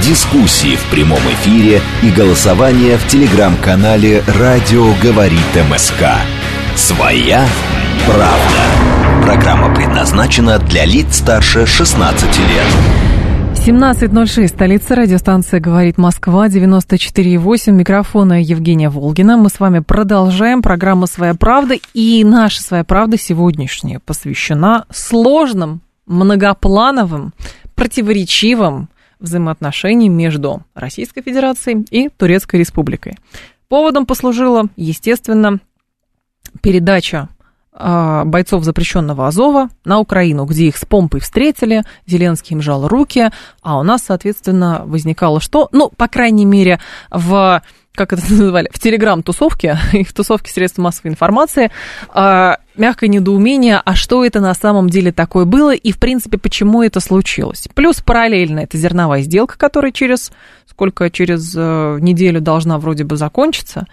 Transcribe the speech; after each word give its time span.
дискуссии 0.00 0.76
в 0.76 0.90
прямом 0.90 1.18
эфире 1.18 1.80
и 2.02 2.10
голосование 2.10 2.96
в 2.96 3.06
телеграм-канале 3.08 4.22
«Радио 4.38 4.92
говорит 5.02 5.40
МСК». 5.70 6.04
Своя 6.76 7.46
правда. 8.06 9.22
Программа 9.22 9.74
предназначена 9.74 10.58
для 10.58 10.84
лиц 10.84 11.16
старше 11.16 11.66
16 11.66 12.38
лет. 12.38 12.98
17.06, 13.66 14.48
столица, 14.48 14.94
радиостанция 14.94 15.60
«Говорит 15.60 15.98
Москва», 15.98 16.46
94.8, 16.48 17.72
микрофона 17.72 18.40
Евгения 18.40 18.88
Волгина. 18.88 19.36
Мы 19.36 19.50
с 19.50 19.60
вами 19.60 19.80
продолжаем 19.80 20.62
программу 20.62 21.06
«Своя 21.06 21.34
правда», 21.34 21.74
и 21.92 22.24
наша 22.24 22.62
«Своя 22.62 22.84
правда» 22.84 23.18
сегодняшняя 23.18 23.98
посвящена 23.98 24.86
сложным, 24.90 25.82
многоплановым, 26.06 27.34
противоречивым 27.74 28.88
взаимоотношениям 29.20 30.14
между 30.14 30.62
Российской 30.74 31.22
Федерацией 31.22 31.86
и 31.90 32.08
Турецкой 32.08 32.56
Республикой. 32.56 33.18
Поводом 33.68 34.06
послужила, 34.06 34.68
естественно, 34.76 35.60
передача 36.62 37.28
а, 37.72 38.24
бойцов 38.24 38.64
запрещенного 38.64 39.28
Азова 39.28 39.68
на 39.84 40.00
Украину, 40.00 40.46
где 40.46 40.66
их 40.66 40.76
с 40.76 40.84
помпой 40.84 41.20
встретили, 41.20 41.84
Зеленский 42.06 42.54
им 42.54 42.62
жал 42.62 42.88
руки, 42.88 43.30
а 43.62 43.78
у 43.78 43.82
нас, 43.82 44.02
соответственно, 44.04 44.82
возникало 44.84 45.40
что? 45.40 45.68
Ну, 45.70 45.90
по 45.96 46.08
крайней 46.08 46.44
мере, 46.44 46.80
в 47.10 47.62
как 47.94 48.12
это 48.12 48.22
называли, 48.30 48.70
в 48.72 48.78
телеграм-тусовке 48.78 49.78
и 49.92 50.04
в 50.04 50.12
тусовке 50.12 50.50
средств 50.50 50.78
массовой 50.78 51.10
информации, 51.10 51.70
а, 52.08 52.58
мягкое 52.78 53.08
недоумение, 53.08 53.80
а 53.84 53.94
что 53.94 54.24
это 54.24 54.40
на 54.40 54.54
самом 54.54 54.88
деле 54.88 55.12
такое 55.12 55.44
было 55.44 55.74
и, 55.74 55.92
в 55.92 55.98
принципе, 55.98 56.38
почему 56.38 56.82
это 56.82 57.00
случилось. 57.00 57.68
Плюс 57.74 58.00
параллельно 58.00 58.60
это 58.60 58.76
зерновая 58.78 59.22
сделка, 59.22 59.58
которая 59.58 59.92
через 59.92 60.30
сколько 60.78 61.10
через 61.10 61.54
э, 61.56 61.98
неделю 62.00 62.40
должна 62.40 62.78
вроде 62.78 63.02
бы 63.02 63.16
закончиться. 63.16 63.86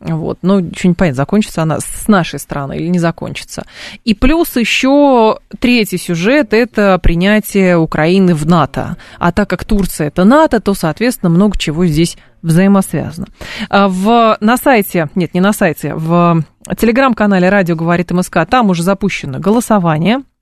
Вот, 0.00 0.38
ну, 0.42 0.58
еще 0.58 0.88
не 0.88 0.94
понятно, 0.94 1.16
закончится 1.16 1.62
она 1.62 1.78
с 1.78 2.08
нашей 2.08 2.40
стороны 2.40 2.76
или 2.76 2.88
не 2.88 2.98
закончится. 2.98 3.64
И 4.04 4.14
плюс 4.14 4.56
еще 4.56 5.38
третий 5.60 5.96
сюжет– 5.96 6.48
это 6.52 6.98
принятие 7.00 7.76
Украины 7.76 8.34
в 8.34 8.46
НАТО. 8.46 8.96
А 9.20 9.30
так 9.30 9.48
как 9.48 9.64
Турция– 9.64 10.06
это 10.08 10.24
НАТО, 10.24 10.58
то, 10.58 10.74
соответственно, 10.74 11.30
много 11.30 11.56
чего 11.56 11.86
здесь 11.86 12.16
взаимосвязано. 12.42 13.28
А 13.70 13.88
В, 13.88 14.36
на 14.40 14.56
сайте, 14.56 15.08
нет, 15.14 15.34
не 15.34 15.40
на 15.40 15.52
сайте, 15.52 15.94
в 15.94 16.42
телеграм-канале 16.76 17.48
«Радио 17.48 17.76
говорит 17.76 18.10
МСК» 18.10 18.38
там 18.48 18.70
уже 18.70 18.82
запущено 18.82 19.38
голосование– 19.38 20.22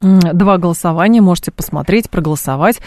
Два 0.00 0.58
голосования, 0.58 1.20
можете 1.20 1.50
посмотреть, 1.50 2.08
проголосовать. 2.08 2.80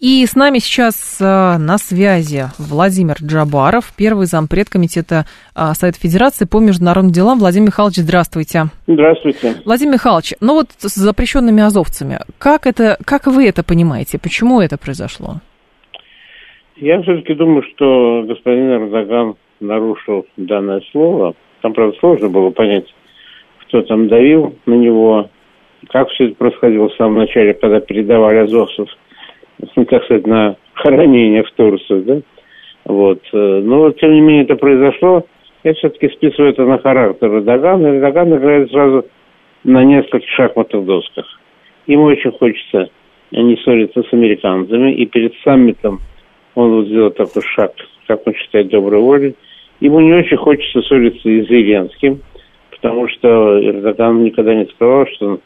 И 0.00 0.24
с 0.24 0.34
нами 0.34 0.58
сейчас 0.58 1.18
э, 1.20 1.24
на 1.58 1.76
связи 1.76 2.44
Владимир 2.58 3.16
Джабаров, 3.22 3.92
первый 3.94 4.24
зампред 4.24 4.70
комитета 4.70 5.26
э, 5.54 5.72
Совета 5.74 6.00
Федерации 6.00 6.46
по 6.46 6.58
международным 6.58 7.12
делам. 7.12 7.40
Владимир 7.40 7.66
Михайлович, 7.66 7.96
здравствуйте. 7.96 8.68
Здравствуйте. 8.86 9.56
Владимир 9.66 9.94
Михайлович, 9.94 10.32
ну 10.40 10.54
вот 10.54 10.68
с 10.78 10.94
запрещенными 10.94 11.62
азовцами, 11.62 12.20
как, 12.38 12.66
это, 12.66 12.96
как 13.04 13.26
вы 13.26 13.46
это 13.46 13.62
понимаете? 13.62 14.18
Почему 14.18 14.62
это 14.62 14.78
произошло? 14.78 15.42
Я 16.76 17.02
все-таки 17.02 17.34
думаю, 17.34 17.64
что 17.74 18.24
господин 18.26 18.72
Эрдоган 18.72 19.34
нарушил 19.60 20.24
данное 20.38 20.80
слово. 20.90 21.34
Там, 21.66 21.72
правда, 21.72 21.96
сложно 21.98 22.28
было 22.28 22.50
понять, 22.50 22.86
кто 23.62 23.82
там 23.82 24.06
давил 24.06 24.54
на 24.66 24.74
него, 24.74 25.30
как 25.88 26.08
все 26.10 26.26
это 26.26 26.36
происходило 26.36 26.88
в 26.88 26.94
самом 26.94 27.18
начале, 27.18 27.54
когда 27.54 27.80
передавали 27.80 28.36
азовцев, 28.36 28.88
так 29.74 30.04
сказать, 30.04 30.28
на 30.28 30.54
хранение 30.74 31.42
в 31.42 31.50
Турцию, 31.56 32.02
да? 32.04 32.20
Вот. 32.84 33.20
э, 33.32 33.62
Но, 33.64 33.90
тем 33.90 34.12
не 34.12 34.20
менее, 34.20 34.44
это 34.44 34.54
произошло. 34.54 35.26
Я 35.64 35.74
все-таки 35.74 36.08
списываю 36.10 36.52
это 36.52 36.64
на 36.64 36.78
характер 36.78 37.34
Эрдогана. 37.34 37.96
Эрдоган 37.96 38.36
играет 38.36 38.70
сразу 38.70 39.04
на 39.64 39.82
нескольких 39.82 40.30
шахматных 40.36 40.84
досках. 40.84 41.26
Ему 41.88 42.04
очень 42.04 42.30
хочется 42.30 42.90
не 43.32 43.56
ссориться 43.56 44.04
с 44.04 44.12
американцами. 44.12 44.92
И 44.92 45.04
перед 45.06 45.34
саммитом 45.42 45.98
он 46.54 46.76
вот 46.76 46.86
сделал 46.86 47.10
такой 47.10 47.42
шаг, 47.42 47.72
как 48.06 48.24
он 48.24 48.34
считает, 48.34 48.68
доброй 48.68 49.00
воли. 49.00 49.34
Ему 49.80 50.00
не 50.00 50.14
очень 50.14 50.36
хочется 50.36 50.82
ссориться 50.82 51.28
и 51.28 51.44
с 51.44 51.48
Зеленским, 51.48 52.20
потому 52.70 53.08
что 53.08 53.60
Эрдоган 53.62 54.24
никогда 54.24 54.54
не 54.54 54.66
сказал, 54.66 55.06
что 55.08 55.26
он 55.26 55.40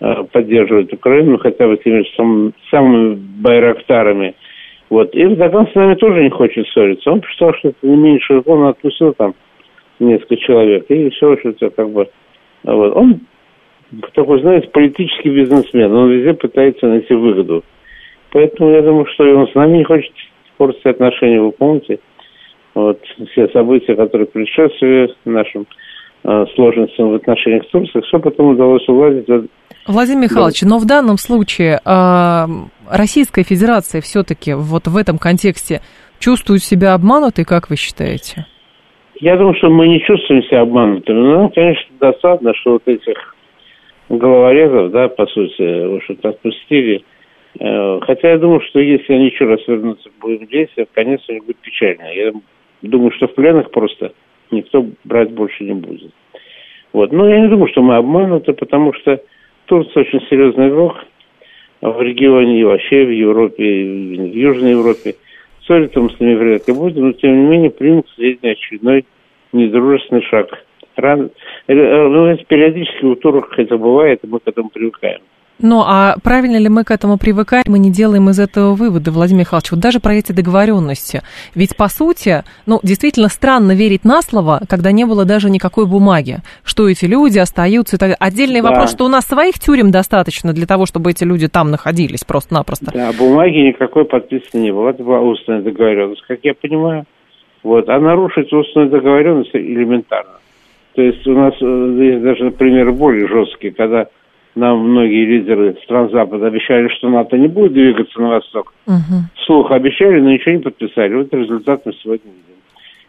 э, 0.00 0.24
поддерживает 0.32 0.92
Украину, 0.92 1.38
хотя 1.38 1.68
бы 1.68 1.76
теми 1.76 2.04
сам- 2.16 2.52
самыми 2.70 3.14
байрактарами. 3.14 4.34
Вот. 4.90 5.14
И 5.14 5.22
Эрдоган 5.22 5.68
с 5.68 5.74
нами 5.74 5.94
тоже 5.94 6.22
не 6.22 6.30
хочет 6.30 6.66
ссориться. 6.68 7.10
Он 7.10 7.20
посчитал, 7.20 7.54
что 7.54 7.68
это 7.68 7.78
не 7.82 7.96
меньше, 7.96 8.42
он 8.44 8.66
отпустил 8.66 9.14
там 9.14 9.34
несколько 10.00 10.36
человек, 10.36 10.86
и 10.88 11.10
все, 11.10 11.36
что 11.38 11.50
это 11.50 11.70
как 11.70 11.90
бы... 11.90 12.08
Вот. 12.64 12.96
Он 12.96 13.20
такой, 14.14 14.40
знаете, 14.40 14.68
политический 14.68 15.30
бизнесмен, 15.30 15.92
он 15.92 16.10
везде 16.10 16.34
пытается 16.34 16.86
найти 16.86 17.14
выгоду. 17.14 17.62
Поэтому 18.32 18.70
я 18.70 18.82
думаю, 18.82 19.06
что 19.06 19.24
он 19.24 19.48
с 19.48 19.54
нами 19.54 19.78
не 19.78 19.84
хочет 19.84 20.12
портить 20.56 20.84
отношения, 20.84 21.40
вы 21.40 21.52
помните, 21.52 22.00
вот 22.76 23.00
все 23.32 23.48
события, 23.48 23.96
которые 23.96 24.26
предшествовали 24.26 25.08
нашим 25.24 25.66
э, 26.24 26.44
сложностям 26.54 27.10
в 27.10 27.14
отношениях 27.14 27.64
с 27.64 27.68
Турцией, 27.68 28.04
все 28.04 28.18
потом 28.18 28.48
удалось 28.48 28.86
уладить. 28.86 29.26
Владимир 29.86 30.24
Михайлович, 30.24 30.60
но 30.60 30.78
в 30.78 30.84
данном 30.84 31.16
случае 31.16 31.80
э, 31.82 32.46
Российская 32.90 33.44
Федерация 33.44 34.02
все-таки 34.02 34.52
вот 34.52 34.88
в 34.88 34.96
этом 34.96 35.16
контексте 35.16 35.80
чувствует 36.18 36.62
себя 36.62 36.92
обманутой, 36.92 37.46
как 37.46 37.70
вы 37.70 37.76
считаете? 37.76 38.44
Я 39.20 39.38
думаю, 39.38 39.54
что 39.56 39.70
мы 39.70 39.88
не 39.88 40.00
чувствуем 40.02 40.42
себя 40.42 40.60
обманутыми. 40.60 41.16
Но 41.16 41.38
нам, 41.38 41.50
конечно, 41.50 41.86
досадно, 41.98 42.52
что 42.60 42.72
вот 42.72 42.82
этих 42.84 43.34
головорезов, 44.10 44.90
да, 44.90 45.08
по 45.08 45.26
сути, 45.28 45.62
в 45.62 45.96
общем-то, 45.96 46.28
отпустили. 46.28 47.02
Э, 47.58 48.00
Хотя 48.02 48.32
я 48.32 48.38
думаю, 48.38 48.60
что 48.68 48.80
если 48.80 49.14
они 49.14 49.28
еще 49.28 49.46
раз 49.46 49.60
вернутся 49.66 50.10
к 50.10 50.22
боевым 50.22 50.46
действиям, 50.46 50.88
конец 50.92 51.22
у 51.26 51.32
них 51.32 51.46
будет 51.46 51.56
печальный. 51.56 52.14
Я 52.14 52.32
думаю, 52.82 53.10
что 53.12 53.28
в 53.28 53.34
пленных 53.34 53.70
просто 53.70 54.12
никто 54.50 54.86
брать 55.04 55.30
больше 55.30 55.64
не 55.64 55.74
будет. 55.74 56.12
Вот. 56.92 57.12
Но 57.12 57.28
я 57.28 57.40
не 57.40 57.48
думаю, 57.48 57.68
что 57.68 57.82
мы 57.82 57.96
обмануты, 57.96 58.52
потому 58.52 58.92
что 58.94 59.20
Турция 59.66 60.02
очень 60.02 60.20
серьезный 60.28 60.68
игрок 60.68 60.96
в 61.82 62.00
регионе 62.00 62.60
и 62.60 62.64
вообще 62.64 63.04
в 63.04 63.10
Европе, 63.10 63.64
и 63.64 64.18
в 64.18 64.34
Южной 64.34 64.70
Европе. 64.72 65.14
Ссориться 65.66 66.00
мы 66.00 66.10
с 66.10 66.20
ними 66.20 66.34
вряд 66.34 66.68
ли 66.68 66.74
будем, 66.74 67.08
но 67.08 67.12
тем 67.12 67.42
не 67.42 67.48
менее 67.48 67.70
примем 67.70 68.02
последний 68.02 68.50
очередной 68.50 69.04
недружественный 69.52 70.22
шаг. 70.22 70.64
Рано, 70.94 71.30
э, 71.66 71.74
э, 71.74 72.08
ну, 72.08 72.36
периодически 72.46 73.04
у 73.04 73.16
турок 73.16 73.52
это 73.58 73.76
бывает, 73.76 74.20
и 74.22 74.26
мы 74.26 74.38
к 74.40 74.46
этому 74.46 74.70
привыкаем. 74.70 75.20
Ну, 75.58 75.82
а 75.86 76.16
правильно 76.22 76.58
ли 76.58 76.68
мы 76.68 76.84
к 76.84 76.90
этому 76.90 77.16
привыкаем, 77.16 77.64
мы 77.68 77.78
не 77.78 77.90
делаем 77.90 78.28
из 78.28 78.38
этого 78.38 78.74
выводы, 78.74 79.10
Владимир 79.10 79.40
Михайлович, 79.40 79.70
вот 79.70 79.80
даже 79.80 80.00
про 80.00 80.14
эти 80.14 80.32
договоренности. 80.32 81.22
Ведь, 81.54 81.76
по 81.76 81.88
сути, 81.88 82.44
ну, 82.66 82.78
действительно 82.82 83.28
странно 83.28 83.72
верить 83.72 84.04
на 84.04 84.20
слово, 84.20 84.60
когда 84.68 84.92
не 84.92 85.06
было 85.06 85.24
даже 85.24 85.48
никакой 85.48 85.86
бумаги, 85.86 86.38
что 86.62 86.88
эти 86.88 87.06
люди 87.06 87.38
остаются. 87.38 87.96
и 87.96 87.98
так 87.98 88.08
далее. 88.10 88.16
Отдельный 88.20 88.60
Да. 88.60 88.68
вопрос, 88.70 88.90
что 88.90 89.04
у 89.04 89.08
нас 89.08 89.24
своих 89.24 89.58
тюрем 89.58 89.90
достаточно 89.90 90.52
для 90.52 90.66
того, 90.66 90.84
чтобы 90.86 91.10
эти 91.10 91.24
люди 91.24 91.48
там 91.48 91.70
находились 91.70 92.24
просто-напросто. 92.24 92.90
Да, 92.92 93.12
бумаги 93.18 93.68
никакой 93.68 94.04
подписаны 94.04 94.60
не 94.62 94.72
было. 94.72 94.90
Это 94.90 95.02
была 95.02 95.20
устная 95.20 95.62
договоренность, 95.62 96.22
как 96.28 96.40
я 96.42 96.52
понимаю. 96.54 97.04
Вот. 97.62 97.88
А 97.88 97.98
нарушить 97.98 98.52
устную 98.52 98.90
договоренность 98.90 99.54
элементарно. 99.54 100.32
То 100.94 101.02
есть 101.02 101.26
у 101.26 101.32
нас 101.32 101.54
э, 101.60 101.96
есть 102.12 102.22
даже, 102.22 102.44
например, 102.44 102.92
более 102.92 103.26
жесткие, 103.28 103.72
когда 103.72 104.06
нам 104.56 104.78
многие 104.78 105.26
лидеры 105.26 105.76
стран 105.84 106.10
Запада 106.10 106.46
обещали, 106.46 106.88
что 106.88 107.10
НАТО 107.10 107.36
не 107.36 107.46
будет 107.46 107.74
двигаться 107.74 108.20
на 108.20 108.30
восток. 108.30 108.72
Мгм. 108.86 109.28
Вслух 109.36 109.70
обещали, 109.70 110.18
но 110.18 110.30
ничего 110.30 110.54
не 110.54 110.62
подписали. 110.62 111.14
Вот 111.14 111.32
результат 111.32 111.82
мы 111.84 111.92
сегодня 111.92 112.30
видим. 112.30 112.56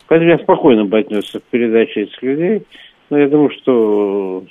Поэтому 0.08 0.30
я 0.30 0.38
спокойно 0.40 0.86
бы 0.86 1.00
отнесся 1.00 1.40
к 1.40 1.44
передаче 1.44 2.02
этих 2.02 2.22
людей. 2.22 2.64
Но 3.10 3.18
я 3.18 3.30
думаю, 3.30 3.50
что 3.52 4.44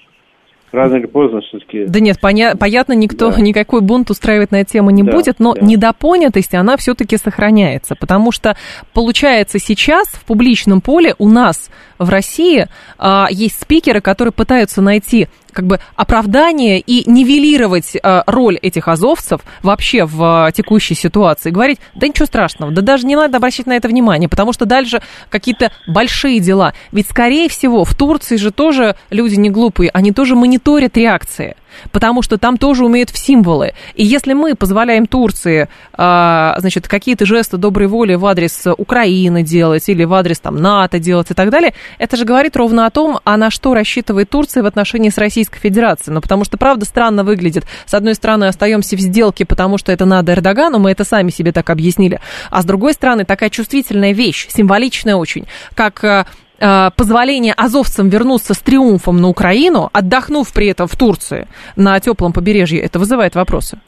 рано 0.72 0.96
или 0.96 1.06
поздно 1.06 1.40
все-таки... 1.40 1.84
Да 1.86 2.00
нет, 2.00 2.18
поня- 2.20 2.56
понятно, 2.56 2.92
никто, 2.92 3.30
да. 3.30 3.40
никакой 3.40 3.80
бунт 3.80 4.10
устраивать 4.10 4.50
на 4.50 4.60
эту 4.60 4.72
тему 4.72 4.90
не 4.90 5.02
да, 5.02 5.12
будет, 5.12 5.38
но 5.38 5.54
да. 5.54 5.60
недопонятость, 5.60 6.54
она 6.54 6.76
все-таки 6.76 7.16
сохраняется, 7.16 7.94
потому 7.94 8.32
что, 8.32 8.56
получается, 8.92 9.58
сейчас 9.58 10.08
в 10.08 10.24
публичном 10.24 10.80
поле 10.80 11.14
у 11.18 11.28
нас 11.28 11.70
в 11.98 12.10
России 12.10 12.68
а, 12.98 13.28
есть 13.30 13.60
спикеры, 13.60 14.00
которые 14.00 14.32
пытаются 14.32 14.82
найти 14.82 15.28
как 15.56 15.66
бы 15.66 15.80
оправдание 15.96 16.78
и 16.78 17.10
нивелировать 17.10 17.96
э, 17.96 18.22
роль 18.26 18.56
этих 18.56 18.88
азовцев 18.88 19.40
вообще 19.62 20.04
в 20.04 20.48
э, 20.48 20.52
текущей 20.52 20.94
ситуации. 20.94 21.50
Говорить, 21.50 21.78
да 21.94 22.06
ничего 22.06 22.26
страшного, 22.26 22.72
да 22.72 22.82
даже 22.82 23.06
не 23.06 23.16
надо 23.16 23.38
обращать 23.38 23.64
на 23.64 23.74
это 23.74 23.88
внимание, 23.88 24.28
потому 24.28 24.52
что 24.52 24.66
дальше 24.66 25.00
какие-то 25.30 25.72
большие 25.86 26.40
дела. 26.40 26.74
Ведь, 26.92 27.08
скорее 27.08 27.48
всего, 27.48 27.84
в 27.84 27.94
Турции 27.94 28.36
же 28.36 28.50
тоже 28.50 28.96
люди 29.08 29.36
не 29.36 29.48
глупые, 29.48 29.90
они 29.94 30.12
тоже 30.12 30.36
мониторят 30.56 30.96
реакции 30.96 31.56
потому 31.92 32.22
что 32.22 32.38
там 32.38 32.56
тоже 32.56 32.86
умеют 32.86 33.10
в 33.10 33.18
символы. 33.18 33.74
И 33.94 34.02
если 34.02 34.32
мы 34.32 34.54
позволяем 34.54 35.06
Турции, 35.06 35.68
а, 35.92 36.56
значит, 36.58 36.88
какие-то 36.88 37.26
жесты 37.26 37.58
доброй 37.58 37.86
воли 37.86 38.14
в 38.14 38.24
адрес 38.24 38.64
Украины 38.78 39.42
делать 39.42 39.86
или 39.90 40.04
в 40.04 40.14
адрес 40.14 40.40
там 40.40 40.56
НАТО 40.56 40.98
делать 40.98 41.30
и 41.30 41.34
так 41.34 41.50
далее, 41.50 41.74
это 41.98 42.16
же 42.16 42.24
говорит 42.24 42.56
ровно 42.56 42.86
о 42.86 42.90
том, 42.90 43.20
а 43.24 43.36
на 43.36 43.50
что 43.50 43.74
рассчитывает 43.74 44.30
Турция 44.30 44.62
в 44.62 44.66
отношении 44.66 45.10
с 45.10 45.18
Российской 45.18 45.58
Федерацией. 45.58 46.14
Ну, 46.14 46.22
потому 46.22 46.44
что, 46.44 46.56
правда, 46.56 46.86
странно 46.86 47.24
выглядит. 47.24 47.66
С 47.84 47.92
одной 47.92 48.14
стороны, 48.14 48.46
остаемся 48.46 48.96
в 48.96 49.00
сделке, 49.00 49.44
потому 49.44 49.76
что 49.76 49.92
это 49.92 50.06
надо 50.06 50.32
Эрдогану, 50.32 50.78
мы 50.78 50.92
это 50.92 51.04
сами 51.04 51.28
себе 51.28 51.52
так 51.52 51.68
объяснили. 51.68 52.20
А 52.50 52.62
с 52.62 52.64
другой 52.64 52.94
стороны, 52.94 53.26
такая 53.26 53.50
чувствительная 53.50 54.12
вещь, 54.12 54.48
символичная 54.48 55.16
очень, 55.16 55.46
как 55.74 56.02
а, 56.04 56.26
позволение 56.58 57.54
азовцам 57.56 58.08
вернуться 58.08 58.54
с 58.54 58.58
триумфом 58.60 59.20
на 59.20 59.28
Украину, 59.28 59.90
отдохнув 59.92 60.52
при 60.54 60.68
этом 60.68 60.86
в 60.86 60.96
Турции 60.96 61.46
на 61.76 61.98
теплом 62.00 62.32
побережье, 62.32 62.80
это 62.80 62.98
вызывает 62.98 63.34
вопросы? 63.34 63.78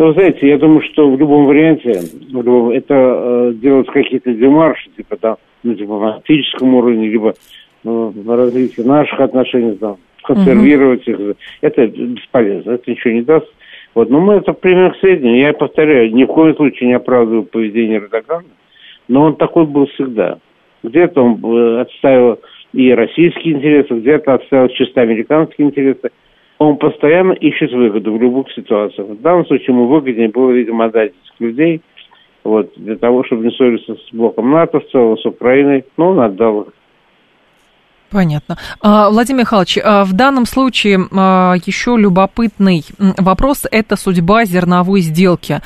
Ну, 0.00 0.12
знаете, 0.14 0.48
я 0.48 0.58
думаю, 0.58 0.82
что 0.92 1.10
в 1.10 1.18
любом 1.18 1.44
варианте 1.44 2.00
любом, 2.30 2.70
это 2.70 2.94
э, 2.94 3.52
делать 3.56 3.86
какие-то 3.88 4.32
демарши, 4.32 4.88
типа 4.96 5.16
там 5.16 5.36
на 5.62 5.74
дипломатическом 5.74 6.74
уровне, 6.74 7.08
либо 7.08 7.34
э, 7.84 8.12
развитие 8.26 8.86
наших 8.86 9.20
отношений, 9.20 9.76
там, 9.76 9.98
консервировать 10.22 11.06
угу. 11.06 11.30
их. 11.30 11.36
Это 11.60 11.86
бесполезно, 11.86 12.72
это 12.72 12.90
ничего 12.90 13.12
не 13.12 13.22
даст. 13.22 13.46
Вот, 13.94 14.08
но 14.08 14.20
мы 14.20 14.34
это 14.36 14.52
пример 14.52 14.94
к 14.94 15.00
сведению. 15.00 15.40
Я 15.40 15.52
повторяю, 15.52 16.14
ни 16.14 16.24
в 16.24 16.28
коем 16.28 16.56
случае 16.56 16.88
не 16.88 16.94
оправдываю 16.94 17.42
поведение 17.42 17.98
Эрдогана, 17.98 18.44
но 19.08 19.24
он 19.24 19.36
такой 19.36 19.66
был 19.66 19.86
всегда. 19.88 20.38
Где-то 20.82 21.22
он 21.22 21.44
э, 21.44 21.80
отставил 21.82 22.40
и 22.72 22.92
российские 22.92 23.54
интересы, 23.54 23.94
где-то 23.94 24.34
отставил 24.34 24.68
чисто 24.68 25.00
американские 25.00 25.68
интересы. 25.68 26.10
Он 26.58 26.76
постоянно 26.76 27.32
ищет 27.32 27.72
выгоду 27.72 28.12
в 28.12 28.20
любых 28.20 28.50
ситуациях. 28.52 29.08
В 29.08 29.20
данном 29.20 29.46
случае 29.46 29.68
ему 29.68 29.86
выгоднее 29.86 30.28
было, 30.28 30.50
видимо, 30.50 30.86
отдать 30.86 31.12
этих 31.12 31.40
людей 31.40 31.80
вот, 32.44 32.72
для 32.76 32.96
того, 32.96 33.24
чтобы 33.24 33.44
не 33.44 33.50
ссориться 33.50 33.94
с 33.94 34.14
блоком 34.14 34.50
НАТО 34.50 34.80
с 34.92 35.26
Украиной. 35.26 35.84
Но 35.96 36.10
он 36.10 36.20
отдал 36.20 36.62
их. 36.62 36.72
Понятно. 38.10 38.58
А, 38.80 39.08
Владимир 39.08 39.42
Михайлович, 39.42 39.78
а, 39.78 40.04
в 40.04 40.12
данном 40.14 40.44
случае 40.44 41.06
а, 41.12 41.54
еще 41.64 41.96
любопытный 41.96 42.84
вопрос– 42.98 43.66
это 43.70 43.94
судьба 43.94 44.44
зерновой 44.44 45.00
сделки. 45.00 45.60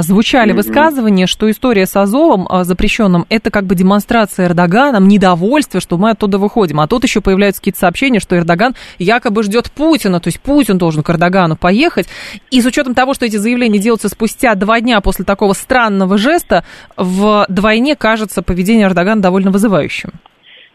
Звучали 0.00 0.52
mm-hmm. 0.52 0.56
высказывания, 0.56 1.26
что 1.26 1.50
история 1.50 1.86
с 1.86 1.96
Азовом 1.96 2.48
запрещенным– 2.64 3.24
это 3.30 3.50
как 3.50 3.64
бы 3.64 3.74
демонстрация 3.74 4.46
Эрдоганом 4.46 5.08
недовольства, 5.08 5.80
что 5.80 5.96
мы 5.96 6.10
оттуда 6.10 6.36
выходим. 6.36 6.80
А 6.80 6.86
тут 6.86 7.04
еще 7.04 7.22
появляются 7.22 7.62
какие-то 7.62 7.80
сообщения, 7.80 8.20
что 8.20 8.36
Эрдоган 8.36 8.74
якобы 8.98 9.42
ждет 9.42 9.70
Путина, 9.70 10.20
то 10.20 10.28
есть 10.28 10.40
Путин 10.40 10.76
должен 10.76 11.02
к 11.02 11.08
Эрдогану 11.08 11.56
поехать. 11.56 12.08
И 12.50 12.60
с 12.60 12.66
учетом 12.66 12.94
того, 12.94 13.14
что 13.14 13.24
эти 13.24 13.36
заявления 13.36 13.78
делаются 13.78 14.10
спустя 14.10 14.54
два 14.54 14.80
дня 14.80 15.00
после 15.00 15.24
такого 15.24 15.54
странного 15.54 16.18
жеста, 16.18 16.64
вдвойне 16.96 17.96
кажется 17.96 18.42
поведение 18.42 18.86
Эрдогана 18.86 19.22
довольно 19.22 19.50
вызывающим. 19.50 20.12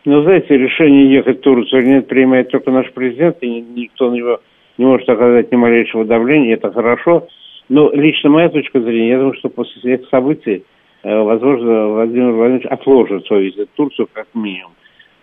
Но, 0.03 0.23
знаете, 0.23 0.57
решение 0.57 1.13
ехать 1.13 1.39
в 1.39 1.41
Турцию 1.41 1.81
или 1.81 1.89
нет 1.89 2.07
принимает 2.07 2.49
только 2.49 2.71
наш 2.71 2.91
президент, 2.91 3.37
и 3.41 3.61
никто 3.61 4.09
на 4.09 4.15
него 4.15 4.39
не 4.77 4.85
может 4.85 5.07
оказать 5.07 5.51
ни 5.51 5.55
малейшего 5.55 6.05
давления, 6.05 6.55
это 6.55 6.71
хорошо. 6.71 7.27
Но 7.69 7.91
лично 7.91 8.29
моя 8.29 8.49
точка 8.49 8.81
зрения, 8.81 9.09
я 9.09 9.17
думаю, 9.17 9.35
что 9.35 9.49
после 9.49 9.93
этих 9.93 10.09
событий, 10.09 10.63
э, 11.03 11.21
возможно, 11.21 11.87
Владимир 11.89 12.31
Владимирович 12.31 12.65
отложит 12.65 13.25
свой 13.27 13.45
визит 13.45 13.69
в 13.69 13.77
Турцию 13.77 14.07
как 14.11 14.27
минимум. 14.33 14.71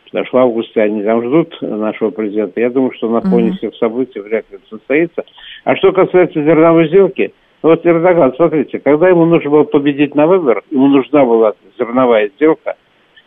Потому 0.05 0.27
что 0.27 0.37
в 0.39 0.41
августе 0.41 0.81
они 0.81 1.03
там 1.03 1.23
ждут 1.23 1.59
нашего 1.61 2.11
президента. 2.11 2.61
Я 2.61 2.71
думаю, 2.71 2.93
что 2.93 3.11
на 3.11 3.21
фоне 3.21 3.51
mm-hmm. 3.51 3.57
всех 3.57 3.75
событий 3.75 4.21
вряд 4.21 4.51
ли 4.51 4.57
это 4.57 4.69
состоится. 4.71 5.25
А 5.65 5.77
что 5.77 5.93
касается 5.93 6.43
зерновой 6.43 6.89
сделки, 6.89 7.35
вот 7.61 7.85
Эрдоган, 7.85 8.33
смотрите, 8.37 8.79
когда 8.79 9.09
ему 9.09 9.27
нужно 9.27 9.51
было 9.51 9.65
победить 9.65 10.15
на 10.15 10.27
выборах, 10.27 10.65
ему 10.71 10.87
нужна 10.87 11.25
была 11.25 11.55
зерновая 11.79 12.31
сделка, 12.37 12.77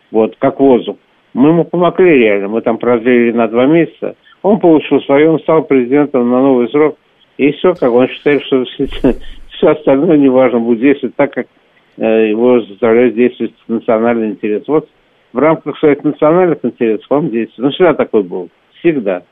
вот, 0.09 0.35
как 0.39 0.59
воздух. 0.59 0.97
Мы 1.33 1.49
ему 1.49 1.63
помогли 1.63 2.09
реально, 2.17 2.49
мы 2.49 2.61
там 2.61 2.77
продлили 2.77 3.31
на 3.31 3.47
два 3.47 3.65
месяца. 3.65 4.15
Он 4.41 4.59
получил 4.59 5.01
свое, 5.01 5.29
он 5.29 5.39
стал 5.39 5.63
президентом 5.63 6.29
на 6.29 6.41
новый 6.41 6.69
срок. 6.69 6.97
И 7.37 7.51
все, 7.53 7.73
как 7.73 7.91
он 7.91 8.07
считает, 8.09 8.43
что 8.43 8.65
все 8.65 9.15
остальное 9.67 10.17
неважно 10.17 10.59
будет 10.59 10.81
действовать 10.81 11.15
так, 11.15 11.33
как 11.33 11.47
э, 11.97 12.29
его 12.29 12.61
заставляют 12.61 13.15
действовать 13.15 13.53
национальный 13.67 14.31
интерес. 14.31 14.63
Вот 14.67 14.89
в 15.31 15.37
рамках 15.37 15.77
своих 15.79 16.03
национальных 16.03 16.59
интересов 16.63 17.05
он 17.09 17.29
действует. 17.29 17.67
Ну, 17.67 17.71
всегда 17.71 17.93
такой 17.93 18.23
был. 18.23 18.49
Всегда. 18.79 19.23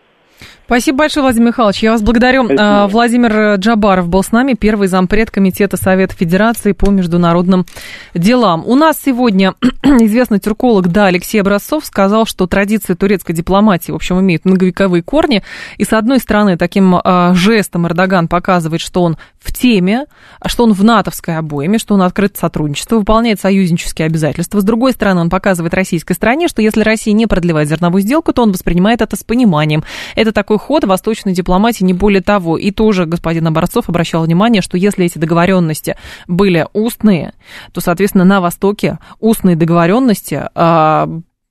Спасибо 0.66 1.00
большое, 1.00 1.24
Владимир 1.24 1.48
Михайлович. 1.48 1.82
Я 1.82 1.92
вас 1.94 2.04
благодарю. 2.04 2.44
Спасибо. 2.44 2.84
А, 2.84 2.88
Владимир 2.88 3.56
Джабаров 3.56 4.08
был 4.08 4.24
с 4.24 4.32
нами, 4.32 4.54
первый 4.54 4.88
зампред 4.88 5.32
Комитета 5.32 5.78
Совета 5.78 6.14
Федерации 6.14 6.74
по 6.74 6.92
международным 6.92 7.66
делам. 8.14 8.64
У 8.68 8.76
нас 8.76 9.02
сегодня 9.04 9.56
известный 9.84 10.40
тюрколог, 10.40 10.90
да, 10.90 11.08
Алексей 11.08 11.40
Образцов 11.42 11.86
сказал, 11.86 12.28
что 12.28 12.46
традиции 12.46 12.94
турецкой 12.94 13.34
дипломатии, 13.34 13.92
в 13.92 13.96
общем, 13.96 14.20
имеют 14.20 14.46
многовековые 14.46 15.02
корни. 15.02 15.44
И, 15.78 15.86
с 15.86 15.94
одной 15.94 16.20
стороны, 16.20 16.56
таким 16.56 16.96
а, 17.04 17.34
жестом 17.34 17.88
Эрдоган 17.88 18.28
показывает, 18.28 18.82
что 18.82 19.02
он 19.02 19.18
в 19.40 19.54
теме, 19.54 20.06
что 20.46 20.66
он 20.66 20.74
в 20.74 20.84
натовской 20.84 21.38
обойме, 21.38 21.80
что 21.80 21.96
он 21.96 22.02
открыт 22.02 22.38
сотрудничеству, 22.38 23.00
выполняет 23.00 23.40
союзнические 23.40 24.06
обязательства. 24.06 24.60
С 24.60 24.64
другой 24.64 24.92
стороны, 24.92 25.22
он 25.22 25.30
показывает 25.30 25.74
российской 25.74 26.14
стране, 26.14 26.48
что 26.48 26.62
если 26.62 26.82
Россия 26.82 27.14
не 27.14 27.26
продлевает 27.26 27.70
зерновую 27.70 28.02
сделку, 28.02 28.34
то 28.34 28.44
он 28.44 28.52
воспринимает 28.52 29.02
это 29.02 29.16
с 29.16 29.24
пониманием. 29.24 29.84
Это 30.16 30.29
такой 30.32 30.58
ход 30.58 30.84
восточной 30.84 31.34
дипломатии, 31.34 31.84
не 31.84 31.94
более 31.94 32.22
того. 32.22 32.58
И 32.58 32.72
тоже 32.72 33.06
господин 33.06 33.48
Образцов 33.48 33.90
обращал 33.90 34.24
внимание, 34.24 34.62
что 34.62 34.78
если 34.78 35.06
эти 35.06 35.18
договоренности 35.18 35.98
были 36.28 36.68
устные, 36.74 37.34
то, 37.74 37.82
соответственно, 37.82 38.26
на 38.26 38.42
Востоке 38.42 39.00
устные 39.20 39.56
договоренности, 39.56 40.48
а, 40.56 41.10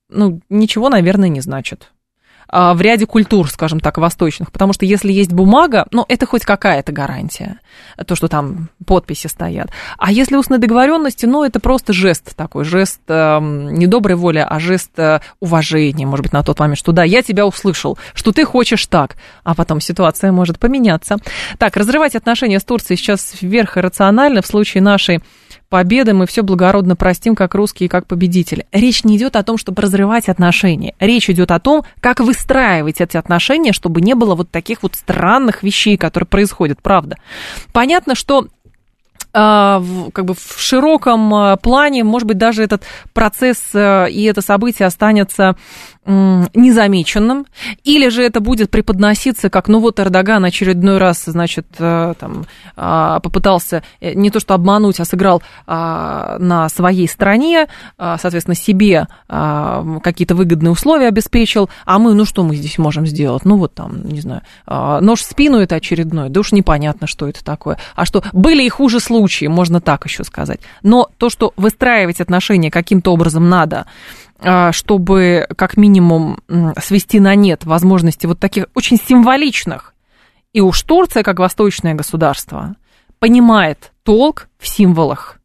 ну, 0.09 0.41
ничего, 0.49 0.89
наверное, 0.89 1.29
не 1.29 1.41
значат. 1.41 1.93
А, 2.51 2.75
в 2.75 2.81
ряде 2.81 3.07
культур, 3.07 3.51
скажем 3.51 3.79
так, 3.81 3.99
восточных. 3.99 4.51
Потому 4.51 4.73
что 4.73 4.87
если 4.87 5.13
есть 5.13 5.33
бумага, 5.33 5.87
ну, 5.91 6.05
это 6.09 6.27
хоть 6.27 6.45
какая-то 6.45 6.93
гарантия, 6.93 7.61
то, 8.07 8.15
что 8.15 8.29
там 8.29 8.71
подписи 8.87 9.27
стоят. 9.27 9.71
А 9.99 10.11
если 10.11 10.37
устные 10.37 10.59
договоренности, 10.59 11.27
ну, 11.27 11.45
это 11.45 11.61
просто 11.61 11.93
жест 11.93 12.35
такой, 12.37 12.65
жест 12.65 13.01
э, 13.09 13.39
не 13.41 13.87
доброй 13.87 14.17
воли, 14.17 14.45
а 14.49 14.59
жест 14.61 14.99
э, 14.99 15.21
уважения, 15.41 16.07
может 16.07 16.25
быть, 16.25 16.33
на 16.33 16.43
тот 16.43 16.59
момент, 16.59 16.79
что 16.79 16.93
да, 16.93 17.05
я 17.05 17.23
тебя 17.23 17.47
услышал, 17.47 17.99
что 18.15 18.33
ты 18.33 18.45
хочешь 18.47 18.87
так, 18.87 19.17
а 19.45 19.55
потом 19.55 19.81
ситуация 19.81 20.33
может 20.33 20.59
поменяться. 20.59 21.17
Так, 21.59 21.77
разрывать 21.77 22.17
отношения 22.17 22.61
с 22.61 22.65
Турцией 22.65 22.97
сейчас 22.97 23.35
вверх 23.43 23.77
иррационально 23.77 24.41
в 24.41 24.47
случае 24.47 24.83
нашей 24.83 25.21
победы 25.69 26.15
мы 26.15 26.27
все 26.27 26.43
благородно 26.43 26.97
простим, 26.97 27.35
как 27.35 27.55
русские, 27.55 27.89
как 27.89 28.07
победители. 28.07 28.67
Речь 28.73 29.05
не 29.05 29.17
идет 29.17 29.37
о 29.37 29.43
том, 29.43 29.59
чтобы 29.59 29.83
разрывать 29.83 30.29
отношения. 30.29 30.95
Речь 30.99 31.29
идет 31.31 31.51
о 31.51 31.61
том, 31.61 31.85
как 32.01 32.21
выстраивать 32.21 33.01
эти 33.01 33.17
отношения, 33.17 33.73
чтобы 33.73 34.01
не 34.01 34.15
было 34.15 34.35
вот 34.35 34.51
таких 34.51 34.83
вот 34.83 34.95
странных 34.95 35.63
вещей, 35.63 35.97
которые 35.97 36.27
происходят, 36.27 36.81
правда. 36.83 37.17
Понятно, 37.73 38.15
что 38.15 38.49
а, 39.35 39.83
как 40.13 40.25
бы 40.25 40.35
в 40.35 40.55
широком 40.59 41.35
а, 41.35 41.57
плане, 41.57 42.03
может 42.03 42.27
быть, 42.27 42.39
даже 42.39 42.63
этот 42.63 42.85
процесс 43.13 43.59
а, 43.75 44.07
и 44.07 44.23
это 44.23 44.41
событие 44.41 44.87
останется 44.87 45.57
незамеченным, 46.09 47.47
или 47.85 48.09
же 48.09 48.23
это 48.23 48.41
будет 48.41 48.71
преподноситься 48.71 49.51
как, 49.51 49.69
ну 49.69 49.79
вот 49.79 50.01
Эрдоган 50.01 50.45
очередной 50.45 50.97
раз, 50.99 51.25
значит, 51.27 51.67
э, 51.79 52.15
там, 52.19 52.47
а, 52.77 53.21
попытался 53.21 53.83
э, 54.01 54.15
не 54.15 54.31
то 54.31 54.41
что 54.41 54.55
обмануть, 54.55 55.01
а 55.01 55.05
сыграл 55.05 55.43
а, 55.67 56.39
на 56.39 56.69
своей 56.71 57.07
стороне, 57.09 57.67
а, 57.99 58.17
соответственно, 58.19 58.55
себе 58.55 59.07
какие-то 59.29 60.35
выгодные 60.35 60.71
условия 60.71 61.09
обеспечил, 61.09 61.69
а 61.85 61.99
мы, 61.99 62.15
ну 62.15 62.25
что 62.25 62.43
мы 62.43 62.57
здесь 62.57 62.79
можем 62.79 63.07
сделать? 63.07 63.45
Ну 63.45 63.57
вот 63.57 63.75
там, 63.75 64.09
не 64.09 64.21
знаю, 64.21 64.43
нож 64.67 65.21
в 65.21 65.25
спину 65.25 65.59
это 65.59 65.77
очередной, 65.77 66.31
да 66.31 66.41
уж 66.41 66.53
непонятно, 66.53 67.07
что 67.07 67.29
это 67.29 67.45
такое. 67.45 67.79
А 67.95 68.05
что, 68.05 68.23
были 68.33 68.63
и 68.63 68.69
хуже 68.69 69.01
случаи, 69.01 69.47
можно 69.47 69.81
так 69.81 70.05
еще 70.07 70.25
сказать. 70.25 70.61
Но 70.83 71.09
то, 71.19 71.31
что 71.31 71.53
выстраивать 71.57 72.21
отношения 72.21 72.71
каким-то 72.71 73.13
образом 73.13 73.49
надо, 73.49 73.87
чтобы 74.71 75.47
как 75.57 75.77
минимум 75.77 76.41
свести 76.81 77.21
на 77.21 77.35
нет 77.35 77.65
возможности 77.65 78.27
вот 78.27 78.39
таких 78.39 78.67
очень 78.75 78.97
символичных. 78.97 79.95
И 80.53 80.61
уж 80.61 80.83
Турция, 80.83 81.23
как 81.23 81.39
восточное 81.39 81.95
государство, 81.95 82.77
понимает 83.19 83.93
толк 84.05 84.49
в 84.59 84.69
символах. 84.69 85.39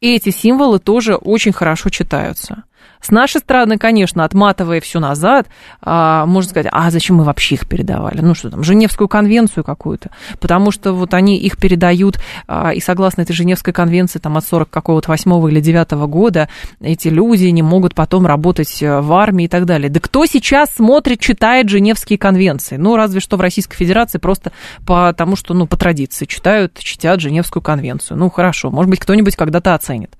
И 0.00 0.14
эти 0.14 0.30
символы 0.30 0.78
тоже 0.78 1.16
очень 1.16 1.52
хорошо 1.52 1.90
читаются. 1.90 2.64
С 3.00 3.10
нашей 3.10 3.40
стороны, 3.40 3.78
конечно, 3.78 4.24
отматывая 4.24 4.80
все 4.80 4.98
назад, 4.98 5.46
а, 5.80 6.26
можно 6.26 6.50
сказать, 6.50 6.66
а 6.72 6.90
зачем 6.90 7.16
мы 7.16 7.24
вообще 7.24 7.54
их 7.54 7.68
передавали? 7.68 8.20
Ну 8.20 8.34
что 8.34 8.50
там, 8.50 8.64
Женевскую 8.64 9.06
конвенцию 9.06 9.62
какую-то? 9.62 10.10
Потому 10.40 10.72
что 10.72 10.92
вот 10.92 11.14
они 11.14 11.38
их 11.38 11.56
передают, 11.56 12.18
а, 12.48 12.72
и 12.72 12.80
согласно 12.80 13.22
этой 13.22 13.32
Женевской 13.32 13.72
конвенции, 13.72 14.18
там 14.18 14.36
от 14.36 14.44
40 14.44 14.70
какого-то 14.70 15.08
8 15.08 15.48
или 15.48 15.60
9 15.60 15.92
года, 16.08 16.48
эти 16.80 17.06
люди 17.06 17.46
не 17.46 17.62
могут 17.62 17.94
потом 17.94 18.26
работать 18.26 18.82
э, 18.82 19.00
в 19.00 19.12
армии 19.12 19.44
и 19.44 19.48
так 19.48 19.66
далее. 19.66 19.88
Да 19.88 20.00
кто 20.00 20.26
сейчас 20.26 20.70
смотрит, 20.74 21.20
читает 21.20 21.68
Женевские 21.68 22.18
конвенции? 22.18 22.76
Ну, 22.76 22.96
разве 22.96 23.20
что 23.20 23.36
в 23.36 23.40
Российской 23.40 23.76
Федерации 23.76 24.18
просто 24.18 24.50
потому, 24.84 25.36
что, 25.36 25.54
ну, 25.54 25.66
по 25.66 25.76
традиции 25.76 26.24
читают, 26.24 26.78
читают 26.78 27.20
Женевскую 27.20 27.62
конвенцию. 27.62 28.18
Ну, 28.18 28.30
хорошо, 28.30 28.70
может 28.70 28.90
быть, 28.90 28.98
кто-нибудь 28.98 29.36
когда-то 29.36 29.74
оценит. 29.74 30.10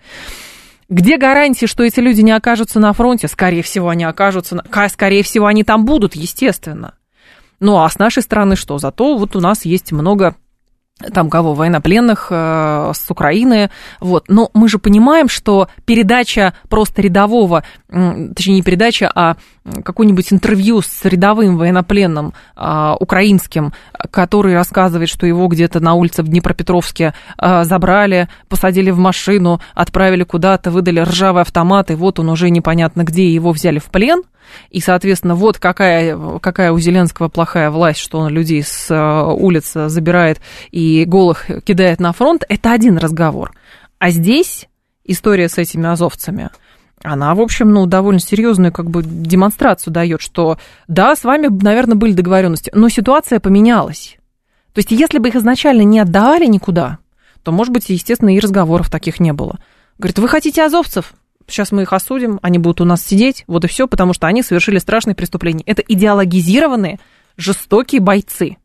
Где 0.89 1.17
гарантии, 1.17 1.67
что 1.67 1.83
эти 1.83 1.99
люди 1.99 2.21
не 2.21 2.31
окажутся 2.31 2.79
на 2.79 2.93
фронте? 2.93 3.27
Скорее 3.27 3.63
всего, 3.63 3.89
они 3.89 4.05
окажутся, 4.05 4.63
скорее 4.89 5.25
всего, 5.25 5.47
они 5.47 5.65
там 5.65 5.85
будут, 5.85 6.15
естественно. 6.15 6.95
Ну, 7.59 7.79
а 7.79 7.89
с 7.91 7.99
нашей 7.99 8.23
стороны 8.23 8.55
что? 8.55 8.79
Зато 8.79 9.17
вот 9.17 9.35
у 9.35 9.41
нас 9.41 9.65
есть 9.65 9.91
много 9.91 10.37
там 11.13 11.29
кого, 11.29 11.53
военнопленных 11.53 12.29
э, 12.31 12.93
с 12.95 13.11
Украины, 13.11 13.71
вот. 14.01 14.25
Но 14.29 14.51
мы 14.55 14.69
же 14.69 14.79
понимаем, 14.79 15.29
что 15.29 15.69
передача 15.85 16.55
просто 16.71 17.03
рядового, 17.03 17.65
точнее 17.89 18.55
не 18.55 18.63
передача, 18.63 19.11
а 19.15 19.37
какое-нибудь 19.85 20.33
интервью 20.33 20.81
с 20.81 21.05
рядовым 21.05 21.59
военнопленным 21.59 22.33
э, 22.57 22.95
украинским, 22.99 23.75
который 24.11 24.55
рассказывает, 24.55 25.11
что 25.11 25.27
его 25.27 25.49
где-то 25.49 25.81
на 25.81 25.95
улице 25.95 26.23
в 26.23 26.29
Днепропетровске 26.29 27.13
э, 27.39 27.65
забрали, 27.65 28.29
посадили 28.49 28.91
в 28.91 28.99
машину, 28.99 29.61
отправили 29.75 30.25
куда-то, 30.25 30.71
выдали 30.71 31.01
ржавый 31.01 31.43
автомат, 31.43 31.91
и 31.91 31.95
вот 31.95 32.19
он 32.19 32.31
уже 32.31 32.49
непонятно 32.49 33.03
где, 33.03 33.29
его 33.29 33.53
взяли 33.53 33.79
в 33.79 33.87
плен– 33.87 34.23
и, 34.71 34.81
соответственно, 34.81 35.35
вот 35.35 35.59
какая, 35.59 36.39
какая 36.39 36.73
у 36.73 36.79
Зеленского 36.79 37.29
плохая 37.29 37.71
власть, 37.71 38.01
что 38.01 38.19
он 38.19 38.33
людей 38.33 38.63
с 38.63 38.91
э, 38.91 39.33
улиц 39.33 39.73
забирает 39.75 40.41
и 40.71 41.05
голых 41.05 41.47
кидает 41.65 42.01
на 42.01 42.13
фронт, 42.13 42.45
это 42.49 42.73
один 42.73 42.99
разговор. 42.99 43.53
А 43.99 44.11
здесь 44.11 44.69
история 45.05 45.49
с 45.49 45.59
этими 45.59 45.89
азовцами, 45.89 46.51
она, 47.03 47.35
в 47.35 47.41
общем, 47.41 47.71
ну, 47.71 47.87
довольно 47.87 48.21
серьезную 48.21 48.73
как 48.73 48.91
бы 48.91 49.03
демонстрацию 49.03 49.93
дает, 49.93 50.21
что 50.21 50.59
да, 50.89 51.15
с 51.15 51.25
вами, 51.25 51.49
наверное, 51.49 51.95
были 51.95 52.13
договоренности, 52.13 52.71
но 52.75 52.89
ситуация 52.89 53.39
поменялась. 53.39 54.17
То 54.73 54.79
есть, 54.81 54.91
если 54.91 55.19
бы 55.19 55.29
их 55.29 55.37
изначально 55.37 55.83
не 55.83 56.01
отдавали 56.01 56.47
никуда, 56.47 56.99
то, 57.43 57.53
может 57.53 57.73
быть, 57.73 57.89
естественно, 57.89 58.35
и 58.35 58.41
разговоров 58.41 58.91
таких 58.91 59.21
не 59.21 59.33
было. 59.33 59.59
Говорит, 59.99 60.19
вы 60.19 60.29
хотите 60.29 60.65
азовцев? 60.65 61.15
Сейчас 61.47 61.73
мы 61.73 61.83
их 61.83 61.93
осудим, 61.93 62.39
они 62.43 62.59
будут 62.59 62.81
у 62.81 62.85
нас 62.85 63.05
сидеть, 63.05 63.45
вот 63.47 63.65
и 63.65 63.69
все, 63.69 63.87
потому 63.87 64.13
что 64.13 64.27
они 64.27 64.43
совершили 64.43 64.79
страшные 64.79 65.15
преступления. 65.15 65.63
Это 65.67 65.83
идеологизированные, 65.83 66.99
жестокие 67.37 68.01
бойцы. 68.01 68.57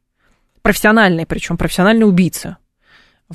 Профессиональные, 0.62 1.26
причем 1.26 1.58
профессиональные 1.58 2.06
убийцы. 2.06 2.58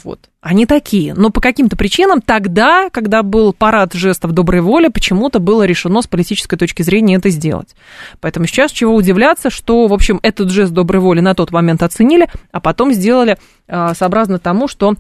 Вот. 0.04 0.28
Они 0.42 0.66
такие. 0.66 1.14
Но 1.14 1.30
по 1.30 1.40
каким-то 1.40 1.76
причинам 1.76 2.20
тогда, 2.20 2.90
когда 2.90 3.22
был 3.22 3.54
парад 3.54 3.94
жестов 3.94 4.32
доброй 4.32 4.60
воли, 4.60 4.88
почему-то 4.88 5.38
было 5.38 5.62
решено 5.62 6.02
с 6.02 6.06
политической 6.06 6.56
точки 6.56 6.82
зрения 6.82 7.16
это 7.16 7.30
сделать. 7.30 7.74
Поэтому 8.20 8.46
сейчас 8.46 8.72
чего 8.72 8.94
удивляться, 8.94 9.48
что, 9.48 9.86
в 9.86 9.94
общем, 9.94 10.20
этот 10.22 10.50
жест 10.50 10.72
доброй 10.72 11.00
воли 11.00 11.20
на 11.20 11.34
тот 11.34 11.50
момент 11.50 11.82
оценили, 11.82 12.28
а 12.52 12.60
потом 12.60 12.92
сделали 12.92 13.38
э, 13.68 13.94
сообразно 13.94 14.38
тому, 14.38 14.68
что 14.68 14.96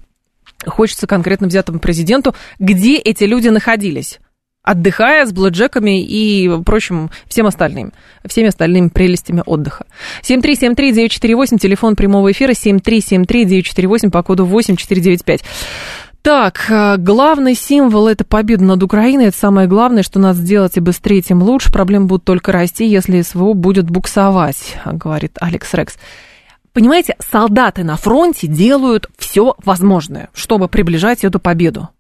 хочется 0.66 1.06
конкретно 1.06 1.46
взятому 1.46 1.78
президенту, 1.78 2.34
где 2.58 2.96
эти 2.96 3.24
люди 3.24 3.48
находились 3.48 4.18
отдыхая 4.66 5.24
с 5.24 5.32
блэкджеками 5.32 6.02
и 6.02 6.50
прочим 6.64 7.10
всем 7.26 7.46
остальным, 7.46 7.92
всеми 8.26 8.48
остальными 8.48 8.88
прелестями 8.88 9.42
отдыха. 9.46 9.86
7373948, 10.22 11.58
телефон 11.58 11.94
прямого 11.94 12.32
эфира, 12.32 12.50
7373948 12.50 14.10
по 14.10 14.22
коду 14.24 14.44
8495. 14.44 15.42
Так, 16.20 16.66
э, 16.68 16.96
главный 16.98 17.54
символ– 17.54 18.08
это 18.08 18.24
победа 18.24 18.64
над 18.64 18.82
Украиной. 18.82 19.26
Это 19.26 19.38
самое 19.38 19.68
главное, 19.68 20.02
что 20.02 20.18
надо 20.18 20.40
сделать, 20.40 20.76
и 20.76 20.80
быстрее, 20.80 21.22
тем 21.22 21.40
лучше. 21.40 21.72
Проблемы 21.72 22.06
будут 22.06 22.24
только 22.24 22.50
расти, 22.50 22.84
если 22.84 23.22
СВО 23.22 23.52
будет 23.52 23.88
буксовать, 23.88 24.76
говорит 24.84 25.38
Алекс 25.40 25.72
Рекс. 25.72 25.96
Понимаете, 26.72 27.14
солдаты 27.20 27.84
на 27.84 27.96
фронте 27.96 28.48
делают 28.48 29.06
все 29.16 29.54
возможное, 29.64 30.28
чтобы 30.34 30.66
приближать 30.66 31.22
эту 31.22 31.38
победу. 31.38 31.90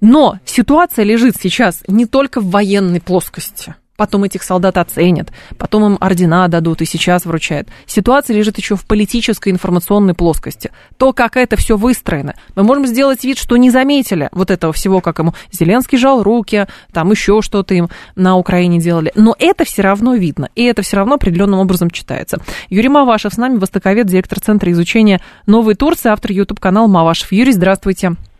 Но 0.00 0.38
ситуация 0.44 1.04
лежит 1.04 1.36
сейчас 1.40 1.82
не 1.86 2.06
только 2.06 2.40
в 2.40 2.50
военной 2.50 3.00
плоскости. 3.00 3.74
Потом 3.96 4.24
этих 4.24 4.42
солдат 4.42 4.76
оценят, 4.76 5.32
потом 5.56 5.86
им 5.86 5.98
ордена 6.00 6.48
дадут 6.48 6.82
и 6.82 6.84
сейчас 6.84 7.24
вручают. 7.24 7.68
Ситуация 7.86 8.36
лежит 8.36 8.58
еще 8.58 8.76
в 8.76 8.84
политической 8.84 9.48
информационной 9.48 10.12
плоскости. 10.12 10.70
То, 10.98 11.12
как 11.14 11.36
это 11.36 11.56
все 11.56 11.76
выстроено. 11.76 12.34
Мы 12.54 12.62
можем 12.62 12.86
сделать 12.86 13.24
вид, 13.24 13.38
что 13.38 13.56
не 13.56 13.70
заметили 13.70 14.28
вот 14.32 14.50
этого 14.50 14.72
всего, 14.74 15.00
как 15.00 15.18
ему 15.18 15.32
Зеленский 15.50 15.96
жал 15.96 16.22
руки, 16.22 16.66
там 16.92 17.10
еще 17.10 17.40
что-то 17.40 17.74
им 17.74 17.88
на 18.16 18.36
Украине 18.36 18.78
делали. 18.80 19.12
Но 19.14 19.34
это 19.38 19.64
все 19.64 19.80
равно 19.80 20.14
видно, 20.14 20.50
и 20.54 20.64
это 20.64 20.82
все 20.82 20.96
равно 20.96 21.14
определенным 21.14 21.60
образом 21.60 21.90
читается. 21.90 22.38
Юрий 22.68 22.90
Мавашев 22.90 23.32
с 23.32 23.38
нами, 23.38 23.56
востоковед, 23.56 24.06
директор 24.06 24.40
Центра 24.40 24.70
изучения 24.72 25.22
Новой 25.46 25.74
Турции, 25.74 26.10
автор 26.10 26.32
YouTube-канала 26.32 26.86
Мавашев. 26.86 27.32
Юрий, 27.32 27.52
здравствуйте. 27.52 28.08
Здравствуйте, 28.08 28.35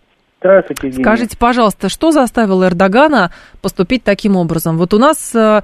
Евгений. 0.82 1.04
Скажите, 1.04 1.36
пожалуйста, 1.38 1.88
что 1.88 2.12
заставило 2.12 2.66
Эрдогана 2.66 3.30
поступить 3.62 4.04
таким 4.04 4.36
образом? 4.36 4.78
Вот 4.78 4.94
у 4.94 4.98
нас, 4.98 5.34
э, 5.34 5.62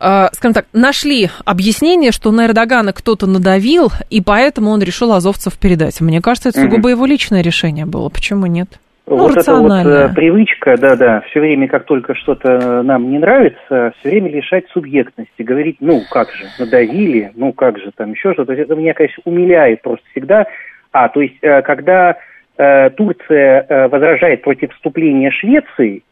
э, 0.00 0.26
скажем 0.32 0.54
так, 0.54 0.66
нашли 0.72 1.30
объяснение, 1.44 2.12
что 2.12 2.30
на 2.32 2.46
Эрдогана 2.46 2.92
кто-то 2.92 3.26
надавил, 3.26 3.90
и 4.10 4.20
поэтому 4.20 4.70
он 4.70 4.82
решил 4.82 5.12
азовцев 5.12 5.58
передать. 5.58 6.00
Мне 6.00 6.20
кажется, 6.20 6.50
это 6.50 6.60
сугубо 6.60 6.90
его 6.90 7.06
личное 7.06 7.42
решение 7.42 7.86
было. 7.86 8.08
Почему 8.08 8.46
нет? 8.46 8.68
Ну, 9.06 9.16
вот 9.18 9.36
эта 9.36 9.54
вот 9.54 9.70
э, 9.70 10.08
привычка, 10.14 10.78
да-да, 10.78 11.20
все 11.28 11.40
время, 11.40 11.68
как 11.68 11.84
только 11.84 12.14
что-то 12.14 12.82
нам 12.82 13.10
не 13.10 13.18
нравится, 13.18 13.92
все 13.98 14.08
время 14.08 14.30
лишать 14.30 14.64
субъектности, 14.72 15.42
говорить, 15.42 15.76
ну, 15.80 16.00
как 16.10 16.30
же, 16.30 16.46
надавили, 16.58 17.30
ну, 17.34 17.52
как 17.52 17.78
же, 17.78 17.90
там 17.94 18.12
еще 18.12 18.32
что-то. 18.32 18.54
Это 18.54 18.74
меня, 18.74 18.94
конечно, 18.94 19.22
умиляет 19.26 19.82
просто 19.82 20.06
всегда. 20.12 20.46
А, 20.90 21.10
то 21.10 21.20
есть, 21.20 21.38
когда 21.40 22.16
Турция 22.90 23.66
э, 23.68 23.88
возражает 23.88 24.42
против 24.42 24.72
вступления 24.72 25.30
Швеции 25.30 26.02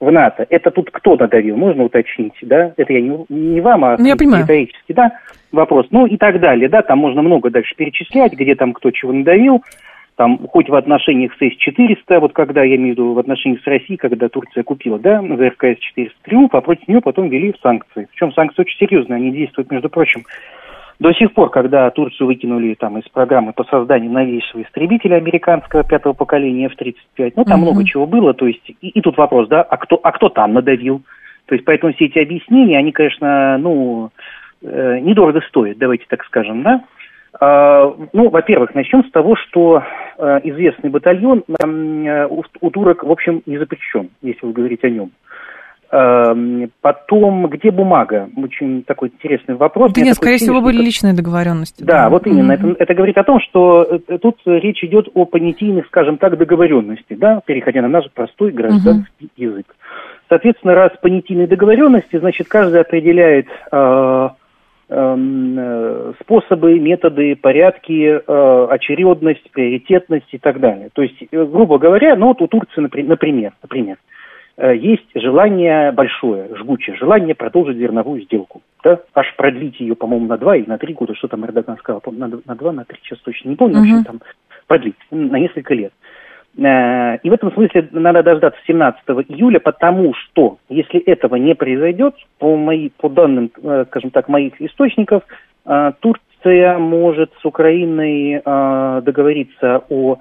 в 0.00 0.10
НАТО, 0.10 0.44
это 0.50 0.72
тут 0.72 0.90
кто 0.90 1.14
надавил, 1.14 1.56
можно 1.56 1.84
уточнить, 1.84 2.34
да? 2.42 2.72
Это 2.76 2.92
я 2.92 3.00
не, 3.00 3.24
не 3.28 3.60
вам, 3.60 3.84
а 3.84 3.96
ну, 3.96 4.04
я 4.04 4.14
риторический, 4.14 4.94
да, 4.94 5.12
вопрос. 5.52 5.86
Ну 5.92 6.06
и 6.06 6.16
так 6.16 6.40
далее, 6.40 6.68
да, 6.68 6.82
там 6.82 6.98
можно 6.98 7.22
много 7.22 7.50
дальше 7.50 7.76
перечислять, 7.76 8.32
где 8.32 8.56
там 8.56 8.72
кто 8.72 8.90
чего 8.90 9.12
надавил, 9.12 9.62
там 10.16 10.38
хоть 10.48 10.68
в 10.68 10.74
отношениях 10.74 11.32
с 11.34 11.38
С-400, 11.38 12.18
вот 12.18 12.32
когда, 12.32 12.64
я 12.64 12.76
имею 12.76 12.94
в 12.94 12.98
виду, 12.98 13.12
в 13.12 13.18
отношениях 13.18 13.62
с 13.62 13.66
Россией, 13.66 13.96
когда 13.96 14.28
Турция 14.28 14.64
купила, 14.64 14.98
да, 14.98 15.22
ЗРК 15.22 15.64
С-400 15.64 16.10
Триумф, 16.24 16.54
а 16.54 16.60
против 16.60 16.88
нее 16.88 17.00
потом 17.00 17.28
ввели 17.28 17.54
санкции. 17.62 18.08
Причем 18.10 18.32
санкции 18.32 18.62
очень 18.62 18.78
серьезные, 18.78 19.16
они 19.16 19.30
действуют, 19.30 19.70
между 19.70 19.88
прочим, 19.88 20.24
до 21.02 21.12
сих 21.12 21.34
пор, 21.34 21.50
когда 21.50 21.90
Турцию 21.90 22.28
выкинули 22.28 22.74
там 22.74 22.96
из 22.98 23.08
программы 23.08 23.52
по 23.52 23.64
созданию 23.64 24.10
новейшего 24.10 24.62
истребителя 24.62 25.16
американского 25.16 25.82
пятого 25.82 26.12
поколения 26.12 26.66
F-35, 26.66 27.32
ну 27.36 27.44
там 27.44 27.62
угу. 27.62 27.72
много 27.72 27.84
чего 27.84 28.06
было, 28.06 28.32
то 28.32 28.46
есть 28.46 28.62
и, 28.80 28.88
и 28.88 29.00
тут 29.00 29.18
вопрос, 29.18 29.48
да, 29.48 29.62
а 29.62 29.76
кто, 29.76 29.98
а 30.02 30.12
кто 30.12 30.28
там 30.28 30.54
надавил? 30.54 31.02
То 31.46 31.56
есть 31.56 31.64
поэтому 31.64 31.92
все 31.92 32.06
эти 32.06 32.20
объяснения, 32.20 32.78
они, 32.78 32.92
конечно, 32.92 33.58
ну, 33.58 34.10
э, 34.62 35.00
недорого 35.00 35.40
стоят, 35.48 35.78
давайте 35.78 36.04
так 36.08 36.24
скажем, 36.24 36.62
да. 36.62 36.84
А, 37.40 37.92
ну, 38.12 38.28
во-первых, 38.28 38.74
начнем 38.74 39.04
с 39.04 39.10
того, 39.10 39.34
что 39.34 39.82
э, 40.18 40.40
известный 40.44 40.90
батальон 40.90 41.42
э, 41.48 42.26
у, 42.30 42.44
у 42.60 42.70
турок, 42.70 43.02
в 43.02 43.10
общем, 43.10 43.42
не 43.46 43.58
запрещен, 43.58 44.10
если 44.22 44.46
вы 44.46 44.52
говорите 44.52 44.86
о 44.86 44.90
нем. 44.90 45.10
Потом, 46.80 47.48
где 47.48 47.70
бумага? 47.70 48.30
Очень 48.36 48.82
такой 48.82 49.08
интересный 49.08 49.56
вопрос. 49.56 49.92
Да 49.92 50.00
нет, 50.00 50.14
скорее 50.14 50.38
всего, 50.38 50.62
были 50.62 50.78
личные 50.78 51.12
договоренности. 51.12 51.82
Да, 51.82 52.04
да. 52.04 52.08
вот 52.08 52.26
именно. 52.26 52.52
Mm-hmm. 52.52 52.72
Это, 52.72 52.84
это 52.84 52.94
говорит 52.94 53.18
о 53.18 53.24
том, 53.24 53.40
что 53.40 54.00
э, 54.08 54.18
тут 54.18 54.38
речь 54.46 54.82
идет 54.82 55.08
о 55.12 55.26
понятийных, 55.26 55.86
скажем 55.88 56.16
так, 56.16 56.38
договоренности, 56.38 57.12
да, 57.14 57.42
переходя 57.44 57.82
на 57.82 57.88
наш 57.88 58.10
простой 58.12 58.52
гражданский 58.52 59.26
mm-hmm. 59.26 59.30
язык. 59.36 59.66
Соответственно, 60.30 60.74
раз 60.74 60.92
понятийные 61.02 61.46
договоренности, 61.46 62.18
значит, 62.18 62.48
каждый 62.48 62.80
определяет 62.80 63.48
э, 63.70 64.28
эм, 64.88 65.58
э, 65.58 66.12
способы, 66.22 66.78
методы, 66.78 67.36
порядки, 67.36 68.18
э, 68.26 68.66
очередность, 68.70 69.50
приоритетность 69.50 70.32
и 70.32 70.38
так 70.38 70.58
далее. 70.58 70.88
То 70.94 71.02
есть, 71.02 71.22
э, 71.30 71.44
грубо 71.44 71.76
говоря, 71.76 72.16
ну 72.16 72.28
вот 72.28 72.40
у 72.40 72.46
Турции, 72.46 72.80
например, 72.80 73.52
например 73.60 73.96
э, 73.96 74.06
есть 74.58 75.08
желание 75.14 75.92
большое, 75.92 76.54
жгучее, 76.56 76.96
желание 76.96 77.34
продолжить 77.34 77.78
зерновую 77.78 78.22
сделку. 78.22 78.62
Да? 78.84 79.00
Аж 79.14 79.34
продлить 79.36 79.80
ее, 79.80 79.94
по-моему, 79.94 80.26
на 80.26 80.36
два 80.36 80.56
или 80.56 80.68
на 80.68 80.78
три 80.78 80.94
года, 80.94 81.14
что 81.14 81.28
там 81.28 81.44
Эрдоган 81.44 81.78
сказал, 81.78 82.02
на, 82.10 82.30
на 82.44 82.54
два, 82.54 82.72
на 82.72 82.84
три, 82.84 82.98
сейчас 83.02 83.18
точно 83.20 83.48
не 83.50 83.56
помню, 83.56 83.76
uh-huh. 83.76 83.80
в 83.80 84.00
общем, 84.00 84.04
там 84.04 84.20
продлить 84.66 84.96
на 85.10 85.38
несколько 85.38 85.74
лет. 85.74 85.92
Э, 86.58 87.16
и 87.22 87.30
в 87.30 87.32
этом 87.32 87.52
смысле 87.52 87.88
надо 87.92 88.22
дождаться 88.22 88.60
17 88.66 89.02
июля, 89.28 89.58
потому 89.58 90.14
что 90.14 90.58
если 90.68 91.00
этого 91.00 91.36
не 91.36 91.54
произойдет, 91.54 92.14
по, 92.38 92.56
мои, 92.56 92.90
по 92.90 93.08
данным, 93.08 93.50
э, 93.62 93.84
скажем 93.88 94.10
так, 94.10 94.28
моих 94.28 94.60
источников, 94.60 95.22
э, 95.64 95.92
Турция 96.00 96.78
может 96.78 97.32
с 97.40 97.44
Украиной 97.44 98.42
договориться 98.44 99.84
о 99.88 100.18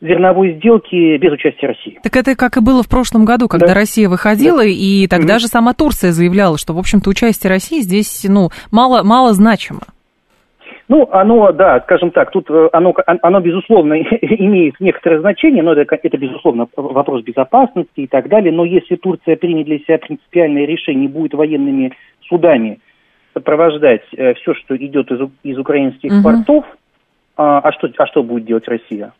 зерновой 0.00 0.54
сделки 0.54 1.16
без 1.18 1.32
участия 1.32 1.68
России. 1.68 1.98
Так 2.02 2.16
это 2.16 2.34
как 2.34 2.56
и 2.56 2.60
было 2.60 2.82
в 2.82 2.88
прошлом 2.88 3.24
году, 3.24 3.48
когда 3.48 3.68
да. 3.68 3.74
Россия 3.74 4.08
выходила, 4.08 4.58
да. 4.58 4.64
и 4.64 5.06
тогда 5.06 5.36
mm-hmm. 5.36 5.40
же 5.40 5.46
сама 5.46 5.74
Турция 5.74 6.12
заявляла, 6.12 6.58
что, 6.58 6.72
в 6.72 6.78
общем-то, 6.78 7.10
участие 7.10 7.50
России 7.50 7.80
здесь, 7.80 8.24
ну, 8.28 8.48
мало, 8.70 9.02
мало 9.02 9.32
значимо. 9.32 9.80
Ну, 10.88 11.08
оно, 11.12 11.52
да, 11.52 11.80
скажем 11.82 12.10
так, 12.10 12.32
тут 12.32 12.50
э, 12.50 12.68
оно, 12.72 12.92
оно 13.06 13.40
безусловно, 13.40 13.94
имеет 14.22 14.74
некоторое 14.80 15.20
значение, 15.20 15.62
но 15.62 15.72
это, 15.72 15.96
это, 16.02 16.18
безусловно, 16.18 16.66
вопрос 16.74 17.22
безопасности 17.22 18.00
и 18.00 18.06
так 18.08 18.28
далее. 18.28 18.52
Но 18.52 18.64
если 18.64 18.96
Турция 18.96 19.36
примет 19.36 19.66
для 19.66 19.78
себя 19.78 19.98
принципиальное 19.98 20.66
решение, 20.66 21.08
будет 21.08 21.34
военными 21.34 21.92
судами 22.28 22.80
сопровождать 23.34 24.02
э, 24.16 24.34
все, 24.34 24.54
что 24.54 24.76
идет 24.76 25.12
из, 25.12 25.20
из 25.44 25.58
украинских 25.58 26.10
угу. 26.10 26.22
портов, 26.24 26.64
а, 27.36 27.60
а, 27.60 27.72
что, 27.72 27.88
а 27.96 28.06
что 28.08 28.24
будет 28.24 28.46
делать 28.46 28.66
Россия? 28.66 29.12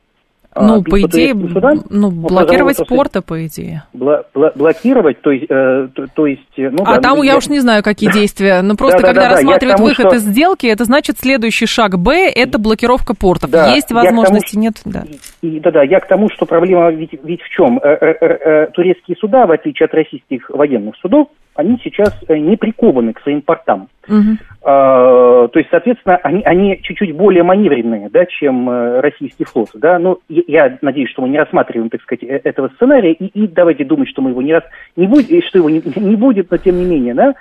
А, 0.52 0.66
ну, 0.66 0.82
по 0.82 1.00
идее, 1.00 1.32
ну, 1.32 2.10
блокировать 2.10 2.80
ну, 2.80 2.84
порта, 2.84 3.22
по 3.22 3.46
идее. 3.46 3.84
Бла- 3.94 4.24
бла- 4.34 4.50
блокировать, 4.56 5.20
то 5.20 5.30
есть... 5.30 5.46
Э, 5.48 5.86
то, 5.94 6.06
то 6.12 6.26
есть 6.26 6.58
э, 6.58 6.70
ну, 6.70 6.82
а 6.84 6.96
да, 6.96 7.00
там 7.00 7.18
ну, 7.18 7.22
я, 7.22 7.32
я 7.32 7.38
уж 7.38 7.46
не 7.48 7.60
знаю, 7.60 7.84
какие 7.84 8.10
действия. 8.12 8.60
Но 8.62 8.74
просто, 8.74 8.98
когда 8.98 9.28
рассматривают 9.28 9.78
выход 9.78 10.12
из 10.12 10.22
сделки, 10.22 10.66
это 10.66 10.84
значит, 10.84 11.18
следующий 11.18 11.66
шаг 11.66 11.96
Б– 11.98 12.28
это 12.34 12.58
блокировка 12.58 13.14
портов. 13.14 13.50
Есть 13.52 13.92
возможности, 13.92 14.56
нет? 14.56 14.74
Да. 14.84 15.04
Да-да, 15.42 15.84
я 15.84 16.00
к 16.00 16.08
тому, 16.08 16.28
что 16.30 16.46
проблема 16.46 16.90
ведь, 16.90 17.12
ведь 17.22 17.42
в 17.42 17.48
чем? 17.50 17.78
Э, 17.78 18.66
турецкие 18.74 19.16
суда, 19.18 19.46
в 19.46 19.52
отличие 19.52 19.86
от 19.86 19.94
российских 19.94 20.50
военных 20.50 20.96
судов, 20.96 21.28
они 21.54 21.78
сейчас 21.82 22.14
э, 22.28 22.36
не 22.36 22.56
прикованы 22.56 23.12
к 23.12 23.20
своим 23.20 23.42
портам. 23.42 23.88
Угу. 24.08 24.38
А, 24.62 25.48
то 25.48 25.58
есть, 25.58 25.70
соответственно, 25.70 26.16
они, 26.22 26.42
они 26.42 26.80
чуть-чуть 26.82 27.14
более 27.14 27.42
маневренные, 27.42 28.08
да, 28.08 28.26
чем 28.26 28.68
э, 28.68 29.00
российский 29.00 29.44
флот. 29.44 29.70
Да? 29.74 29.98
Но 29.98 30.18
я, 30.28 30.42
я 30.46 30.78
надеюсь, 30.80 31.10
что 31.10 31.22
мы 31.22 31.28
не 31.28 31.38
рассматриваем, 31.38 31.90
так 31.90 32.02
сказать, 32.02 32.22
э, 32.24 32.40
этого 32.44 32.68
сценария, 32.76 33.12
и, 33.12 33.26
и 33.26 33.46
давайте 33.46 33.84
думать, 33.84 34.08
что 34.08 34.22
мы 34.22 34.30
его 34.30 34.42
не 34.42 34.52
раз 34.52 34.64
не 34.96 35.06
будет, 35.06 35.44
что 35.44 35.58
его 35.58 35.70
не, 35.70 35.82
не 35.96 36.16
будет, 36.16 36.50
но 36.50 36.56
тем 36.56 36.78
не 36.78 36.84
менее, 36.84 37.14
да. 37.14 37.34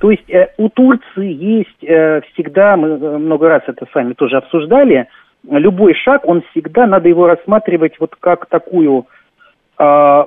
То 0.00 0.10
есть 0.10 0.28
э, 0.30 0.48
у 0.58 0.68
Турции 0.68 1.32
есть 1.32 1.84
э, 1.84 2.20
всегда, 2.32 2.76
мы 2.76 3.18
много 3.18 3.48
раз 3.48 3.62
это 3.66 3.86
с 3.90 3.94
вами 3.94 4.14
тоже 4.14 4.36
обсуждали, 4.36 5.08
любой 5.48 5.94
шаг, 5.94 6.26
он 6.26 6.42
всегда, 6.50 6.86
надо 6.86 7.08
его 7.08 7.26
рассматривать 7.26 7.94
вот 7.98 8.16
как 8.18 8.46
такую 8.46 9.06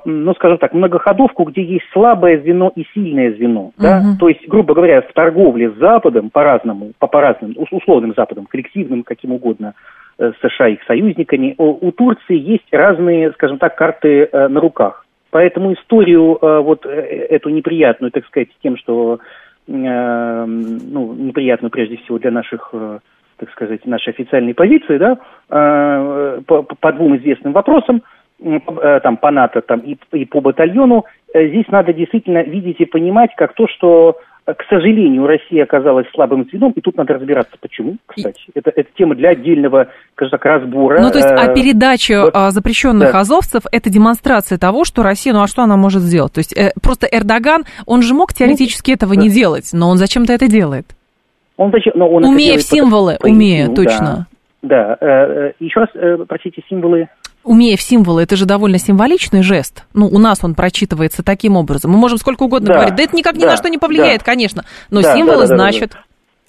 ну, 0.05 0.33
скажем 0.35 0.57
так, 0.57 0.73
многоходовку, 0.73 1.43
где 1.45 1.63
есть 1.63 1.85
слабое 1.93 2.41
звено 2.41 2.71
и 2.75 2.85
сильное 2.93 3.31
звено. 3.33 3.71
Uh-huh. 3.77 3.83
Да? 3.83 4.03
То 4.19 4.27
есть, 4.27 4.45
грубо 4.47 4.73
говоря, 4.73 5.01
в 5.01 5.13
торговле 5.13 5.71
с 5.71 5.75
Западом 5.75 6.29
по-разному, 6.29 6.91
по, 6.99 7.07
по 7.07 7.21
разным, 7.21 7.55
условным 7.71 8.13
Западом, 8.17 8.47
коллективным, 8.47 9.03
каким 9.03 9.31
угодно, 9.31 9.73
э, 10.19 10.31
США 10.41 10.67
и 10.67 10.73
их 10.73 10.83
союзниками, 10.83 11.55
у, 11.57 11.91
Турции 11.91 12.37
есть 12.37 12.67
разные, 12.71 13.31
скажем 13.31 13.57
так, 13.57 13.75
карты 13.75 14.27
э, 14.29 14.47
на 14.47 14.59
руках. 14.59 15.05
Поэтому 15.31 15.73
историю 15.73 16.37
э, 16.41 16.59
вот 16.59 16.85
эту 16.85 17.49
неприятную, 17.49 18.11
так 18.11 18.25
сказать, 18.25 18.49
с 18.49 18.61
тем, 18.61 18.77
что 18.77 19.19
ну, 19.67 21.13
неприятную 21.13 21.71
прежде 21.71 21.97
всего 21.97 22.19
для 22.19 22.29
наших 22.29 22.71
так 23.37 23.49
сказать, 23.49 23.83
нашей 23.87 24.09
официальной 24.09 24.53
позиции, 24.53 24.97
да, 24.99 25.17
по, 25.49 26.61
по 26.61 26.93
двум 26.93 27.17
известным 27.17 27.51
вопросам– 27.51 28.03
там, 28.39 29.17
по 29.17 29.31
НАТО 29.31 29.61
там, 29.61 29.79
и, 29.79 29.97
и 30.13 30.25
по 30.25 30.41
батальону, 30.41 31.05
э, 31.33 31.47
здесь 31.47 31.67
надо 31.69 31.93
действительно 31.93 32.43
видеть 32.43 32.79
и 32.79 32.85
понимать, 32.85 33.31
как 33.35 33.53
то, 33.53 33.65
что 33.67 34.17
э, 34.45 34.53
к 34.53 34.63
сожалению, 34.69 35.25
Россия 35.25 35.63
оказалась 35.63 36.05
слабым 36.13 36.45
звеном, 36.49 36.73
и 36.73 36.81
тут 36.81 36.97
надо 36.97 37.13
разбираться, 37.13 37.55
почему, 37.59 37.95
кстати. 38.05 38.41
Это, 38.53 38.71
это 38.75 38.89
тема 38.97 39.15
для 39.15 39.29
отдельного, 39.29 39.87
скажем 40.13 40.31
так, 40.31 40.45
разбора. 40.45 41.01
Ну, 41.01 41.11
то 41.11 41.17
есть, 41.17 41.31
а 41.31 41.53
передача 41.53 42.23
вот, 42.25 42.51
запрещенных 42.51 43.13
да. 43.13 43.21
азовцев– 43.21 43.63
это 43.71 43.89
демонстрация 43.89 44.57
того, 44.57 44.83
что 44.83 45.01
Россия, 45.01 45.33
ну, 45.33 45.41
а 45.41 45.47
что 45.47 45.63
она 45.63 45.77
может 45.77 46.01
сделать? 46.01 46.33
То 46.33 46.39
есть, 46.39 46.55
э, 46.57 46.71
просто 46.83 47.07
Эрдоган, 47.07 47.63
он 47.85 48.01
же 48.01 48.13
мог 48.13 48.33
теоретически 48.33 48.91
ну, 48.91 48.95
этого 48.95 49.15
да. 49.15 49.21
не 49.21 49.29
делать, 49.29 49.69
но 49.73 49.89
он 49.89 49.97
зачем-то 49.97 50.33
это 50.33 50.47
делает. 50.47 50.87
Он 51.57 51.71
зачем, 51.71 51.93
но 51.95 52.09
он 52.09 52.25
умея 52.25 52.57
в 52.57 52.61
символы, 52.61 53.17
по, 53.19 53.27
умея, 53.27 53.69
точно. 53.69 54.27
Да, 54.61 54.97
да. 54.99 55.07
Э, 55.07 55.51
еще 55.59 55.79
раз, 55.79 55.89
э, 55.93 56.17
простите, 56.27 56.61
символы 56.67 57.07
умея 57.45 57.77
в 57.77 57.81
символы, 57.81 58.23
это 58.23 58.35
же 58.35 58.45
довольно 58.45 58.77
символичный 58.77 59.43
жест. 59.43 59.85
Ну, 59.93 60.07
у 60.07 60.19
нас 60.19 60.43
он 60.43 60.55
прочитывается 60.55 61.23
таким 61.23 61.55
образом. 61.55 61.91
Мы 61.91 61.97
можем 61.97 62.17
сколько 62.17 62.43
угодно 62.43 62.67
да, 62.67 62.73
говорить. 62.73 62.95
Да 62.95 63.03
это 63.03 63.15
никак 63.15 63.35
ни 63.35 63.41
да, 63.41 63.51
на 63.51 63.57
что 63.57 63.69
не 63.69 63.77
повлияет, 63.77 64.19
да. 64.19 64.25
конечно. 64.25 64.63
Но 64.89 65.01
да, 65.01 65.15
символы, 65.15 65.43
да, 65.43 65.47
да, 65.47 65.55
значит... 65.55 65.91
Да, 65.91 65.99
да. 65.99 66.05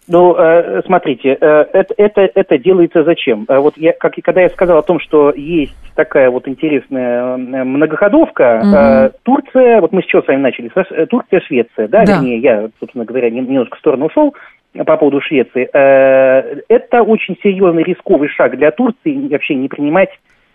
Ну, 0.08 0.36
э, 0.36 0.82
смотрите, 0.86 1.36
э, 1.40 1.64
это, 1.72 1.92
это, 1.96 2.28
это 2.32 2.58
делается 2.58 3.02
зачем? 3.02 3.44
Э, 3.48 3.58
вот 3.58 3.76
я, 3.76 3.92
как, 3.92 4.14
когда 4.22 4.42
я 4.42 4.48
сказал 4.50 4.78
о 4.78 4.82
том, 4.82 5.00
что 5.00 5.32
есть 5.34 5.74
такая 5.96 6.30
вот 6.30 6.46
интересная 6.46 7.36
многоходовка, 7.36 8.60
угу. 8.62 9.18
Турция, 9.24 9.80
вот 9.80 9.92
мы 9.92 10.02
с 10.02 10.06
чего 10.06 10.22
с 10.22 10.28
вами 10.28 10.42
начали, 10.42 10.70
Турция, 11.06 11.40
Швеция, 11.40 11.88
да, 11.88 12.04
да. 12.04 12.12
вернее, 12.12 12.38
я, 12.38 12.68
собственно 12.78 13.04
говоря, 13.04 13.30
немножко 13.30 13.76
в 13.76 13.80
сторону 13.80 14.06
ушел 14.06 14.32
по 14.74 14.96
поводу 14.96 15.20
Швеции. 15.22 15.64
Это 15.72 17.02
очень 17.02 17.36
серьезный 17.42 17.82
рисковый 17.82 18.28
шаг 18.28 18.56
для 18.58 18.70
Турции 18.70 19.28
вообще 19.28 19.54
не 19.54 19.68
принимать 19.68 20.10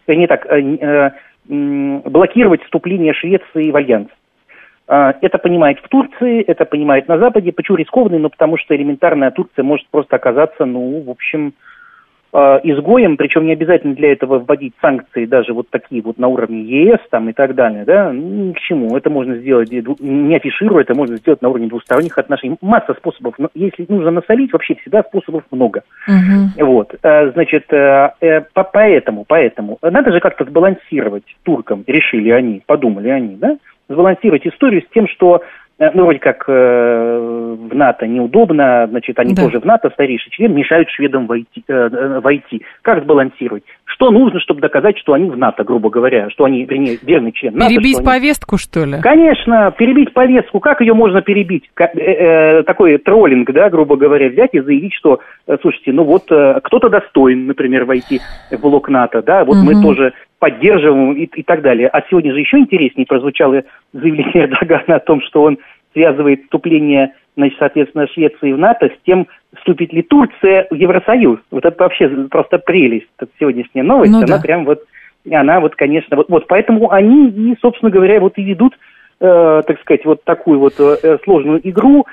не 0.07 0.27
так, 0.27 0.45
э, 0.45 0.59
э, 0.59 1.11
блокировать 1.47 2.63
вступление 2.63 3.13
Швеции 3.13 3.71
в 3.71 3.75
альянс. 3.75 4.09
Это 4.87 5.37
понимает 5.37 5.79
в 5.79 5.87
Турции, 5.87 6.41
это 6.41 6.65
понимает 6.65 7.07
на 7.07 7.17
Западе. 7.17 7.53
Почему 7.53 7.77
рискованный? 7.77 8.19
Ну, 8.19 8.29
потому 8.29 8.57
что 8.57 8.75
элементарная 8.75 9.31
Турция 9.31 9.63
может 9.63 9.87
просто 9.89 10.17
оказаться, 10.17 10.65
ну, 10.65 11.01
в 11.01 11.09
общем, 11.09 11.53
Э, 11.53 11.55
изгоем, 12.33 13.17
причем 13.17 13.45
не 13.45 13.53
обязательно 13.53 13.93
для 13.93 14.11
этого 14.13 14.39
вводить 14.39 14.73
санкции 14.81 15.25
даже 15.25 15.53
вот 15.53 15.69
такие 15.69 16.01
вот 16.01 16.17
на 16.17 16.27
уровне 16.27 16.61
ЕС 16.61 16.99
там 17.09 17.29
и 17.29 17.33
так 17.33 17.55
далее, 17.55 17.83
да, 17.83 18.11
ни 18.13 18.53
к 18.53 18.59
чему. 18.59 18.95
Это 18.95 19.09
можно 19.09 19.35
сделать, 19.35 19.71
не 19.71 20.35
афишируя, 20.35 20.83
это 20.83 20.95
можно 20.95 21.17
сделать 21.17 21.41
на 21.41 21.49
уровне 21.49 21.67
двусторонних 21.67 22.17
отношений. 22.17 22.57
Масса 22.61 22.93
способов, 22.93 23.35
но 23.37 23.49
если 23.53 23.85
нужно 23.89 24.11
насолить, 24.11 24.53
вообще 24.53 24.75
всегда 24.75 25.03
способов 25.03 25.43
много. 25.51 25.83
Угу. 26.07 26.65
Вот, 26.65 26.95
э, 27.01 27.31
значит, 27.31 27.71
э, 27.73 28.43
поэтому, 28.53 29.25
поэтому, 29.27 29.77
надо 29.81 30.11
же 30.11 30.19
как-то 30.19 30.45
сбалансировать 30.45 31.25
туркам, 31.43 31.83
решили 31.87 32.29
они, 32.29 32.61
подумали 32.65 33.09
они, 33.09 33.35
да, 33.35 33.57
сбалансировать 33.89 34.47
историю 34.47 34.81
с 34.81 34.93
тем, 34.93 35.07
что 35.07 35.41
Э, 35.41 35.60
ну, 35.93 36.03
вроде 36.03 36.19
как 36.19 36.43
э, 36.47 37.57
в 37.59 37.75
НАТО 37.75 38.05
неудобно, 38.05 38.87
значит, 38.87 39.17
они 39.17 39.33
да. 39.33 39.43
тоже 39.43 39.59
в 39.59 39.65
НАТО, 39.65 39.89
старейший 39.91 40.31
член, 40.31 40.53
мешают 40.53 40.89
шведам 40.89 41.25
войти, 41.25 41.63
э, 41.67 41.73
э, 41.73 42.19
войти. 42.19 42.61
Как 42.83 43.03
сбалансировать? 43.03 43.63
Что 43.85 44.11
нужно, 44.11 44.39
чтобы 44.39 44.61
доказать, 44.61 44.97
что 44.99 45.13
они 45.13 45.29
в 45.29 45.37
НАТО, 45.37 45.63
грубо 45.63 45.89
говоря, 45.89 46.29
что 46.29 46.45
они, 46.45 46.65
вернее, 46.65 46.99
верный 47.01 47.31
член 47.31 47.55
НАТО? 47.55 47.69
Перебить 47.69 47.95
что 47.95 48.03
повестку, 48.03 48.57
что 48.57 48.85
ли? 48.85 49.01
Конечно, 49.01 49.73
перебить 49.75 50.13
повестку. 50.13 50.59
Как 50.59 50.81
ее 50.81 50.93
можно 50.93 51.21
перебить? 51.21 51.69
Как, 51.73 51.95
э, 51.95 51.99
э, 51.99 52.63
такой 52.63 52.99
троллинг, 52.99 53.51
да, 53.51 53.69
грубо 53.71 53.97
говоря, 53.97 54.29
взять 54.29 54.53
и 54.53 54.59
заявить, 54.59 54.93
что, 54.93 55.19
э, 55.47 55.57
слушайте, 55.61 55.91
ну 55.93 56.03
вот 56.03 56.31
э, 56.31 56.59
кто-то 56.63 56.89
достоин, 56.89 57.47
например, 57.47 57.85
войти 57.85 58.21
в 58.51 58.61
блок 58.61 58.87
НАТО, 58.87 59.23
да, 59.23 59.43
вот 59.45 59.57
угу. 59.57 59.65
мы 59.65 59.81
тоже 59.81 60.13
поддерживаем 60.41 61.13
и, 61.13 61.25
и 61.25 61.43
так 61.43 61.61
далее. 61.61 61.87
А 61.87 62.01
сегодня 62.09 62.33
же 62.33 62.39
еще 62.39 62.57
интереснее 62.57 63.05
прозвучало 63.05 63.63
заявление 63.93 64.45
Эрдогана 64.45 64.95
о 64.95 64.99
том, 64.99 65.21
что 65.21 65.43
он 65.43 65.59
связывает 65.93 66.41
вступление, 66.41 67.13
значит, 67.37 67.59
соответственно, 67.59 68.07
Швеции 68.07 68.51
в 68.51 68.57
НАТО 68.57 68.87
с 68.87 69.05
тем, 69.05 69.27
вступит 69.55 69.93
ли 69.93 70.01
Турция 70.01 70.65
в 70.71 70.73
Евросоюз. 70.73 71.39
Вот 71.51 71.63
это 71.63 71.83
вообще 71.83 72.09
просто 72.31 72.57
прелесть, 72.57 73.07
это 73.19 73.31
сегодняшняя 73.39 73.83
новость, 73.83 74.13
ну, 74.13 74.17
она 74.17 74.37
да. 74.37 74.41
прям 74.41 74.65
вот, 74.65 74.83
она 75.31 75.59
вот, 75.59 75.75
конечно, 75.75 76.17
вот, 76.17 76.27
вот 76.27 76.47
поэтому 76.47 76.91
они 76.91 77.29
и, 77.29 77.55
собственно 77.61 77.91
говоря, 77.91 78.19
вот 78.19 78.37
и 78.37 78.43
ведут, 78.43 78.73
э, 79.19 79.61
так 79.67 79.79
сказать, 79.81 80.05
вот 80.05 80.23
такую 80.23 80.59
вот 80.59 80.73
э, 80.79 81.19
сложную 81.23 81.61
игру, 81.69 82.07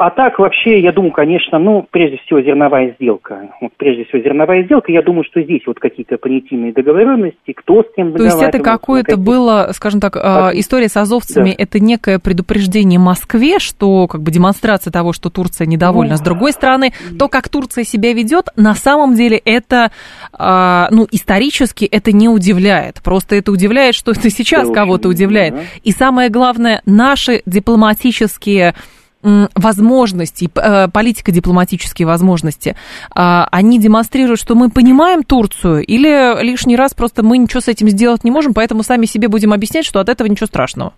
А 0.00 0.10
так 0.10 0.38
вообще, 0.38 0.80
я 0.80 0.92
думаю, 0.92 1.12
конечно, 1.12 1.58
ну, 1.58 1.86
прежде 1.90 2.18
всего, 2.18 2.40
зерновая 2.40 2.94
сделка. 2.98 3.50
Вот, 3.60 3.72
прежде 3.76 4.04
всего, 4.04 4.22
зерновая 4.22 4.62
сделка. 4.64 4.92
Я 4.92 5.02
думаю, 5.02 5.24
что 5.24 5.42
здесь 5.42 5.62
вот 5.66 5.78
какие-то 5.80 6.18
понятийные 6.18 6.72
договоренности, 6.72 7.52
кто 7.52 7.82
с 7.82 7.86
кем 7.96 8.12
То 8.12 8.24
есть 8.24 8.40
это 8.40 8.60
какое-то 8.60 9.16
было, 9.16 9.70
скажем 9.72 10.00
так, 10.00 10.12
как... 10.12 10.54
история 10.54 10.88
с 10.88 10.96
азовцами, 10.96 11.50
да. 11.50 11.56
это 11.58 11.80
некое 11.80 12.18
предупреждение 12.18 13.00
Москве, 13.00 13.58
что 13.58 14.06
как 14.06 14.22
бы 14.22 14.30
демонстрация 14.30 14.92
того, 14.92 15.12
что 15.12 15.30
Турция 15.30 15.66
недовольна. 15.66 16.12
Ну, 16.12 16.16
с 16.18 16.20
другой 16.20 16.52
стороны, 16.52 16.92
то, 17.18 17.28
как 17.28 17.48
Турция 17.48 17.84
себя 17.84 18.12
ведет, 18.12 18.46
на 18.56 18.74
самом 18.74 19.14
деле 19.14 19.36
это, 19.44 19.90
ну, 20.38 21.06
исторически 21.10 21.84
это 21.84 22.12
не 22.12 22.28
удивляет. 22.28 23.02
Просто 23.02 23.36
это 23.36 23.50
удивляет, 23.50 23.94
что 23.94 24.12
это 24.12 24.30
сейчас 24.30 24.70
кого-то 24.70 25.08
удивляет. 25.08 25.54
Да. 25.54 25.60
И 25.82 25.90
самое 25.90 26.28
главное, 26.28 26.82
наши 26.86 27.42
дипломатические 27.46 28.74
возможности, 29.22 30.48
э, 30.54 30.88
политико-дипломатические 30.88 32.06
возможности, 32.06 32.76
а, 33.10 33.48
они 33.50 33.80
демонстрируют, 33.80 34.40
что 34.40 34.54
мы 34.54 34.70
понимаем 34.70 35.24
Турцию, 35.24 35.84
или 35.84 36.40
лишний 36.42 36.76
раз 36.76 36.94
просто 36.94 37.22
мы 37.22 37.38
ничего 37.38 37.60
с 37.60 37.68
этим 37.68 37.88
сделать 37.88 38.22
не 38.24 38.30
можем, 38.30 38.54
поэтому 38.54 38.82
сами 38.82 39.06
себе 39.06 39.28
будем 39.28 39.52
объяснять, 39.52 39.84
что 39.84 40.00
от 40.00 40.08
этого 40.08 40.28
ничего 40.28 40.46
страшного? 40.46 40.92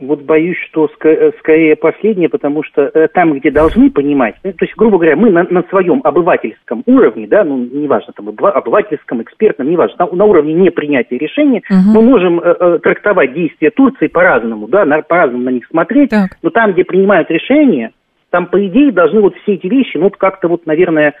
Вот 0.00 0.22
боюсь, 0.22 0.56
что 0.70 0.90
э, 1.04 1.32
скорее 1.38 1.76
последнее, 1.76 2.28
потому 2.28 2.62
что 2.62 2.82
э, 2.82 3.08
там, 3.08 3.34
где 3.34 3.50
должны 3.50 3.90
понимать, 3.90 4.36
ну, 4.42 4.52
то 4.52 4.64
есть, 4.64 4.74
грубо 4.76 4.96
говоря, 4.96 5.16
мы 5.16 5.30
на, 5.30 5.44
на 5.44 5.62
своем 5.64 6.00
обывательском 6.04 6.82
уровне, 6.86 7.26
да, 7.26 7.44
ну, 7.44 7.58
неважно, 7.58 8.12
там, 8.14 8.28
обывательском, 8.28 9.22
экспертном, 9.22 9.70
неважно, 9.70 10.06
на, 10.06 10.16
на 10.16 10.24
уровне 10.24 10.54
непринятия 10.54 11.18
решения, 11.18 11.62
угу. 11.68 11.98
мы 12.00 12.02
можем 12.02 12.40
э, 12.40 12.56
э, 12.58 12.78
трактовать 12.82 13.34
действия 13.34 13.70
Турции 13.70 14.06
по-разному, 14.06 14.68
да, 14.68 14.84
на, 14.84 15.02
по-разному 15.02 15.44
на 15.44 15.50
них 15.50 15.66
смотреть, 15.66 16.10
так. 16.10 16.30
но 16.42 16.50
там, 16.50 16.72
где 16.72 16.84
принимают 16.84 17.30
решения, 17.30 17.92
там, 18.30 18.46
по 18.46 18.64
идее, 18.66 18.92
должны 18.92 19.20
вот 19.20 19.34
все 19.42 19.54
эти 19.54 19.66
вещи, 19.66 19.96
ну, 19.96 20.04
вот 20.04 20.16
как-то 20.16 20.48
вот, 20.48 20.64
наверное, 20.64 21.14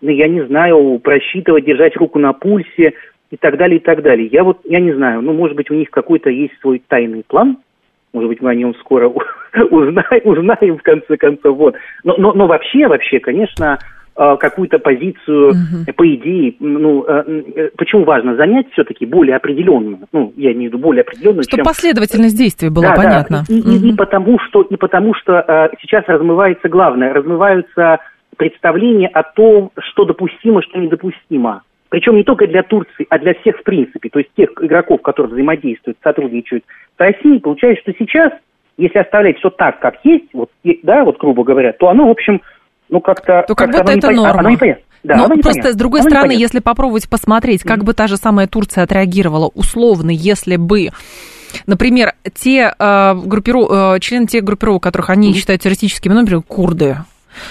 ну, 0.00 0.10
я 0.10 0.28
не 0.28 0.44
знаю, 0.46 1.00
просчитывать, 1.02 1.64
держать 1.64 1.96
руку 1.96 2.18
на 2.18 2.32
пульсе 2.32 2.92
и 3.30 3.36
так 3.36 3.56
далее, 3.56 3.78
и 3.78 3.82
так 3.82 4.02
далее. 4.02 4.28
Я 4.30 4.44
вот, 4.44 4.58
я 4.64 4.80
не 4.80 4.92
знаю, 4.92 5.22
ну, 5.22 5.32
может 5.32 5.56
быть, 5.56 5.70
у 5.70 5.74
них 5.74 5.90
какой-то 5.90 6.30
есть 6.30 6.54
свой 6.60 6.82
тайный 6.86 7.24
план, 7.26 7.58
может 8.12 8.28
быть, 8.28 8.40
мы 8.40 8.50
о 8.50 8.54
нем 8.54 8.74
скоро 8.76 9.08
узнаем, 9.70 10.20
узнаем 10.24 10.78
в 10.78 10.82
конце 10.82 11.16
концов. 11.16 11.56
Вот. 11.56 11.74
Но, 12.04 12.16
но, 12.16 12.32
но 12.32 12.46
вообще, 12.46 12.86
вообще, 12.86 13.20
конечно, 13.20 13.78
э, 14.16 14.36
какую-то 14.38 14.78
позицию, 14.78 15.50
угу. 15.50 15.92
по 15.96 16.14
идее, 16.14 16.54
ну, 16.60 17.04
э, 17.06 17.42
э, 17.56 17.70
почему 17.76 18.04
важно 18.04 18.36
занять 18.36 18.70
все-таки 18.72 19.06
более 19.06 19.36
определенную, 19.36 20.00
ну, 20.12 20.32
я 20.36 20.52
имею 20.52 20.70
в 20.70 20.74
виду 20.74 20.82
более 20.82 21.02
определенную, 21.02 21.42
Чтобы 21.42 21.58
чем... 21.58 21.64
последовательность 21.64 22.36
действий 22.36 22.70
была 22.70 22.90
да, 22.90 22.94
понятна. 22.94 23.44
Да. 23.48 23.54
И, 23.54 23.60
угу. 23.60 23.70
и, 23.70 23.90
и 23.90 23.92
потому 23.94 24.38
что, 24.40 24.62
и 24.62 24.76
потому 24.76 25.14
что 25.14 25.70
сейчас 25.80 26.04
размывается 26.06 26.68
главное, 26.68 27.12
размываются 27.12 27.98
представления 28.36 29.08
о 29.08 29.22
том, 29.22 29.72
что 29.78 30.04
допустимо, 30.04 30.62
что 30.62 30.78
недопустимо. 30.78 31.62
Причем 31.88 32.16
не 32.16 32.24
только 32.24 32.46
для 32.46 32.62
Турции, 32.62 33.06
а 33.08 33.18
для 33.18 33.34
всех 33.34 33.58
в 33.58 33.62
принципе. 33.62 34.10
То 34.10 34.18
есть 34.18 34.30
тех 34.36 34.50
игроков, 34.60 35.00
которые 35.02 35.32
взаимодействуют, 35.32 35.98
сотрудничают 36.02 36.64
с 36.96 37.00
Россией. 37.00 37.40
Получается, 37.40 37.82
что 37.82 37.92
сейчас, 37.98 38.32
если 38.76 38.98
оставлять 38.98 39.38
все 39.38 39.50
так, 39.50 39.80
как 39.80 39.96
есть, 40.04 40.26
вот, 40.32 40.50
да, 40.82 41.04
вот 41.04 41.18
грубо 41.18 41.44
говоря, 41.44 41.72
то 41.72 41.88
оно, 41.88 42.08
в 42.08 42.10
общем, 42.10 42.42
ну 42.90 43.00
как-то... 43.00 43.44
То 43.48 43.54
как, 43.54 43.70
как 43.72 43.86
будто 43.86 43.92
это 43.92 44.10
норма. 44.10 44.40
Оно 44.40 44.50
непонятно. 44.50 44.84
Да, 45.04 45.16
Но 45.16 45.36
просто 45.36 45.72
с 45.72 45.76
другой 45.76 46.00
оно 46.00 46.10
стороны, 46.10 46.32
если 46.32 46.58
попробовать 46.58 47.08
посмотреть, 47.08 47.62
как 47.62 47.78
mm-hmm. 47.78 47.84
бы 47.84 47.94
та 47.94 48.08
же 48.08 48.16
самая 48.16 48.48
Турция 48.48 48.84
отреагировала, 48.84 49.50
условно, 49.54 50.10
если 50.10 50.56
бы 50.56 50.88
Например, 51.66 52.12
те 52.34 52.74
э, 52.78 53.14
группиров... 53.14 53.70
э, 53.70 54.00
члены 54.00 54.26
тех 54.26 54.44
группировок, 54.44 54.82
которых 54.82 55.08
они 55.08 55.30
mm-hmm. 55.30 55.34
считают 55.34 55.62
террористическими, 55.62 56.12
ну, 56.12 56.20
например, 56.20 56.42
курды, 56.46 56.96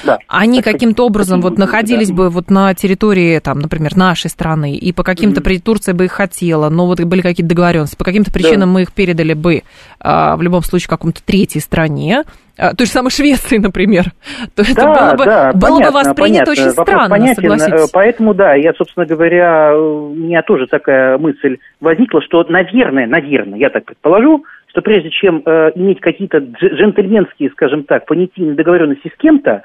да. 0.04 0.17
Они 0.28 0.62
каким-то 0.62 1.06
образом 1.06 1.41
вот 1.41 1.58
находились 1.58 2.12
бы 2.12 2.30
вот 2.30 2.50
на 2.50 2.73
территории, 2.73 3.39
там, 3.39 3.60
например, 3.60 3.95
нашей 3.95 4.30
страны, 4.30 4.76
и 4.76 4.91
по 4.91 5.04
каким-то 5.04 5.41
mm-hmm. 5.41 5.60
Турция 5.60 5.93
бы 5.93 6.06
их 6.06 6.12
хотела, 6.12 6.69
но 6.69 6.86
вот 6.86 7.02
были 7.02 7.21
какие-то 7.21 7.50
договоренности, 7.50 7.95
по 7.95 8.06
каким-то 8.06 8.32
причинам 8.32 8.69
да. 8.69 8.73
мы 8.73 8.82
их 8.84 8.93
передали 8.93 9.34
бы 9.34 9.63
а, 10.00 10.36
в 10.36 10.41
любом 10.41 10.62
случае 10.63 10.89
какому-то 10.89 11.23
третьей 11.23 11.62
стране, 11.62 12.23
а, 12.58 12.73
той 12.73 12.88
же 12.88 12.91
самой 12.91 13.12
Швеции, 13.12 13.58
например, 13.62 14.06
то 14.56 14.63
да, 14.63 14.71
это 14.71 14.86
было 14.86 15.15
бы, 15.15 15.26
да, 15.26 15.52
было 15.54 15.78
понятно, 15.78 15.91
бы 15.91 15.93
воспринято 15.93 16.45
понятно. 16.45 16.52
очень 16.52 16.63
Вопрос 16.76 16.88
странно, 16.88 17.10
понятен. 17.10 17.36
согласитесь. 17.36 17.91
Поэтому, 17.91 18.34
да, 18.34 18.54
я, 18.56 18.73
собственно 18.73 19.06
говоря, 19.06 19.78
у 19.78 20.13
меня 20.13 20.41
тоже 20.41 20.67
такая 20.67 21.17
мысль 21.17 21.58
возникла, 21.80 22.21
что, 22.21 22.43
наверное, 22.50 23.06
наверное, 23.06 23.60
я 23.60 23.69
так 23.69 23.86
предположу, 23.86 24.43
что 24.67 24.82
прежде 24.82 25.10
чем 25.12 25.41
э, 25.45 25.71
иметь 25.76 26.00
какие-то 26.02 26.38
джентльменские, 26.39 27.50
скажем 27.52 27.84
так, 27.84 28.06
понятийные 28.06 28.56
договоренности 28.56 29.12
с 29.13 29.17
кем-то, 29.19 29.63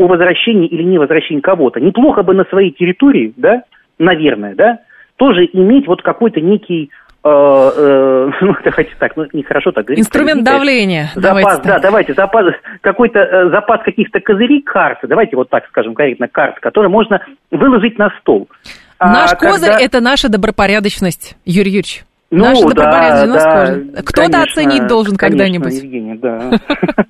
о 0.00 0.06
возвращении 0.06 0.66
или 0.66 0.82
не 0.82 0.98
возвращении 0.98 1.42
кого-то. 1.42 1.78
Неплохо 1.78 2.22
бы 2.22 2.32
на 2.32 2.44
своей 2.44 2.70
территории, 2.70 3.34
да, 3.36 3.64
наверное, 3.98 4.54
да, 4.54 4.78
тоже 5.16 5.44
иметь 5.52 5.86
вот 5.86 6.00
какой-то 6.00 6.40
некий 6.40 6.90
э, 7.22 7.28
э, 7.28 8.30
ну, 8.40 8.56
давайте 8.64 8.92
так, 8.98 9.14
ну, 9.16 9.26
нехорошо 9.34 9.72
так 9.72 9.84
говорить. 9.84 10.00
Инструмент 10.02 10.42
давления. 10.42 11.10
Запас, 11.14 11.22
давайте 11.22 11.62
да, 11.62 11.72
так. 11.74 11.82
давайте, 11.82 12.14
запас, 12.14 12.46
какой-то 12.80 13.18
э, 13.18 13.50
запас 13.50 13.82
каких-то 13.82 14.20
козырей, 14.20 14.62
карт, 14.62 15.00
давайте 15.02 15.36
вот 15.36 15.50
так 15.50 15.66
скажем 15.68 15.94
корректно, 15.94 16.28
карт, 16.28 16.58
которые 16.60 16.90
можно 16.90 17.20
выложить 17.50 17.98
на 17.98 18.08
стол. 18.20 18.48
Наш 18.98 19.32
а, 19.32 19.36
козырь 19.36 19.70
когда...– 19.70 19.84
это 19.84 20.00
наша 20.00 20.30
добропорядочность, 20.30 21.36
Юрий 21.44 21.72
Юрьевич. 21.72 22.04
Ну, 22.32 22.44
Наша 22.44 22.68
да, 22.74 23.26
да, 23.26 24.02
Кто-то 24.02 24.42
оценить 24.42 24.86
должен 24.86 25.16
когда-нибудь. 25.16 25.74
Евгений, 25.74 26.16
да. 26.16 26.60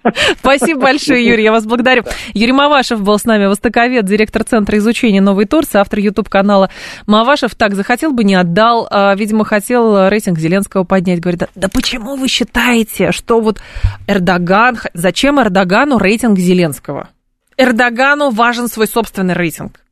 Спасибо 0.38 0.80
большое, 0.80 1.22
Юрий, 1.26 1.42
я 1.42 1.52
вас 1.52 1.66
благодарю. 1.66 2.04
Юрий 2.32 2.52
Мавашев 2.52 3.02
был 3.02 3.18
с 3.18 3.26
нами, 3.26 3.44
востоковед, 3.44 4.06
директор 4.06 4.44
Центра 4.44 4.78
изучения 4.78 5.20
Новой 5.20 5.44
Турции, 5.44 5.78
автор 5.78 5.98
YouTube-канала 5.98 6.70
Мавашев. 7.06 7.54
Так, 7.54 7.74
захотел 7.74 8.12
бы, 8.12 8.24
не 8.24 8.34
отдал. 8.34 8.88
А, 8.90 9.14
видимо, 9.14 9.44
хотел 9.44 10.08
рейтинг 10.08 10.38
Зеленского 10.38 10.84
поднять. 10.84 11.20
Говорит, 11.20 11.42
да 11.54 11.68
почему 11.68 12.16
вы 12.16 12.26
считаете, 12.26 13.12
что 13.12 13.40
вот 13.40 13.60
Эрдоган... 14.06 14.78
Зачем 14.94 15.38
Эрдогану 15.38 15.98
рейтинг 15.98 16.38
Зеленского? 16.38 17.10
Эрдогану 17.58 18.30
важен 18.30 18.68
свой 18.68 18.86
собственный 18.86 19.34
рейтинг. 19.34 19.82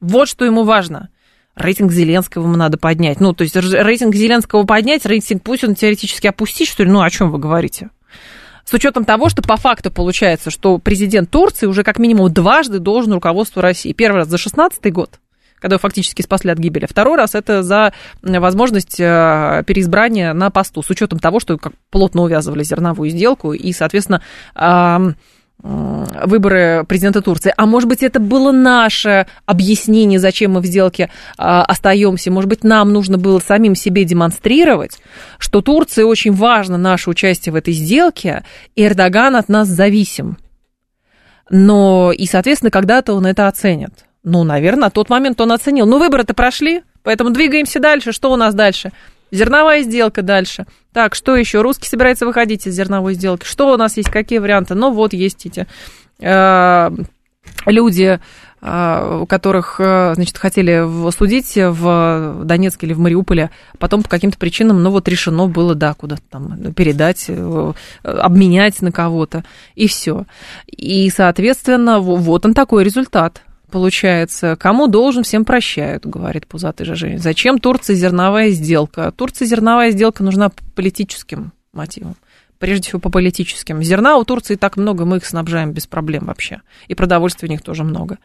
Вот 0.00 0.28
что 0.28 0.44
ему 0.44 0.62
важно 0.62 1.08
рейтинг 1.56 1.92
Зеленского 1.92 2.44
ему 2.44 2.56
надо 2.56 2.78
поднять. 2.78 3.20
Ну, 3.20 3.32
то 3.32 3.42
есть 3.42 3.56
рейтинг 3.56 4.14
Зеленского 4.14 4.64
поднять, 4.64 5.06
рейтинг 5.06 5.42
Путина 5.42 5.74
теоретически 5.74 6.26
опустить, 6.26 6.68
что 6.68 6.84
ли? 6.84 6.90
Ну, 6.90 7.02
о 7.02 7.10
чем 7.10 7.30
вы 7.30 7.38
говорите? 7.38 7.90
С 8.64 8.72
учетом 8.72 9.04
того, 9.04 9.28
что 9.28 9.42
по 9.42 9.56
факту 9.56 9.90
получается, 9.90 10.50
что 10.50 10.78
президент 10.78 11.30
Турции 11.30 11.66
уже 11.66 11.82
как 11.82 11.98
минимум 11.98 12.32
дважды 12.32 12.78
должен 12.78 13.12
руководству 13.12 13.60
России. 13.60 13.92
Первый 13.92 14.18
раз 14.18 14.28
за 14.28 14.38
16 14.38 14.90
год, 14.90 15.20
когда 15.60 15.74
его 15.74 15.80
фактически 15.80 16.22
спасли 16.22 16.50
от 16.50 16.58
гибели. 16.58 16.86
Второй 16.86 17.18
раз 17.18 17.34
это 17.34 17.62
за 17.62 17.92
возможность 18.22 18.98
э, 18.98 19.62
переизбрания 19.66 20.32
на 20.32 20.50
посту, 20.50 20.82
с 20.82 20.88
учетом 20.88 21.18
того, 21.18 21.40
что 21.40 21.58
как 21.58 21.74
плотно 21.90 22.22
увязывали 22.22 22.64
зерновую 22.64 23.10
сделку 23.10 23.52
и, 23.52 23.70
соответственно, 23.72 24.22
выборы 25.64 26.84
президента 26.86 27.22
Турции. 27.22 27.54
А 27.56 27.64
может 27.64 27.88
быть, 27.88 28.02
это 28.02 28.20
было 28.20 28.52
наше 28.52 29.26
объяснение, 29.46 30.18
зачем 30.18 30.52
мы 30.52 30.60
в 30.60 30.66
сделке 30.66 31.10
а, 31.38 31.64
остаемся. 31.64 32.30
Может 32.30 32.50
быть, 32.50 32.64
нам 32.64 32.92
нужно 32.92 33.16
было 33.16 33.38
самим 33.38 33.74
себе 33.74 34.04
демонстрировать, 34.04 34.98
что 35.38 35.62
Турции 35.62 36.02
очень 36.02 36.32
важно 36.32 36.76
наше 36.76 37.08
участие 37.08 37.52
в 37.52 37.56
этой 37.56 37.72
сделке, 37.72 38.44
и 38.76 38.84
Эрдоган 38.84 39.36
от 39.36 39.48
нас 39.48 39.68
зависим. 39.68 40.36
Но 41.48 42.12
и, 42.12 42.26
соответственно, 42.26 42.70
когда-то 42.70 43.14
он 43.14 43.26
это 43.26 43.48
оценит. 43.48 44.04
Ну, 44.22 44.44
наверное, 44.44 44.82
на 44.82 44.90
тот 44.90 45.08
момент 45.08 45.40
он 45.40 45.52
оценил. 45.52 45.86
Ну, 45.86 45.98
выборы-то 45.98 46.34
прошли, 46.34 46.82
поэтому 47.02 47.30
двигаемся 47.30 47.80
дальше. 47.80 48.12
Что 48.12 48.32
у 48.32 48.36
нас 48.36 48.54
дальше? 48.54 48.92
Зерновая 49.34 49.82
сделка 49.82 50.22
дальше. 50.22 50.64
Так, 50.92 51.16
что 51.16 51.34
еще? 51.34 51.60
Русский 51.60 51.88
собирается 51.88 52.24
выходить 52.24 52.68
из 52.68 52.74
зерновой 52.74 53.14
сделки. 53.14 53.44
Что 53.44 53.74
у 53.74 53.76
нас 53.76 53.96
есть? 53.96 54.08
Какие 54.08 54.38
варианты? 54.38 54.74
Ну, 54.74 54.92
вот 54.92 55.12
есть 55.12 55.44
эти 55.44 55.66
э, 56.20 56.90
люди, 57.66 58.20
э, 58.62 59.24
которых, 59.28 59.80
э, 59.80 60.12
значит, 60.14 60.38
хотели 60.38 61.10
судить 61.10 61.52
в 61.56 62.42
Донецке 62.44 62.86
или 62.86 62.92
в 62.92 63.00
Мариуполе, 63.00 63.50
потом 63.80 64.04
по 64.04 64.08
каким-то 64.08 64.38
причинам, 64.38 64.80
ну, 64.84 64.90
вот 64.90 65.08
решено 65.08 65.48
было, 65.48 65.74
да, 65.74 65.94
куда-то 65.94 66.22
там 66.30 66.72
передать, 66.72 67.24
э, 67.26 67.72
обменять 68.04 68.82
на 68.82 68.92
кого-то, 68.92 69.42
и 69.74 69.88
все. 69.88 70.26
И, 70.68 71.10
соответственно, 71.10 71.98
вот 71.98 72.46
он 72.46 72.54
такой 72.54 72.84
результат 72.84 73.42
получается, 73.74 74.54
кому 74.54 74.86
должен, 74.86 75.24
всем 75.24 75.44
прощают, 75.44 76.06
говорит 76.06 76.46
пузатый 76.46 76.86
Жажи. 76.86 77.18
Зачем 77.18 77.58
Турции 77.58 77.94
зерновая 77.94 78.50
сделка? 78.50 79.10
Турции 79.10 79.46
зерновая 79.46 79.90
сделка 79.90 80.22
нужна 80.22 80.50
по 80.50 80.62
политическим 80.76 81.50
мотивам. 81.72 82.14
Прежде 82.58 82.88
всего 82.88 83.00
по 83.00 83.10
политическим. 83.10 83.82
Зерна 83.82 84.16
у 84.16 84.24
Турции 84.24 84.54
так 84.56 84.76
много, 84.76 85.04
мы 85.04 85.18
их 85.18 85.26
снабжаем 85.26 85.72
без 85.72 85.86
проблем 85.86 86.24
вообще. 86.26 86.60
И 86.88 86.94
продовольствия 86.94 87.48
у 87.48 87.50
них 87.52 87.62
тоже 87.62 87.84
много. 87.84 88.18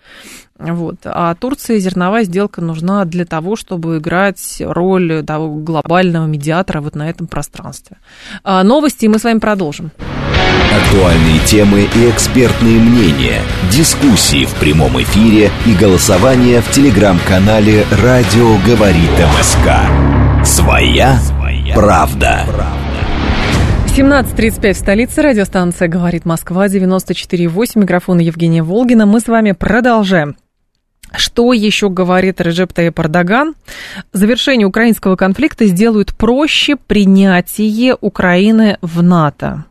Вот. 0.57 0.97
А 1.05 1.33
Турции 1.35 1.79
зерновая 1.79 2.23
сделка 2.23 2.61
нужна 2.61 3.05
для 3.05 3.25
того, 3.25 3.55
чтобы 3.55 3.97
играть 3.97 4.57
роль 4.59 5.23
того 5.25 5.55
глобального 5.55 6.25
медиатора 6.25 6.81
вот 6.81 6.95
на 6.95 7.09
этом 7.09 7.27
пространстве. 7.27 7.97
А 8.43 8.63
новости 8.63 9.05
мы 9.05 9.19
с 9.19 9.23
вами 9.23 9.39
продолжим. 9.39 9.91
Актуальные 10.71 11.39
темы 11.45 11.87
и 11.95 12.09
экспертные 12.09 12.79
мнения, 12.79 13.41
дискуссии 13.71 14.45
в 14.45 14.53
прямом 14.55 15.01
эфире 15.01 15.49
и 15.65 15.73
голосование 15.73 16.61
в 16.61 16.71
телеграм-канале 16.71 17.85
«Радио 18.03 18.57
говорит 18.65 19.09
МСК». 19.39 20.45
Своя, 20.45 21.19
правда. 21.73 22.45
17.35 23.95 24.73
в 24.73 24.77
столице. 24.77 25.21
Радиостанция 25.21 25.87
«Говорит 25.87 26.23
Москва», 26.23 26.67
94.8. 26.67 27.79
Микрофон 27.79 28.19
Евгения 28.19 28.63
Волгина. 28.63 29.05
Мы 29.05 29.19
с 29.19 29.27
вами 29.27 29.51
продолжаем. 29.51 30.37
Что 31.11 31.51
еще 31.53 31.89
говорит 31.89 32.39
Режеп 32.39 32.71
Таyyip 32.71 33.01
Эрдоган? 33.01 33.55
Завершение 34.13 34.67
украинского 34.67 35.15
конфликта 35.15 35.65
сделают 35.65 36.15
проще 36.15 36.75
принятие 36.75 37.97
Украины 37.99 38.77
в 38.81 39.01
НАТО. 39.01 39.65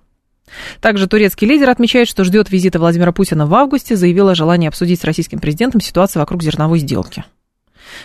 Также 0.80 1.06
турецкий 1.06 1.46
лидер 1.46 1.70
отмечает, 1.70 2.08
что 2.08 2.24
ждет 2.24 2.50
визита 2.50 2.78
Владимира 2.78 3.12
Путина 3.12 3.46
в 3.46 3.54
августе, 3.54 3.96
заявил 3.96 4.28
о 4.28 4.34
желании 4.34 4.68
обсудить 4.68 5.00
с 5.00 5.04
российским 5.04 5.38
президентом 5.38 5.80
ситуацию 5.80 6.20
вокруг 6.20 6.42
зерновой 6.42 6.80
сделки. 6.80 7.24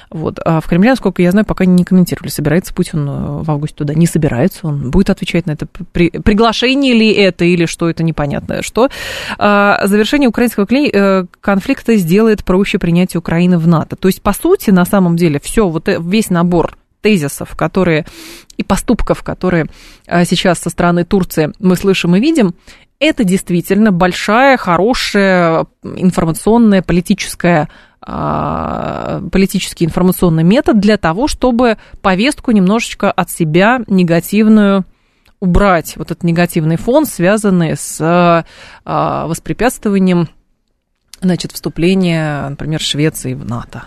Вот. 0.10 0.40
А 0.44 0.62
в 0.62 0.68
Кремле, 0.68 0.92
насколько 0.92 1.22
я 1.22 1.32
знаю, 1.32 1.46
пока 1.46 1.66
не 1.66 1.84
комментировали, 1.84 2.30
собирается 2.30 2.74
Путин 2.74 3.08
э, 3.08 3.44
в 3.44 3.52
августе 3.52 3.78
туда. 3.78 3.94
Не 3.94 4.08
собирается, 4.08 4.68
он 4.68 4.92
будет 4.92 5.10
отвечать 5.10 5.46
на 5.46 5.52
это. 5.52 5.68
При... 5.92 6.10
Приглашение 6.10 6.94
ли 6.94 7.12
это 7.12 7.46
или 7.46 7.66
что 7.66 7.90
это 7.90 8.04
непонятное 8.04 8.62
что. 8.62 8.90
А 9.38 9.86
завершение 9.86 10.30
украинского 10.30 10.68
э, 10.72 11.26
конфликта 11.42 11.96
сделает 11.96 12.44
проще 12.44 12.80
принятие 12.80 13.20
Украины 13.20 13.58
в 13.58 13.68
НАТО. 13.68 13.96
То 13.96 14.08
есть, 14.08 14.22
по 14.22 14.34
сути, 14.34 14.70
на 14.72 14.86
самом 14.86 15.16
деле, 15.16 15.40
все, 15.40 15.68
вот 15.68 15.88
э, 15.90 16.00
весь 16.02 16.30
набор 16.30 16.78
тезисов, 17.02 17.56
которые 17.58 18.06
и 18.56 18.64
поступков, 18.64 19.24
которые 19.24 19.66
сейчас 20.24 20.60
со 20.60 20.70
стороны 20.70 21.04
Турции 21.04 21.52
мы 21.60 21.76
слышим 21.76 22.16
и 22.16 22.22
видим, 22.22 22.54
это 23.00 23.24
действительно 23.24 23.92
большая, 23.92 24.58
хорошая 24.58 25.66
информационная, 25.84 26.82
политическая 26.82 27.70
политический 28.06 29.86
информационный 29.86 30.44
метод 30.44 30.80
для 30.80 30.98
того, 30.98 31.28
чтобы 31.28 31.78
повестку 32.02 32.52
немножечко 32.52 33.12
от 33.12 33.32
себя 33.32 33.82
негативную 33.88 34.86
убрать, 35.40 35.98
вот 35.98 36.12
этот 36.12 36.24
негативный 36.24 36.78
фон, 36.78 37.06
связанный 37.06 37.76
с 37.76 37.98
а, 38.02 39.28
воспрепятствованием 39.28 40.30
значит, 41.20 41.52
вступления, 41.52 42.48
например, 42.50 42.80
Швеции 42.80 43.34
в 43.34 43.46
НАТО 43.46 43.84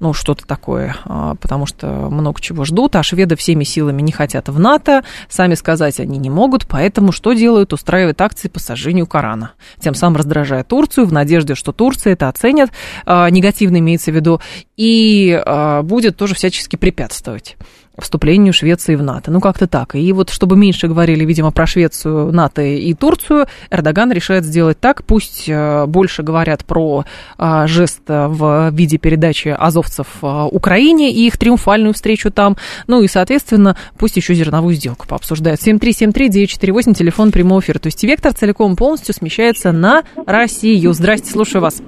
ну, 0.00 0.12
что-то 0.12 0.46
такое, 0.46 0.96
а, 1.04 1.34
потому 1.36 1.66
что 1.66 1.86
много 1.86 2.40
чего 2.40 2.64
ждут, 2.64 2.96
а 2.96 3.02
шведы 3.02 3.36
всеми 3.36 3.64
силами 3.64 4.02
не 4.02 4.12
хотят 4.12 4.48
в 4.48 4.58
НАТО, 4.58 5.04
сами 5.28 5.54
сказать 5.54 6.00
они 6.00 6.18
не 6.18 6.30
могут, 6.30 6.66
поэтому 6.66 7.12
что 7.12 7.32
делают? 7.32 7.72
Устраивают 7.72 8.20
акции 8.20 8.48
по 8.48 8.58
сожжению 8.58 9.06
Корана, 9.06 9.52
тем 9.80 9.94
самым 9.94 10.16
раздражая 10.16 10.64
Турцию 10.64 11.06
в 11.06 11.12
надежде, 11.12 11.54
что 11.54 11.72
Турция 11.72 12.12
это 12.14 12.28
оценит, 12.28 12.70
а, 13.04 13.28
негативно 13.30 13.78
имеется 13.78 14.10
в 14.10 14.14
виду, 14.14 14.40
и 14.76 15.40
а, 15.44 15.82
будет 15.82 16.16
тоже 16.16 16.34
всячески 16.34 16.76
препятствовать 16.76 17.56
вступлению 17.98 18.52
Швеции 18.52 18.94
в 18.94 19.02
НАТО. 19.02 19.30
Ну, 19.30 19.40
как-то 19.40 19.66
так. 19.66 19.94
И 19.94 20.12
вот, 20.12 20.30
чтобы 20.30 20.56
меньше 20.56 20.88
говорили, 20.88 21.24
видимо, 21.24 21.50
про 21.50 21.66
Швецию, 21.66 22.32
НАТО 22.32 22.62
и 22.62 22.92
Турцию, 22.94 23.46
Эрдоган 23.70 24.12
решает 24.12 24.44
сделать 24.44 24.78
так. 24.80 25.04
Пусть 25.04 25.48
э, 25.48 25.86
больше 25.86 26.22
говорят 26.22 26.64
про 26.64 27.04
э, 27.38 27.66
жест 27.66 28.02
в 28.06 28.70
виде 28.72 28.98
передачи 28.98 29.48
азовцев 29.48 30.06
э, 30.22 30.48
Украине 30.50 31.12
и 31.12 31.26
их 31.26 31.38
триумфальную 31.38 31.94
встречу 31.94 32.30
там. 32.30 32.56
Ну 32.86 33.02
и, 33.02 33.08
соответственно, 33.08 33.76
пусть 33.98 34.16
еще 34.16 34.34
зерновую 34.34 34.74
сделку 34.74 35.06
пообсуждают. 35.08 35.60
7373948, 35.60 36.94
телефон 36.94 37.32
прямого 37.32 37.60
эфира. 37.60 37.78
То 37.78 37.86
есть 37.86 38.02
вектор 38.04 38.32
целиком 38.32 38.76
полностью 38.76 39.14
смещается 39.14 39.72
на 39.72 40.04
Россию. 40.26 40.92
Здрасте, 40.92 41.30
слушаю 41.30 41.62
вас. 41.62 41.82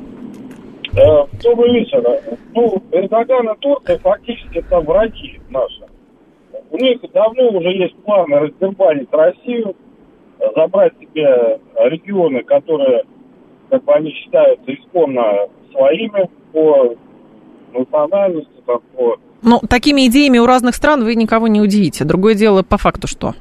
Добрый 0.92 1.72
вечер. 1.74 2.02
Ну, 2.54 2.82
Эрдоган 2.92 3.50
и 3.50 3.58
Турция 3.60 3.98
фактически 3.98 4.58
это 4.58 4.80
враги 4.80 5.40
наши. 5.50 5.87
У 6.70 6.76
них 6.76 7.00
давно 7.12 7.48
уже 7.50 7.70
есть 7.70 7.96
планы 8.02 8.38
раздербанить 8.38 9.08
Россию, 9.12 9.74
забрать 10.54 10.92
себе 11.00 11.60
регионы, 11.76 12.42
которые, 12.42 13.04
как 13.70 13.84
бы 13.84 13.92
они 13.92 14.10
считаются, 14.10 14.72
исконно 14.72 15.48
своими 15.72 16.28
по 16.52 16.94
национальности, 17.72 18.50
там, 18.66 18.80
по... 18.96 19.16
Ну, 19.42 19.60
такими 19.68 20.06
идеями 20.06 20.38
у 20.38 20.46
разных 20.46 20.74
стран 20.74 21.04
вы 21.04 21.14
никого 21.14 21.48
не 21.48 21.60
удивите. 21.60 22.04
Другое 22.04 22.34
дело 22.34 22.62
по 22.62 22.76
факту 22.76 23.06
что? 23.06 23.34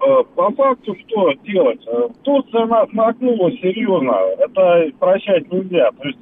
Э, 0.00 0.22
по 0.34 0.50
факту 0.52 0.94
что 1.06 1.32
делать? 1.44 1.80
Э, 1.86 2.08
Турция 2.22 2.66
нас 2.66 2.88
накнула 2.92 3.50
серьезно. 3.52 4.12
Это 4.38 4.90
прощать 4.98 5.50
нельзя. 5.50 5.90
То 5.92 6.08
есть 6.08 6.18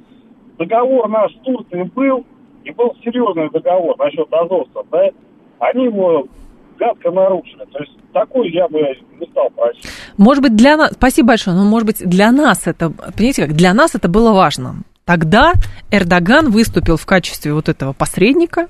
договор 0.57 1.07
наш 1.07 1.31
с 1.33 1.39
Турцией 1.39 1.83
был, 1.83 2.25
и 2.63 2.71
был 2.71 2.95
серьезный 3.03 3.49
договор 3.49 3.97
насчет 3.97 4.27
азовцев, 4.33 4.85
да? 4.91 5.09
Они 5.59 5.85
его 5.85 6.27
гадко 6.77 7.11
нарушили. 7.11 7.65
То 7.71 7.79
есть 7.79 7.93
такой 8.13 8.51
я 8.51 8.67
бы 8.67 8.79
не 9.19 9.25
стал 9.27 9.49
просить. 9.49 9.85
Может 10.17 10.43
быть, 10.43 10.55
для 10.55 10.77
нас, 10.77 10.91
спасибо 10.93 11.29
большое, 11.29 11.55
но 11.55 11.65
может 11.65 11.87
быть 11.87 12.07
для 12.07 12.31
нас 12.31 12.67
это, 12.67 12.89
понимаете 12.89 13.45
как, 13.45 13.55
для 13.55 13.73
нас 13.73 13.95
это 13.95 14.07
было 14.07 14.31
важно. 14.33 14.83
Тогда 15.05 15.53
Эрдоган 15.89 16.51
выступил 16.51 16.97
в 16.97 17.05
качестве 17.05 17.53
вот 17.53 17.69
этого 17.69 17.93
посредника, 17.93 18.67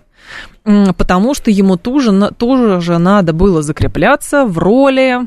потому 0.64 1.34
что 1.34 1.50
ему 1.50 1.78
тоже, 1.78 2.32
тоже 2.38 2.98
надо 3.00 3.34
было 3.34 3.62
закрепляться 3.62 4.46
в 4.46 4.58
роли 4.58 5.22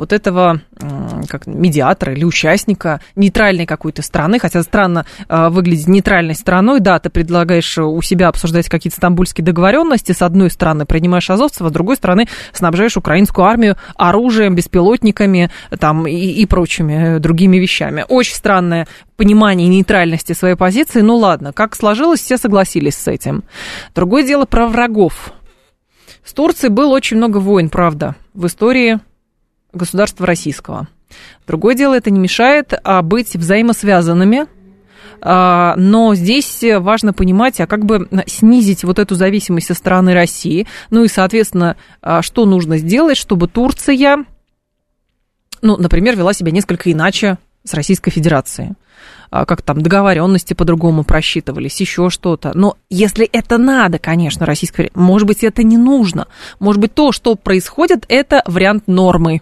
вот 0.00 0.14
этого 0.14 0.62
как 1.28 1.46
медиатора 1.46 2.14
или 2.14 2.24
участника 2.24 3.00
нейтральной 3.16 3.66
какой-то 3.66 4.00
страны, 4.00 4.38
хотя 4.38 4.62
странно 4.62 5.04
э, 5.28 5.48
выглядит 5.50 5.88
нейтральной 5.88 6.34
страной, 6.34 6.80
да, 6.80 6.98
ты 6.98 7.10
предлагаешь 7.10 7.76
у 7.76 8.00
себя 8.00 8.28
обсуждать 8.28 8.68
какие-то 8.68 8.96
стамбульские 8.96 9.44
договоренности, 9.44 10.12
с 10.12 10.22
одной 10.22 10.50
стороны 10.50 10.86
принимаешь 10.86 11.28
азовцев, 11.28 11.62
а 11.62 11.68
с 11.68 11.72
другой 11.72 11.96
стороны 11.96 12.28
снабжаешь 12.52 12.96
украинскую 12.96 13.44
армию 13.44 13.76
оружием, 13.94 14.54
беспилотниками 14.54 15.50
там, 15.78 16.06
и, 16.06 16.16
и 16.16 16.46
прочими 16.46 17.18
другими 17.18 17.58
вещами. 17.58 18.06
Очень 18.08 18.36
странное 18.36 18.88
понимание 19.16 19.68
нейтральности 19.68 20.32
своей 20.32 20.56
позиции, 20.56 21.02
ну 21.02 21.16
ладно, 21.16 21.52
как 21.52 21.76
сложилось, 21.76 22.20
все 22.20 22.38
согласились 22.38 22.96
с 22.96 23.06
этим. 23.06 23.44
Другое 23.94 24.22
дело 24.22 24.46
про 24.46 24.66
врагов. 24.66 25.32
С 26.24 26.32
Турцией 26.32 26.70
было 26.70 26.94
очень 26.94 27.18
много 27.18 27.36
войн, 27.36 27.68
правда, 27.68 28.14
в 28.32 28.46
истории 28.46 28.98
государства 29.72 30.26
российского. 30.26 30.88
Другое 31.46 31.74
дело, 31.74 31.94
это 31.94 32.10
не 32.10 32.20
мешает 32.20 32.72
а, 32.84 33.02
быть 33.02 33.34
взаимосвязанными, 33.34 34.46
а, 35.22 35.74
но 35.76 36.14
здесь 36.14 36.62
важно 36.78 37.12
понимать, 37.12 37.60
а 37.60 37.66
как 37.66 37.84
бы 37.84 38.08
снизить 38.26 38.84
вот 38.84 38.98
эту 38.98 39.14
зависимость 39.14 39.66
со 39.66 39.74
стороны 39.74 40.14
России, 40.14 40.66
ну 40.90 41.04
и, 41.04 41.08
соответственно, 41.08 41.76
а, 42.00 42.22
что 42.22 42.46
нужно 42.46 42.78
сделать, 42.78 43.16
чтобы 43.16 43.48
Турция, 43.48 44.24
ну, 45.62 45.76
например, 45.76 46.16
вела 46.16 46.32
себя 46.32 46.52
несколько 46.52 46.90
иначе 46.90 47.38
с 47.64 47.74
Российской 47.74 48.10
Федерацией 48.10 48.74
как 49.30 49.62
там 49.62 49.80
договоренности 49.80 50.54
по-другому 50.54 51.04
просчитывались, 51.04 51.80
еще 51.80 52.10
что-то. 52.10 52.50
Но 52.54 52.76
если 52.90 53.24
это 53.26 53.58
надо, 53.58 54.00
конечно, 54.00 54.44
Российской 54.44 54.90
может 54.92 55.28
быть, 55.28 55.44
это 55.44 55.62
не 55.62 55.76
нужно. 55.76 56.26
Может 56.58 56.80
быть, 56.80 56.94
то, 56.94 57.12
что 57.12 57.36
происходит, 57.36 58.04
это 58.08 58.42
вариант 58.44 58.88
нормы 58.88 59.40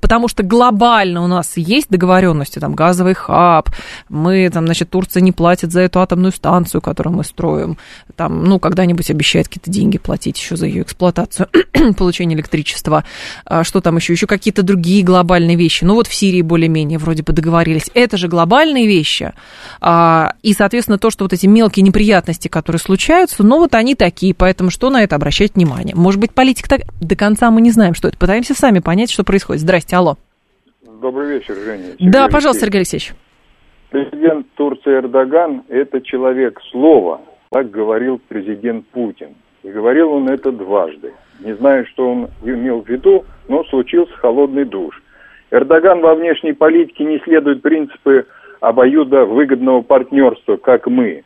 потому 0.00 0.28
что 0.28 0.42
глобально 0.42 1.22
у 1.22 1.26
нас 1.26 1.56
есть 1.56 1.88
договоренности, 1.88 2.58
там, 2.58 2.74
газовый 2.74 3.14
хаб, 3.14 3.70
мы, 4.08 4.48
там, 4.50 4.64
значит, 4.64 4.90
Турция 4.90 5.20
не 5.20 5.32
платит 5.32 5.72
за 5.72 5.80
эту 5.80 6.00
атомную 6.00 6.32
станцию, 6.32 6.80
которую 6.80 7.16
мы 7.16 7.24
строим, 7.24 7.78
там, 8.16 8.44
ну, 8.44 8.58
когда-нибудь 8.58 9.10
обещает 9.10 9.48
какие-то 9.48 9.70
деньги 9.70 9.98
платить 9.98 10.38
еще 10.38 10.56
за 10.56 10.66
ее 10.66 10.82
эксплуатацию, 10.82 11.48
получение 11.96 12.36
электричества, 12.36 13.04
а, 13.44 13.64
что 13.64 13.80
там 13.80 13.96
еще, 13.96 14.12
еще 14.12 14.26
какие-то 14.26 14.62
другие 14.62 15.04
глобальные 15.04 15.56
вещи, 15.56 15.84
ну, 15.84 15.94
вот 15.94 16.06
в 16.06 16.14
Сирии 16.14 16.42
более-менее 16.42 16.98
вроде 16.98 17.22
бы 17.22 17.32
договорились, 17.32 17.90
это 17.94 18.16
же 18.16 18.28
глобальные 18.28 18.86
вещи, 18.86 19.32
а, 19.80 20.34
и, 20.42 20.54
соответственно, 20.54 20.98
то, 20.98 21.10
что 21.10 21.24
вот 21.24 21.32
эти 21.32 21.46
мелкие 21.46 21.82
неприятности, 21.84 22.48
которые 22.48 22.80
случаются, 22.80 23.42
ну, 23.42 23.58
вот 23.58 23.74
они 23.74 23.94
такие, 23.94 24.34
поэтому 24.34 24.70
что 24.70 24.90
на 24.90 25.02
это 25.02 25.16
обращать 25.16 25.54
внимание? 25.54 25.94
Может 25.94 26.20
быть, 26.20 26.32
политика 26.32 26.68
так... 26.68 26.80
До 27.00 27.16
конца 27.16 27.50
мы 27.50 27.60
не 27.60 27.70
знаем, 27.70 27.94
что 27.94 28.08
это, 28.08 28.16
пытаемся 28.16 28.54
сами 28.54 28.78
понять, 28.78 29.10
что 29.10 29.24
происходит. 29.24 29.62
Здрасте. 29.62 29.89
Здрасте, 29.90 29.96
алло. 29.96 30.14
Добрый 31.00 31.30
вечер, 31.30 31.54
Женя. 31.54 31.84
Сергей 31.98 32.10
да, 32.10 32.28
пожалуйста, 32.28 32.66
Сергей 32.66 32.78
Алексеевич. 32.78 33.12
Президент 33.90 34.46
Турции 34.54 34.94
Эрдоган– 34.94 35.64
это 35.68 36.00
человек 36.00 36.60
слова, 36.70 37.20
так 37.50 37.70
говорил 37.70 38.20
президент 38.28 38.86
Путин. 38.88 39.34
И 39.64 39.68
говорил 39.68 40.12
он 40.12 40.28
это 40.28 40.52
дважды. 40.52 41.12
Не 41.40 41.54
знаю, 41.54 41.86
что 41.86 42.08
он 42.08 42.28
имел 42.44 42.82
в 42.82 42.88
виду, 42.88 43.24
но 43.48 43.64
случился 43.64 44.12
холодный 44.18 44.64
душ. 44.64 45.02
Эрдоган 45.50 46.00
во 46.00 46.14
внешней 46.14 46.52
политике 46.52 47.04
не 47.04 47.18
следует 47.20 47.60
принципы 47.60 48.26
обоюда 48.60 49.24
выгодного 49.24 49.82
партнерства, 49.82 50.56
как 50.56 50.86
мы. 50.86 51.24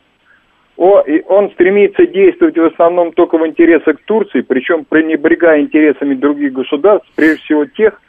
О, 0.77 1.01
и 1.01 1.23
он 1.29 1.51
стремится 1.51 2.07
действовать 2.07 2.57
в 2.57 2.65
основном 2.65 3.13
только 3.13 3.37
в 3.37 3.47
интересах 3.47 3.99
Турции, 4.07 4.41
причем 4.41 4.85
пренебрегая 4.87 5.61
интересами 5.61 6.15
других 6.15 6.55
государств, 6.55 7.09
прежде 7.15 7.43
всего 7.43 7.67
тех, 7.67 8.01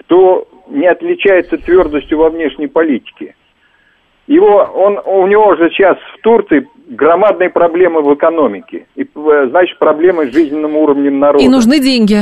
кто 0.00 0.48
не 0.68 0.86
отличается 0.86 1.58
твердостью 1.58 2.18
во 2.18 2.30
внешней 2.30 2.66
политике. 2.66 3.34
Его, 4.26 4.58
он, 4.74 5.00
у 5.04 5.26
него 5.26 5.56
же 5.56 5.70
сейчас 5.70 5.98
в 6.14 6.22
Турции 6.22 6.66
громадные 6.88 7.50
проблемы 7.50 8.02
в 8.02 8.14
экономике. 8.14 8.86
И, 8.94 9.02
э, 9.02 9.46
значит, 9.50 9.78
проблемы 9.78 10.26
с 10.26 10.32
жизненным 10.32 10.76
уровнем 10.76 11.18
народа. 11.18 11.44
И 11.44 11.48
нужны 11.48 11.80
деньги. 11.80 12.18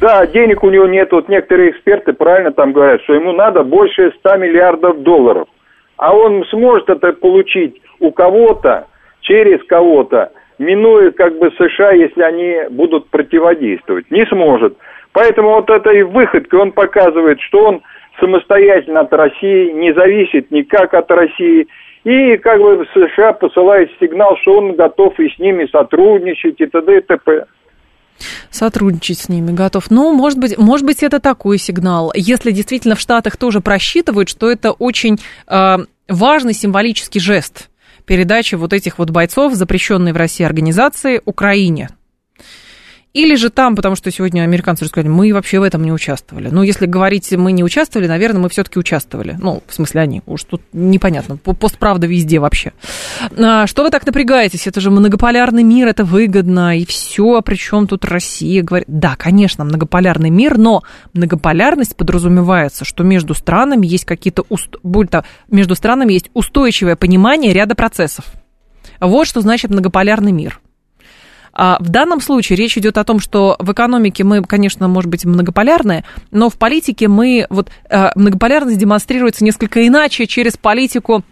Да, 0.00 0.26
денег 0.26 0.62
у 0.62 0.70
него 0.70 0.86
нет. 0.86 1.10
Вот 1.10 1.28
некоторые 1.28 1.70
эксперты 1.70 2.12
правильно 2.12 2.52
там 2.52 2.72
говорят, 2.72 3.02
что 3.02 3.14
ему 3.14 3.32
надо 3.32 3.62
больше 3.64 4.12
100 4.18 4.36
миллиардов 4.36 5.02
долларов. 5.02 5.48
А 5.96 6.14
он 6.14 6.44
сможет 6.50 6.88
это 6.88 7.12
получить 7.14 7.80
у 7.98 8.12
кого-то, 8.12 8.86
через 9.22 9.64
кого-то, 9.64 10.30
минуя 10.58 11.10
как 11.10 11.38
бы 11.38 11.50
США, 11.50 11.92
если 11.92 12.22
они 12.22 12.68
будут 12.70 13.08
противодействовать. 13.08 14.10
Не 14.10 14.24
сможет. 14.26 14.76
Поэтому 15.18 15.48
вот 15.48 15.68
этой 15.68 16.04
выходкой 16.04 16.60
он 16.60 16.70
показывает, 16.70 17.40
что 17.40 17.64
он 17.64 17.82
самостоятельно 18.20 19.00
от 19.00 19.12
России, 19.12 19.72
не 19.72 19.92
зависит 19.92 20.52
никак 20.52 20.94
от 20.94 21.10
России. 21.10 21.66
И 22.04 22.36
как 22.36 22.60
бы 22.60 22.86
США 22.94 23.32
посылает 23.32 23.90
сигнал, 23.98 24.36
что 24.42 24.58
он 24.58 24.76
готов 24.76 25.18
и 25.18 25.28
с 25.28 25.36
ними 25.40 25.66
сотрудничать 25.72 26.60
и 26.60 26.66
т.д. 26.66 26.98
и 26.98 27.00
т.п. 27.00 27.46
Сотрудничать 28.50 29.18
с 29.18 29.28
ними 29.28 29.50
готов. 29.50 29.90
Ну, 29.90 30.12
может 30.12 30.38
быть, 30.38 30.56
может 30.56 30.86
быть, 30.86 31.02
это 31.02 31.18
такой 31.18 31.58
сигнал. 31.58 32.12
Если 32.14 32.52
действительно 32.52 32.94
в 32.94 33.00
Штатах 33.00 33.36
тоже 33.36 33.60
просчитывают, 33.60 34.28
что 34.28 34.48
это 34.48 34.70
очень 34.70 35.16
э, 35.48 35.78
важный 36.08 36.52
символический 36.52 37.20
жест 37.20 37.70
передачи 38.06 38.54
вот 38.54 38.72
этих 38.72 38.98
вот 38.98 39.10
бойцов, 39.10 39.54
запрещенной 39.54 40.12
в 40.12 40.16
России 40.16 40.46
организации, 40.46 41.20
Украине. 41.24 41.88
Или 43.18 43.34
же 43.34 43.50
там, 43.50 43.74
потому 43.74 43.96
что 43.96 44.12
сегодня 44.12 44.42
американцы 44.42 44.86
сказали, 44.86 45.08
мы 45.08 45.34
вообще 45.34 45.58
в 45.58 45.64
этом 45.64 45.82
не 45.82 45.90
участвовали. 45.90 46.50
Ну, 46.52 46.62
если 46.62 46.86
говорить, 46.86 47.32
мы 47.32 47.50
не 47.50 47.64
участвовали, 47.64 48.06
наверное, 48.06 48.40
мы 48.40 48.48
все-таки 48.48 48.78
участвовали. 48.78 49.36
Ну, 49.40 49.60
в 49.66 49.74
смысле, 49.74 50.02
они. 50.02 50.22
Уж 50.24 50.44
тут 50.44 50.62
непонятно. 50.72 51.36
Постправда 51.36 52.06
везде 52.06 52.38
вообще. 52.38 52.72
А, 53.36 53.66
что 53.66 53.82
вы 53.82 53.90
так 53.90 54.06
напрягаетесь? 54.06 54.68
Это 54.68 54.80
же 54.80 54.92
многополярный 54.92 55.64
мир, 55.64 55.88
это 55.88 56.04
выгодно, 56.04 56.78
и 56.78 56.86
все. 56.86 57.42
Причем 57.42 57.88
тут 57.88 58.04
Россия 58.04 58.62
говорит. 58.62 58.86
Да, 58.88 59.16
конечно, 59.16 59.64
многополярный 59.64 60.30
мир, 60.30 60.56
но 60.56 60.84
многополярность 61.12 61.96
подразумевается, 61.96 62.84
что 62.84 63.02
между 63.02 63.34
странами 63.34 63.84
есть 63.84 64.04
какие-то... 64.04 64.44
Уст... 64.48 64.76
Между 65.50 65.74
странами 65.74 66.12
есть 66.12 66.30
устойчивое 66.34 66.94
понимание 66.94 67.52
ряда 67.52 67.74
процессов. 67.74 68.26
Вот 69.00 69.26
что 69.26 69.40
значит 69.40 69.72
многополярный 69.72 70.30
мир. 70.30 70.60
А 71.52 71.78
в 71.80 71.88
данном 71.88 72.20
случае 72.20 72.56
речь 72.56 72.76
идет 72.78 72.98
о 72.98 73.04
том, 73.04 73.20
что 73.20 73.56
в 73.58 73.72
экономике 73.72 74.24
мы, 74.24 74.42
конечно, 74.42 74.88
может 74.88 75.10
быть, 75.10 75.24
многополярные, 75.24 76.04
но 76.30 76.50
в 76.50 76.54
политике 76.54 77.08
мы, 77.08 77.46
вот 77.50 77.70
э, 77.88 78.10
многополярность 78.14 78.78
демонстрируется 78.78 79.44
несколько 79.44 79.86
иначе 79.86 80.26
через 80.26 80.56
политику 80.56 81.24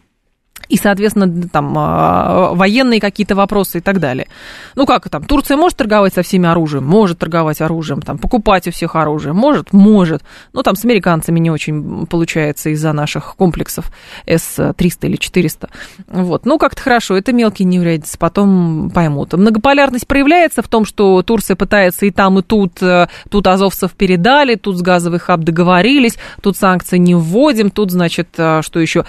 и, 0.68 0.76
соответственно, 0.76 1.48
там 1.48 1.74
а, 1.76 2.54
военные 2.54 3.00
какие-то 3.00 3.34
вопросы 3.34 3.78
и 3.78 3.80
так 3.80 4.00
далее. 4.00 4.26
Ну 4.74 4.86
как 4.86 5.08
там, 5.08 5.24
Турция 5.24 5.56
может 5.56 5.78
торговать 5.78 6.14
со 6.14 6.22
всеми 6.22 6.48
оружием? 6.48 6.84
Может 6.84 7.18
торговать 7.18 7.60
оружием, 7.60 8.02
там, 8.02 8.18
покупать 8.18 8.66
у 8.68 8.72
всех 8.72 8.96
оружие? 8.96 9.32
Может? 9.32 9.72
Может. 9.72 10.22
Ну 10.52 10.62
там 10.62 10.76
с 10.76 10.84
американцами 10.84 11.38
не 11.38 11.50
очень 11.50 12.06
получается 12.06 12.70
из-за 12.70 12.92
наших 12.92 13.36
комплексов 13.36 13.92
С-300 14.26 15.06
или 15.06 15.16
400. 15.16 15.68
Вот. 16.08 16.46
Ну 16.46 16.58
как-то 16.58 16.82
хорошо, 16.82 17.16
это 17.16 17.32
мелкие 17.32 17.66
неурядицы, 17.66 18.18
потом 18.18 18.90
поймут. 18.90 19.32
Многополярность 19.32 20.06
проявляется 20.06 20.62
в 20.62 20.68
том, 20.68 20.84
что 20.84 21.22
Турция 21.22 21.56
пытается 21.56 22.06
и 22.06 22.10
там, 22.10 22.38
и 22.38 22.42
тут, 22.42 22.82
э, 22.82 23.08
тут 23.30 23.46
азовцев 23.46 23.92
передали, 23.92 24.56
тут 24.56 24.78
с 24.78 24.82
газовых 24.82 25.22
хаб 25.22 25.40
договорились, 25.40 26.16
тут 26.42 26.56
санкции 26.56 26.98
не 26.98 27.14
вводим, 27.14 27.70
тут, 27.70 27.90
значит, 27.90 28.28
э, 28.36 28.62
что 28.62 28.80
еще, 28.80 29.04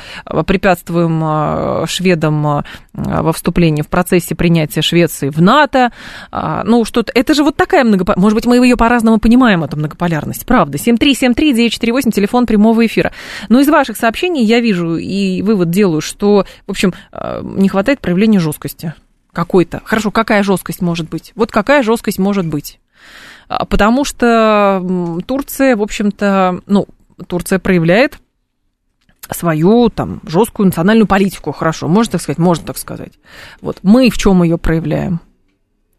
препятствуем 0.46 1.24
Э, 1.24 1.47
шведам 1.88 2.48
э, 2.48 2.64
во 2.94 3.34
вступлении 3.34 3.82
в 3.82 3.88
процессе 3.88 4.36
принятия 4.36 4.82
Швеции 4.82 5.30
в 5.30 5.42
НАТО. 5.42 5.92
А, 6.32 6.64
ну, 6.64 6.86
что-то... 6.86 7.12
Это 7.14 7.34
же 7.34 7.44
вот 7.44 7.56
такая 7.56 7.84
многополярность. 7.84 8.24
Может 8.24 8.36
быть, 8.36 8.46
мы 8.46 8.58
ее 8.58 8.78
по-разному 8.78 9.20
понимаем, 9.20 9.64
эту 9.64 9.78
многополярность. 9.78 10.46
Правда. 10.46 10.78
7373948, 10.78 12.12
телефон 12.12 12.46
прямого 12.46 12.86
эфира. 12.86 13.12
Но 13.50 13.60
из 13.60 13.68
ваших 13.68 13.98
сообщений 13.98 14.44
я 14.44 14.60
вижу 14.60 14.98
и 14.98 15.42
вывод 15.42 15.70
делаю, 15.70 16.02
что, 16.02 16.46
в 16.66 16.72
общем, 16.72 16.94
э, 17.12 17.42
не 17.44 17.70
хватает 17.70 18.00
проявления 18.00 18.40
жесткости 18.40 18.94
какой-то. 19.34 19.82
Хорошо, 19.84 20.12
какая 20.12 20.44
жесткость 20.44 20.82
может 20.82 21.10
быть? 21.10 21.32
Вот 21.36 21.52
какая 21.52 21.84
жесткость 21.84 22.20
может 22.20 22.48
быть? 22.48 22.80
А, 23.48 23.66
потому 23.66 24.04
что 24.04 24.84
Турция, 25.26 25.76
в 25.76 25.82
общем-то, 25.82 26.62
ну, 26.66 26.88
Турция 27.28 27.60
проявляет 27.60 28.20
свою 29.34 29.90
там 29.90 30.22
жесткую 30.26 30.68
национальную 30.68 31.08
политику, 31.08 31.52
хорошо, 31.52 31.88
можно 31.88 32.14
так 32.14 32.22
сказать, 32.22 32.38
можно 32.38 32.66
так 32.66 32.78
сказать. 32.78 33.14
Вот 33.62 33.80
мы 33.84 34.10
в 34.10 34.18
чем 34.18 34.44
ее 34.44 34.58
проявляем? 34.58 35.20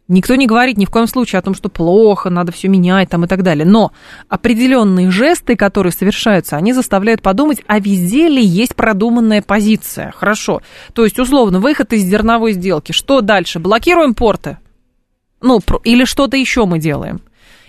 Никто 0.09 0.33
не 0.33 0.47
говорит 0.47 0.77
ни 0.77 0.85
в 0.85 0.89
коем 0.89 1.05
случае 1.05 1.37
о 1.37 1.43
том, 1.43 1.53
что 1.53 1.69
плохо, 1.69 2.31
надо 2.31 2.51
все 2.51 2.67
менять 2.67 3.09
там 3.09 3.25
и 3.25 3.27
так 3.27 3.43
далее. 3.43 3.63
Но 3.63 3.91
определенные 4.27 5.11
жесты, 5.11 5.55
которые 5.55 5.93
совершаются, 5.93 6.57
они 6.57 6.73
заставляют 6.73 7.21
подумать, 7.21 7.61
а 7.67 7.79
везде 7.79 8.27
ли 8.27 8.43
есть 8.43 8.75
продуманная 8.75 9.43
позиция. 9.43 10.11
Хорошо. 10.11 10.63
То 10.93 11.03
есть, 11.03 11.19
условно, 11.19 11.59
выход 11.59 11.93
из 11.93 12.01
зерновой 12.01 12.53
сделки. 12.53 12.91
Что 12.91 13.21
дальше? 13.21 13.59
Блокируем 13.59 14.15
порты? 14.15 14.57
Ну, 15.41 15.59
или 15.83 16.05
что-то 16.05 16.37
еще 16.37 16.65
мы 16.65 16.79
делаем? 16.79 17.21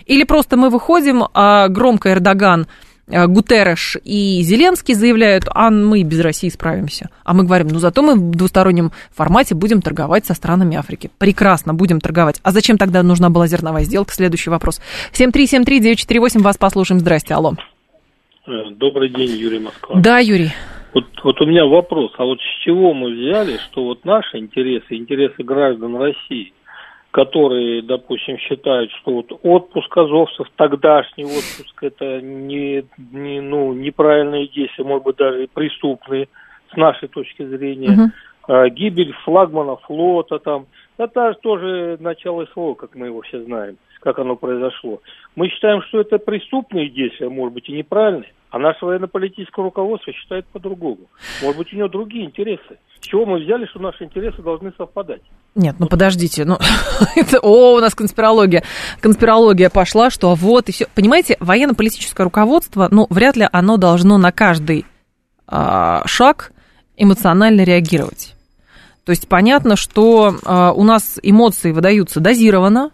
Или 0.07 0.23
просто 0.23 0.57
мы 0.57 0.71
выходим, 0.71 1.25
а 1.35 1.67
громко 1.67 2.11
Эрдоган 2.11 2.65
Э, 3.11 3.27
Гутерреш 3.27 3.97
и 4.03 4.41
Зеленский 4.41 4.93
заявляют, 4.93 5.43
а 5.53 5.69
мы 5.69 6.03
без 6.03 6.21
России 6.21 6.49
справимся. 6.49 7.09
А 7.23 7.33
мы 7.33 7.43
говорим, 7.43 7.67
ну 7.67 7.79
зато 7.79 8.01
мы 8.01 8.15
в 8.15 8.31
двустороннем 8.31 8.91
формате 9.11 9.53
будем 9.53 9.81
торговать 9.81 10.25
со 10.25 10.33
странами 10.33 10.77
Африки. 10.77 11.11
Прекрасно, 11.19 11.73
будем 11.73 11.99
торговать. 11.99 12.39
А 12.43 12.51
зачем 12.51 12.77
тогда 12.77 13.03
нужна 13.03 13.29
была 13.29 13.47
зерновая 13.47 13.83
сделка? 13.83 14.13
Следующий 14.13 14.49
вопрос. 14.49 14.81
7373948, 15.13 16.41
вас 16.41 16.57
послушаем. 16.57 16.99
Здрасте, 16.99 17.33
алло. 17.33 17.53
Э, 18.47 18.51
добрый 18.71 19.09
день, 19.09 19.31
Юрий 19.31 19.59
Москва. 19.59 19.99
Да, 19.99 20.19
Юрий. 20.19 20.51
Вот, 20.93 21.05
вот 21.23 21.41
у 21.41 21.45
меня 21.45 21.65
вопрос, 21.65 22.11
а 22.17 22.25
вот 22.25 22.39
с 22.39 22.63
чего 22.65 22.93
мы 22.93 23.11
взяли, 23.11 23.57
что 23.57 23.85
вот 23.85 24.03
наши 24.03 24.37
интересы, 24.37 24.95
интересы 24.95 25.43
граждан 25.43 25.95
России– 25.95 26.53
которые, 27.11 27.81
допустим, 27.81 28.37
считают, 28.37 28.89
что 28.91 29.11
вот 29.11 29.39
отпуск 29.43 29.95
азовцев, 29.97 30.47
тогдашний 30.55 31.25
отпуск, 31.25 31.83
это 31.83 32.21
не, 32.21 32.85
не, 33.11 33.41
ну, 33.41 33.73
неправильные 33.73 34.47
действия, 34.47 34.85
может 34.85 35.03
быть, 35.03 35.17
даже 35.17 35.43
и 35.43 35.47
преступные 35.47 36.29
с 36.73 36.77
нашей 36.77 37.09
точки 37.09 37.45
зрения. 37.45 37.89
Uh-huh. 37.89 38.09
А, 38.47 38.69
гибель 38.69 39.13
флагмана 39.25 39.75
флота 39.75 40.39
там, 40.39 40.67
это 40.97 41.33
тоже 41.41 41.97
начало 41.99 42.45
СВО, 42.45 42.75
как 42.75 42.95
мы 42.95 43.07
его 43.07 43.21
все 43.21 43.43
знаем, 43.43 43.77
как 44.01 44.19
оно 44.19 44.35
произошло. 44.35 45.01
Мы 45.35 45.49
считаем, 45.49 45.81
что 45.83 46.01
это 46.01 46.17
преступные 46.17 46.89
действия, 46.89 47.29
может 47.29 47.53
быть, 47.53 47.69
и 47.69 47.73
неправильные, 47.73 48.33
а 48.49 48.59
наше 48.59 48.85
военно-политическое 48.85 49.61
руководство 49.61 50.11
считает 50.11 50.45
по-другому. 50.47 51.07
Может 51.41 51.57
быть, 51.57 51.73
у 51.73 51.77
него 51.77 51.87
другие 51.87 52.25
интересы. 52.25 52.79
С 52.99 53.07
чего 53.07 53.25
мы 53.25 53.39
взяли, 53.39 53.65
что 53.67 53.79
наши 53.79 54.03
интересы 54.03 54.41
должны 54.41 54.73
совпадать? 54.77 55.21
Нет, 55.55 55.75
ну 55.79 55.87
подождите, 55.87 56.43
ну 56.43 56.57
это, 57.15 57.39
о, 57.39 57.75
у 57.75 57.79
нас 57.79 57.95
конспирология, 57.95 58.63
конспирология 58.99 59.69
пошла, 59.69 60.09
что 60.09 60.35
вот 60.35 60.67
и 60.69 60.71
все. 60.71 60.87
Понимаете, 60.93 61.37
военно-политическое 61.39 62.23
руководство, 62.23 62.87
ну 62.91 63.07
вряд 63.09 63.37
ли 63.37 63.47
оно 63.51 63.77
должно 63.77 64.17
на 64.17 64.31
каждый 64.31 64.85
а, 65.47 66.05
шаг 66.05 66.51
эмоционально 66.97 67.63
реагировать. 67.63 68.35
То 69.05 69.11
есть 69.11 69.27
понятно, 69.27 69.75
что 69.75 70.35
а, 70.45 70.73
у 70.73 70.83
нас 70.83 71.19
эмоции 71.23 71.71
выдаются 71.71 72.19
дозированно, 72.19 72.91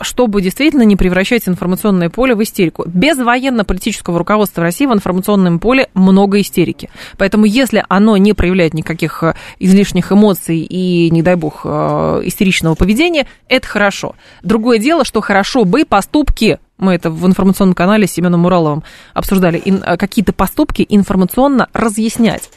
чтобы 0.00 0.42
действительно 0.42 0.82
не 0.82 0.96
превращать 0.96 1.48
информационное 1.48 2.10
поле 2.10 2.34
в 2.34 2.42
истерику. 2.42 2.84
Без 2.86 3.18
военно-политического 3.18 4.18
руководства 4.18 4.62
России 4.62 4.86
в 4.86 4.92
информационном 4.92 5.58
поле 5.58 5.88
много 5.94 6.40
истерики. 6.40 6.90
Поэтому 7.16 7.44
если 7.44 7.84
оно 7.88 8.16
не 8.16 8.32
проявляет 8.32 8.74
никаких 8.74 9.22
э, 9.22 9.34
излишних 9.58 10.12
эмоций 10.12 10.58
и, 10.58 11.10
не 11.10 11.22
дай 11.22 11.34
бог, 11.34 11.62
э, 11.64 12.20
истеричного 12.24 12.74
поведения, 12.74 13.26
это 13.48 13.66
хорошо. 13.66 14.14
Другое 14.42 14.78
дело, 14.78 15.04
что 15.04 15.20
хорошо 15.20 15.64
бы 15.64 15.84
поступки 15.84 16.58
мы 16.78 16.94
это 16.94 17.10
в 17.10 17.26
информационном 17.26 17.74
канале 17.74 18.06
с 18.06 18.12
Семеном 18.12 18.40
Мураловым 18.40 18.84
обсуждали, 19.12 19.60
э, 19.64 19.96
какие-то 19.96 20.32
поступки 20.32 20.86
информационно 20.88 21.68
разъяснять. 21.72 22.50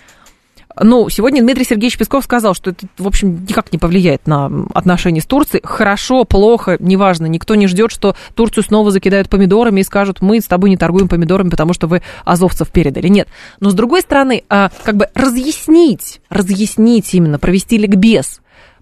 Ну, 0.80 1.10
сегодня 1.10 1.42
Дмитрий 1.42 1.66
Сергеевич 1.66 1.98
Песков 1.98 2.24
сказал, 2.24 2.54
что 2.54 2.72
это, 2.72 2.88
в 2.98 3.08
общем, 3.08 3.46
никак 3.46 3.72
не 3.72 3.80
повлияет 3.80 4.28
на 4.28 4.50
отношения 4.74 5.22
с 5.22 5.26
Турцией. 5.26 5.62
Хорошо, 5.66 6.24
плохо, 6.24 6.78
неважно. 6.80 7.26
Никто 7.26 7.56
не 7.56 7.68
ждет, 7.68 7.92
что 7.92 8.16
Турцию 8.36 8.64
снова 8.64 8.92
закидают 8.92 9.30
помидорами 9.30 9.82
и 9.82 9.84
скажут, 9.84 10.22
мы 10.22 10.40
с 10.40 10.46
тобой 10.46 10.70
не 10.70 10.78
торгуем 10.78 11.08
помидорами, 11.08 11.50
потому 11.50 11.74
что 11.74 11.88
вы 11.88 12.02
азовцев 12.26 12.70
передали. 12.70 13.08
Нет. 13.08 13.28
Но, 13.60 13.70
с 13.70 13.74
другой 13.74 14.02
стороны, 14.02 14.44
а, 14.50 14.70
как 14.84 14.98
бы 14.98 15.08
разъяснить, 15.14 16.22
разъяснить 16.30 17.14
именно, 17.14 17.40
провести 17.40 17.78
ликбез 17.78 18.42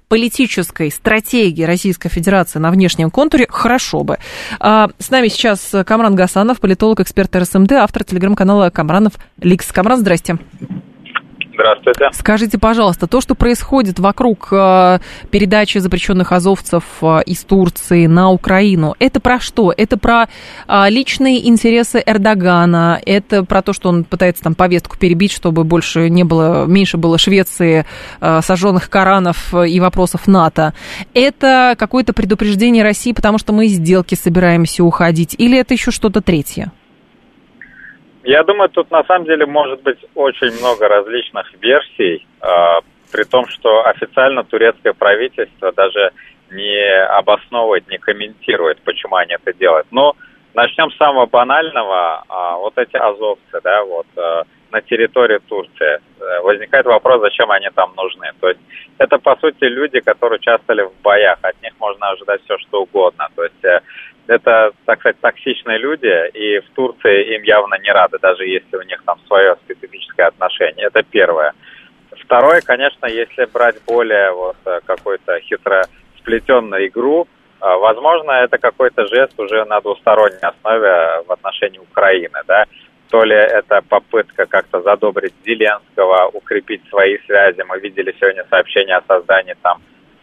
политической 0.09 0.91
стратегии 0.91 1.63
Российской 1.63 2.09
Федерации 2.09 2.59
на 2.59 2.71
внешнем 2.71 3.11
контуре 3.11 3.45
хорошо 3.47 4.03
бы. 4.03 4.17
А, 4.59 4.89
с 4.97 5.11
нами 5.11 5.27
сейчас 5.27 5.71
Камран 5.85 6.15
Гасанов, 6.15 6.59
политолог, 6.59 6.99
эксперт 6.99 7.33
РСМД, 7.35 7.73
автор 7.73 8.03
телеграм-канала 8.03 8.71
Камранов 8.71 9.13
Ликс. 9.39 9.71
Камран, 9.71 9.99
здрасте. 9.99 10.37
Здравствуйте. 11.59 12.09
Скажите, 12.13 12.57
пожалуйста, 12.57 13.05
то, 13.07 13.19
что 13.19 13.35
происходит 13.35 13.99
вокруг 13.99 14.47
э, 14.51 14.99
передачи 15.29 15.77
запрещенных 15.79 16.31
азовцев 16.31 16.83
э, 17.01 17.19
из 17.25 17.43
Турции 17.43 18.05
на 18.05 18.31
Украину, 18.31 18.95
это 18.99 19.19
про 19.19 19.41
что? 19.41 19.73
Это 19.75 19.97
про 19.97 20.29
э, 20.67 20.89
личные 20.89 21.49
интересы 21.49 22.01
Эрдогана, 22.05 23.01
это 23.05 23.43
про 23.43 23.61
то, 23.61 23.73
что 23.73 23.89
он 23.89 24.05
пытается 24.05 24.41
там 24.41 24.55
повестку 24.55 24.97
перебить, 24.97 25.33
чтобы 25.33 25.65
больше 25.65 26.09
не 26.09 26.23
было, 26.23 26.65
меньше 26.65 26.95
было 26.95 27.17
Швеции, 27.17 27.85
сожженных 28.21 28.89
Коранов 28.89 29.53
и 29.53 29.79
вопросов 29.81 30.27
НАТО. 30.27 30.73
Это 31.13 31.75
какое-то 31.77 32.13
предупреждение 32.13 32.83
России, 32.83 33.11
потому 33.11 33.37
что 33.37 33.51
мы 33.51 33.65
из 33.65 33.73
сделки 33.73 34.15
собираемся 34.15 34.83
уходить, 34.83 35.35
или 35.37 35.57
это 35.57 35.73
еще 35.73 35.91
что-то 35.91 36.21
третье? 36.21 36.71
Я 38.29 38.43
думаю, 38.43 38.69
тут 38.69 38.91
на 38.91 39.03
самом 39.05 39.25
деле 39.25 39.47
может 39.47 39.81
быть 39.81 39.97
очень 40.13 40.51
много 40.59 40.87
различных 40.87 41.51
версий, 41.59 42.27
э, 42.43 42.45
при 43.11 43.23
том, 43.23 43.47
что 43.47 43.87
официально 43.87 44.43
турецкое 44.43 44.93
правительство 44.93 45.71
даже 45.71 46.11
не 46.51 47.05
обосновывает, 47.17 47.89
не 47.89 47.97
комментирует, 47.97 48.83
почему 48.83 49.15
они 49.15 49.33
это 49.33 49.51
делают. 49.57 49.87
Но 49.89 50.15
начнем 50.53 50.91
с 50.91 50.97
самого 50.97 51.25
банального. 51.25 52.23
Э, 52.29 52.57
вот 52.57 52.77
эти 52.77 52.97
азовцы, 52.97 53.61
да, 53.63 53.83
вот 53.83 54.05
э, 54.15 54.43
на 54.71 54.81
территории 54.81 55.39
Турции. 55.47 55.99
Э, 56.19 56.41
возникает 56.41 56.85
вопрос, 56.85 57.21
зачем 57.21 57.49
они 57.51 57.69
там 57.73 57.93
нужны. 57.95 58.27
То 58.39 58.49
есть 58.49 58.59
это, 58.97 59.17
по 59.17 59.35
сути, 59.37 59.63
люди, 59.63 59.99
которые 59.99 60.37
участвовали 60.37 60.83
в 60.83 61.01
боях. 61.01 61.39
От 61.41 61.61
них 61.61 61.73
можно 61.79 62.09
ожидать 62.09 62.41
все, 62.43 62.57
что 62.59 62.83
угодно. 62.83 63.27
То 63.35 63.43
есть 63.43 63.63
э, 63.63 63.81
это, 64.29 64.71
так 64.85 64.99
сказать, 64.99 65.19
токсичные 65.21 65.79
люди, 65.79 66.29
и 66.33 66.59
в 66.59 66.69
Турции 66.75 67.35
им 67.35 67.43
явно 67.43 67.75
не 67.79 67.91
рады, 67.91 68.19
даже 68.21 68.45
если 68.45 68.77
у 68.77 68.83
них 68.83 69.01
там 69.03 69.19
свое 69.25 69.55
специфическое 69.63 70.27
отношение. 70.27 70.85
Это 70.85 71.01
первое. 71.01 71.53
Второе, 72.11 72.61
конечно, 72.61 73.07
если 73.07 73.45
брать 73.45 73.77
более 73.87 74.31
вот 74.31 74.57
э, 74.65 74.81
какой-то 74.85 75.39
хитро 75.39 75.83
сплетенную 76.19 76.87
игру, 76.87 77.27
э, 77.59 77.65
возможно, 77.65 78.31
это 78.31 78.59
какой-то 78.59 79.07
жест 79.07 79.33
уже 79.39 79.65
на 79.65 79.81
двусторонней 79.81 80.37
основе 80.41 81.23
в 81.25 81.31
отношении 81.31 81.79
Украины, 81.79 82.39
да, 82.47 82.65
то 83.09 83.23
ли 83.23 83.35
это 83.35 83.81
попытка 83.81 84.45
как-то 84.45 84.81
задобрить 84.81 85.33
Зеленского, 85.43 86.29
укрепить 86.33 86.87
свои 86.89 87.17
связи. 87.25 87.63
Мы 87.67 87.79
видели 87.79 88.15
сегодня 88.19 88.45
сообщение 88.47 88.97
о 88.97 89.03
создании 89.07 89.55
там 89.63 89.81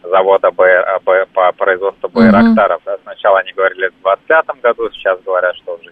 завода 0.09 0.51
БР, 0.51 0.99
Б, 1.05 1.25
по 1.33 1.51
производству 1.53 2.09
Байрактаров. 2.09 2.81
Да, 2.85 2.97
сначала 3.03 3.39
они 3.39 3.53
говорили 3.53 3.87
в 3.87 4.03
2025 4.03 4.61
году, 4.61 4.89
сейчас 4.91 5.21
говорят, 5.21 5.55
что 5.57 5.75
уже 5.75 5.91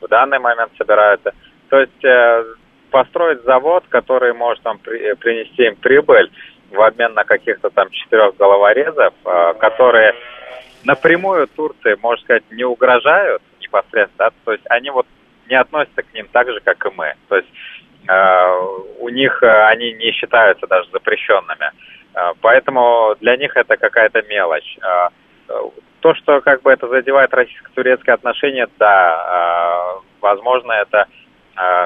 в 0.00 0.08
данный 0.08 0.38
момент 0.38 0.72
собираются. 0.76 1.32
То 1.68 1.80
есть 1.80 2.04
э, 2.04 2.44
построить 2.90 3.42
завод, 3.44 3.84
который 3.88 4.32
может 4.32 4.62
там 4.62 4.78
при, 4.78 5.14
принести 5.14 5.64
им 5.64 5.76
прибыль 5.76 6.30
в 6.70 6.80
обмен 6.80 7.14
на 7.14 7.24
каких-то 7.24 7.70
там 7.70 7.90
четырех 7.90 8.36
головорезов, 8.36 9.14
э, 9.24 9.54
которые 9.58 10.14
напрямую 10.84 11.46
Турции, 11.48 11.96
можно 12.00 12.22
сказать, 12.24 12.44
не 12.50 12.64
угрожают 12.64 13.42
непосредственно, 13.60 14.30
да, 14.30 14.30
то 14.44 14.52
есть 14.52 14.64
они 14.70 14.90
вот 14.90 15.06
не 15.48 15.56
относятся 15.56 16.02
к 16.02 16.14
ним 16.14 16.28
так 16.32 16.48
же, 16.48 16.60
как 16.60 16.84
и 16.86 16.90
мы. 16.90 17.14
То 17.28 17.36
есть 17.36 17.48
э, 18.08 18.50
у 19.00 19.08
них 19.08 19.42
э, 19.42 19.64
они 19.66 19.92
не 19.94 20.12
считаются 20.12 20.66
даже 20.66 20.88
запрещенными. 20.90 21.70
А, 22.14 22.32
поэтому 22.40 23.16
для 23.20 23.36
них 23.36 23.56
это 23.56 23.76
какая-то 23.76 24.22
мелочь. 24.22 24.78
А, 24.82 25.10
то, 26.00 26.14
что 26.14 26.40
как 26.40 26.62
бы 26.62 26.72
это 26.72 26.88
задевает 26.88 27.32
российско-турецкие 27.34 28.14
отношения, 28.14 28.68
да, 28.78 29.14
а, 29.14 30.00
возможно, 30.20 30.72
это 30.72 31.06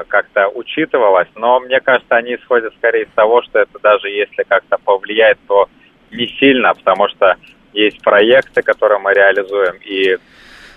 как-то 0.07 0.49
учитывалось, 0.51 1.27
но 1.35 1.59
мне 1.59 1.81
кажется, 1.81 2.14
они 2.14 2.37
исходят 2.37 2.72
скорее 2.77 3.05
из 3.05 3.09
того, 3.16 3.43
что 3.43 3.59
это 3.59 3.77
даже 3.81 4.09
если 4.09 4.45
как-то 4.45 4.79
повлияет, 4.79 5.39
то 5.49 5.68
не 6.12 6.29
сильно, 6.39 6.75
потому 6.75 7.09
что 7.09 7.35
есть 7.72 8.01
проекты, 8.03 8.62
которые 8.62 9.01
мы 9.01 9.12
реализуем, 9.14 9.75
и 9.83 10.16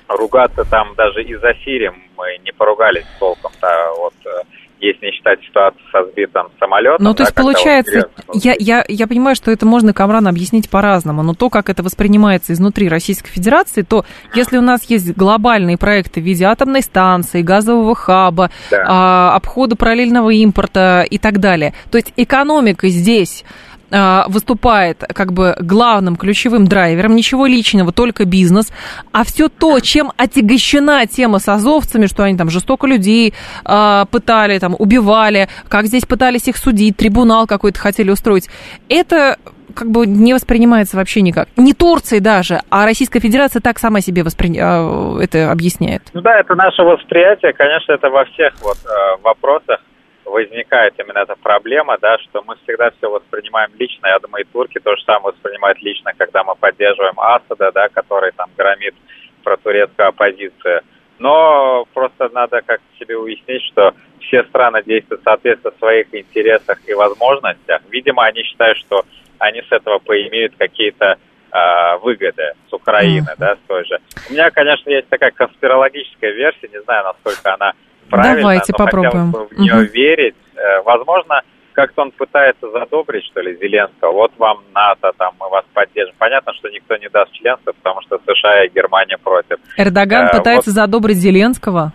ругаться 0.07 0.63
там 0.65 0.95
даже 0.95 1.21
из-за 1.23 1.53
Сирии 1.63 1.91
мы 2.15 2.37
не 2.43 2.51
поругались 2.51 3.05
толком-то. 3.19 3.93
Вот 3.97 4.13
э, 4.25 4.41
если 4.79 5.05
не 5.05 5.11
считать 5.11 5.39
ситуацию 5.43 5.81
со 5.91 6.05
сбитым 6.11 6.47
самолетом. 6.59 7.03
Ну, 7.03 7.13
то 7.13 7.23
есть, 7.23 7.35
да, 7.35 7.41
получается, 7.41 8.09
я, 8.33 8.55
я, 8.59 8.85
я 8.87 9.07
понимаю, 9.07 9.35
что 9.35 9.51
это 9.51 9.65
можно 9.65 9.93
Камран 9.93 10.27
объяснить 10.27 10.69
по-разному, 10.69 11.23
но 11.23 11.33
то, 11.33 11.49
как 11.49 11.69
это 11.69 11.83
воспринимается 11.83 12.53
изнутри 12.53 12.89
Российской 12.89 13.29
Федерации, 13.29 13.81
то 13.81 14.05
если 14.33 14.57
у 14.57 14.61
нас 14.61 14.83
есть 14.89 15.15
глобальные 15.15 15.77
проекты 15.77 16.21
в 16.21 16.23
виде 16.23 16.45
атомной 16.45 16.81
станции, 16.81 17.41
газового 17.41 17.95
хаба, 17.95 18.51
да. 18.69 18.83
а, 18.87 19.35
обхода 19.35 19.75
параллельного 19.75 20.29
импорта 20.29 21.05
и 21.09 21.17
так 21.17 21.39
далее, 21.39 21.73
то 21.91 21.97
есть 21.97 22.13
экономика 22.15 22.87
здесь 22.89 23.43
выступает 23.89 25.03
как 25.15 25.31
бы 25.31 25.55
главным 25.59 26.17
ключевым 26.17 26.67
драйвером, 26.67 27.15
ничего 27.15 27.45
личного, 27.45 27.91
только 27.91 28.25
бизнес, 28.25 28.71
а 29.11 29.23
все 29.23 29.47
то, 29.47 29.79
чем 29.79 30.11
отягощена 30.17 31.05
тема 31.07 31.39
с 31.39 31.47
азовцами, 31.47 32.05
что 32.05 32.23
они 32.23 32.37
там 32.37 32.49
жестоко 32.49 32.85
людей 32.87 33.33
э, 33.65 34.05
пытали, 34.11 34.59
там 34.59 34.75
убивали, 34.77 35.47
как 35.69 35.85
здесь 35.85 36.05
пытались 36.05 36.47
их 36.47 36.57
судить, 36.57 36.97
трибунал 36.97 37.47
какой-то 37.47 37.79
хотели 37.79 38.11
устроить, 38.11 38.49
это 38.89 39.37
как 39.73 39.91
бы 39.91 40.07
не 40.07 40.33
воспринимается 40.33 40.97
вообще 40.97 41.21
никак. 41.21 41.49
Не 41.55 41.73
Турции 41.73 42.19
даже, 42.19 42.61
а 42.69 42.85
Российская 42.85 43.19
Федерация 43.19 43.61
так 43.61 43.79
сама 43.79 44.01
себе 44.01 44.23
воспри... 44.23 44.57
А, 44.59 45.19
это 45.21 45.51
объясняет. 45.51 46.01
Ну 46.13 46.21
да, 46.21 46.39
это 46.39 46.55
наше 46.55 46.81
восприятие, 46.81 47.53
конечно, 47.53 47.93
это 47.93 48.09
во 48.09 48.25
всех 48.25 48.53
вот 48.61 48.77
э, 48.85 49.21
вопросах 49.21 49.79
возникает 50.27 50.93
именно 50.99 51.19
эта 51.19 51.35
проблема, 51.35 51.97
да, 51.99 52.17
что 52.19 52.43
мы 52.43 52.55
всегда 52.63 52.91
все 52.91 53.09
воспринимаем 53.09 53.71
лично. 53.77 54.07
Я 54.07 54.19
думаю, 54.19 54.43
и 54.43 54.47
турки 54.51 54.79
то 54.79 54.95
же 54.95 55.03
самое 55.03 55.33
воспринимают 55.33 55.81
лично, 55.81 56.11
когда 56.17 56.43
мы 56.43 56.55
поддерживаем 56.55 57.19
Асада, 57.19 57.71
да, 57.71 57.89
который 57.89 58.31
там 58.33 58.49
громит 58.57 58.95
про 59.43 59.57
турецкую 59.57 60.09
оппозицию. 60.09 60.81
Но 61.19 61.85
просто 61.93 62.29
надо 62.33 62.61
как 62.61 62.81
себе 62.99 63.17
уяснить, 63.17 63.63
что 63.71 63.93
все 64.19 64.43
страны 64.43 64.83
действуют 64.83 65.23
соответственно 65.23 65.73
своих 65.79 66.13
интересах 66.13 66.77
и 66.87 66.93
возможностях. 66.93 67.81
Видимо, 67.89 68.25
они 68.25 68.43
считают, 68.43 68.77
что 68.77 69.05
они 69.39 69.61
с 69.61 69.71
этого 69.71 69.99
поимеют 69.99 70.53
какие-то 70.57 71.17
э, 71.51 71.97
выгоды 72.01 72.53
с 72.69 72.73
Украины, 72.73 73.29
mm. 73.29 73.35
да, 73.37 73.55
с 73.55 73.67
той 73.67 73.85
же. 73.85 73.99
У 74.29 74.33
меня, 74.33 74.51
конечно, 74.51 74.89
есть 74.89 75.07
такая 75.09 75.31
конспирологическая 75.31 76.31
версия, 76.31 76.67
не 76.67 76.81
знаю, 76.81 77.05
насколько 77.05 77.53
она 77.53 77.73
правильно, 78.09 78.41
Давайте 78.41 78.73
но 78.77 78.85
попробуем. 78.85 79.25
хотелось 79.27 79.49
бы 79.49 79.55
в 79.55 79.59
нее 79.59 79.73
угу. 79.73 79.93
верить. 79.93 80.35
Э, 80.55 80.81
возможно, 80.83 81.41
как-то 81.73 82.01
он 82.01 82.11
пытается 82.11 82.69
задобрить, 82.71 83.25
что 83.25 83.41
ли, 83.41 83.55
Зеленского. 83.57 84.11
Вот 84.11 84.31
вам 84.37 84.63
НАТО, 84.73 85.11
там, 85.17 85.35
мы 85.39 85.49
вас 85.49 85.63
поддержим. 85.73 86.15
Понятно, 86.17 86.53
что 86.53 86.69
никто 86.69 86.97
не 86.97 87.07
даст 87.09 87.31
членства, 87.33 87.71
потому 87.71 88.01
что 88.01 88.19
США 88.25 88.65
и 88.65 88.69
Германия 88.69 89.17
против. 89.17 89.57
Эрдоган 89.77 90.27
э, 90.27 90.37
пытается 90.37 90.71
вот, 90.71 90.75
задобрить 90.75 91.17
Зеленского? 91.17 91.93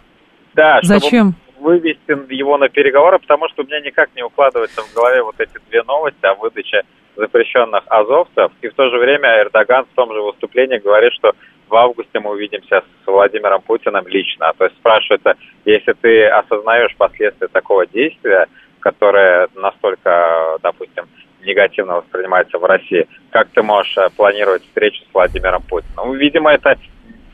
Да. 0.54 0.78
Зачем? 0.82 1.34
вывести 1.62 2.34
его 2.34 2.58
на 2.58 2.68
переговоры, 2.68 3.18
потому 3.20 3.48
что 3.48 3.62
у 3.62 3.66
меня 3.66 3.80
никак 3.80 4.10
не 4.16 4.22
укладывается 4.22 4.82
в 4.82 4.92
голове 4.94 5.22
вот 5.22 5.36
эти 5.38 5.58
две 5.70 5.82
новости 5.84 6.26
о 6.26 6.34
выдаче 6.34 6.82
запрещенных 7.16 7.84
азовцев. 7.86 8.52
И 8.60 8.68
в 8.68 8.74
то 8.74 8.90
же 8.90 8.98
время 8.98 9.40
Эрдоган 9.40 9.84
в 9.84 9.94
том 9.94 10.12
же 10.12 10.20
выступлении 10.20 10.78
говорит, 10.78 11.12
что 11.12 11.32
в 11.72 11.76
августе 11.76 12.20
мы 12.20 12.32
увидимся 12.32 12.84
с 13.02 13.06
Владимиром 13.06 13.62
Путиным 13.62 14.06
лично. 14.06 14.52
То 14.58 14.64
есть 14.66 14.76
спрашивается, 14.76 15.36
если 15.64 15.94
ты 15.94 16.26
осознаешь 16.26 16.94
последствия 16.98 17.48
такого 17.48 17.86
действия, 17.86 18.46
которое 18.80 19.48
настолько, 19.54 20.58
допустим, 20.62 21.06
негативно 21.40 21.96
воспринимается 21.96 22.58
в 22.58 22.64
России, 22.64 23.08
как 23.30 23.48
ты 23.48 23.62
можешь 23.62 23.96
э, 23.96 24.10
планировать 24.14 24.62
встречу 24.64 25.02
с 25.02 25.14
Владимиром 25.14 25.62
Путиным? 25.62 25.94
Ну, 25.96 26.12
видимо, 26.12 26.52
это 26.52 26.76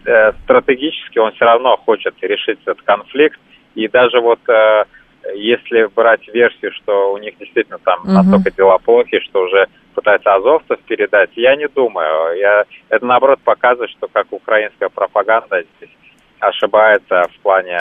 э, 0.06 0.32
стратегически 0.44 1.18
он 1.18 1.32
все 1.32 1.44
равно 1.44 1.76
хочет 1.76 2.14
решить 2.22 2.60
этот 2.64 2.80
конфликт. 2.82 3.40
И 3.74 3.88
даже 3.88 4.20
вот 4.20 4.38
э, 4.48 4.84
если 5.34 5.86
брать 5.86 6.26
версию, 6.28 6.70
что 6.72 7.12
у 7.12 7.18
них 7.18 7.36
действительно 7.38 7.78
там 7.78 8.00
угу. 8.00 8.12
настолько 8.12 8.52
дела 8.52 8.78
плохи, 8.78 9.18
что 9.20 9.42
уже 9.42 9.66
пытаются 9.98 10.32
азовцев 10.32 10.78
передать, 10.86 11.30
я 11.34 11.56
не 11.56 11.66
думаю. 11.66 12.38
Я, 12.38 12.64
это 12.88 13.04
наоборот 13.04 13.40
показывает, 13.42 13.90
что 13.90 14.06
как 14.06 14.26
украинская 14.30 14.88
пропаганда 14.88 15.64
здесь 15.76 15.90
ошибается 16.38 17.24
в 17.34 17.42
плане 17.42 17.78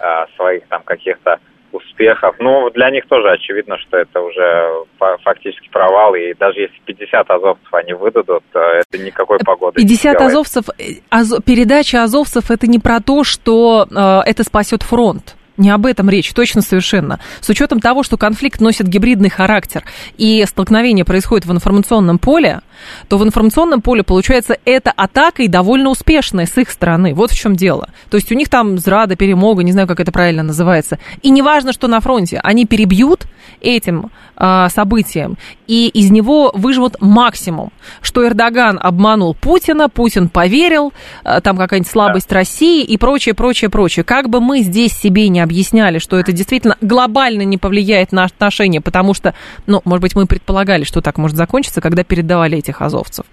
э, 0.00 0.04
своих 0.34 0.66
там 0.66 0.82
каких-то 0.82 1.38
успехов. 1.70 2.34
Ну, 2.40 2.70
для 2.70 2.90
них 2.90 3.06
тоже 3.06 3.30
очевидно, 3.30 3.78
что 3.78 3.98
это 3.98 4.20
уже 4.20 4.84
фактически 5.22 5.68
провал, 5.68 6.16
и 6.16 6.34
даже 6.34 6.62
если 6.62 6.76
50 6.86 7.30
азовцев 7.30 7.72
они 7.72 7.92
выдадут, 7.92 8.42
это 8.52 8.98
никакой 8.98 9.38
погоды 9.38 9.76
50 9.76 10.18
не 10.18 10.26
азовцев, 10.26 10.64
аз, 11.08 11.32
передача 11.46 12.02
азовцев 12.02 12.50
это 12.50 12.66
не 12.66 12.80
про 12.80 12.98
то, 13.00 13.22
что 13.22 13.86
э, 13.88 14.28
это 14.28 14.42
спасет 14.42 14.82
фронт. 14.82 15.36
Не 15.60 15.68
об 15.68 15.84
этом 15.84 16.08
речь, 16.08 16.32
точно 16.32 16.62
совершенно. 16.62 17.20
С 17.42 17.50
учетом 17.50 17.80
того, 17.80 18.02
что 18.02 18.16
конфликт 18.16 18.62
носит 18.62 18.88
гибридный 18.88 19.28
характер 19.28 19.84
и 20.16 20.42
столкновение 20.48 21.04
происходит 21.04 21.44
в 21.44 21.52
информационном 21.52 22.18
поле, 22.18 22.60
то 23.08 23.18
в 23.18 23.24
информационном 23.24 23.82
поле, 23.82 24.02
получается, 24.02 24.56
эта 24.64 24.90
атака 24.90 25.42
и 25.42 25.48
довольно 25.48 25.90
успешная 25.90 26.46
с 26.46 26.56
их 26.58 26.70
стороны. 26.70 27.14
Вот 27.14 27.30
в 27.30 27.36
чем 27.36 27.56
дело. 27.56 27.88
То 28.10 28.16
есть 28.16 28.30
у 28.32 28.34
них 28.34 28.48
там 28.48 28.78
зрада, 28.78 29.16
перемога, 29.16 29.62
не 29.62 29.72
знаю, 29.72 29.88
как 29.88 30.00
это 30.00 30.12
правильно 30.12 30.42
называется. 30.42 30.98
И 31.22 31.30
неважно, 31.30 31.72
что 31.72 31.88
на 31.88 32.00
фронте, 32.00 32.40
они 32.42 32.66
перебьют 32.66 33.26
этим 33.60 34.10
э, 34.36 34.68
событием, 34.70 35.36
и 35.66 35.88
из 35.88 36.10
него 36.10 36.50
выжмут 36.54 36.96
максимум. 37.00 37.72
Что 38.00 38.26
Эрдоган 38.26 38.78
обманул 38.80 39.34
Путина, 39.34 39.88
Путин 39.88 40.28
поверил, 40.28 40.92
э, 41.24 41.40
там 41.42 41.56
какая-нибудь 41.56 41.90
слабость 41.90 42.28
да. 42.28 42.36
России 42.36 42.82
и 42.82 42.96
прочее, 42.96 43.34
прочее, 43.34 43.70
прочее. 43.70 44.04
Как 44.04 44.28
бы 44.28 44.40
мы 44.40 44.60
здесь 44.60 44.92
себе 44.92 45.28
не 45.28 45.40
объясняли, 45.40 45.98
что 45.98 46.18
это 46.18 46.32
действительно 46.32 46.76
глобально 46.80 47.42
не 47.42 47.58
повлияет 47.58 48.12
на 48.12 48.24
отношения, 48.24 48.80
потому 48.80 49.14
что, 49.14 49.34
ну, 49.66 49.80
может 49.84 50.02
быть, 50.02 50.14
мы 50.14 50.26
предполагали, 50.26 50.84
что 50.84 51.00
так 51.00 51.18
может 51.18 51.36
закончиться, 51.36 51.80
когда 51.80 52.04
передавали 52.04 52.56
этих 52.70 52.82
азовцев. 52.82 53.26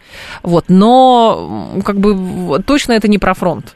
Вот, 0.43 0.65
но 0.67 1.79
как 1.85 1.97
бы 1.97 2.61
точно 2.63 2.93
это 2.93 3.07
не 3.07 3.17
про 3.17 3.33
фронт. 3.33 3.75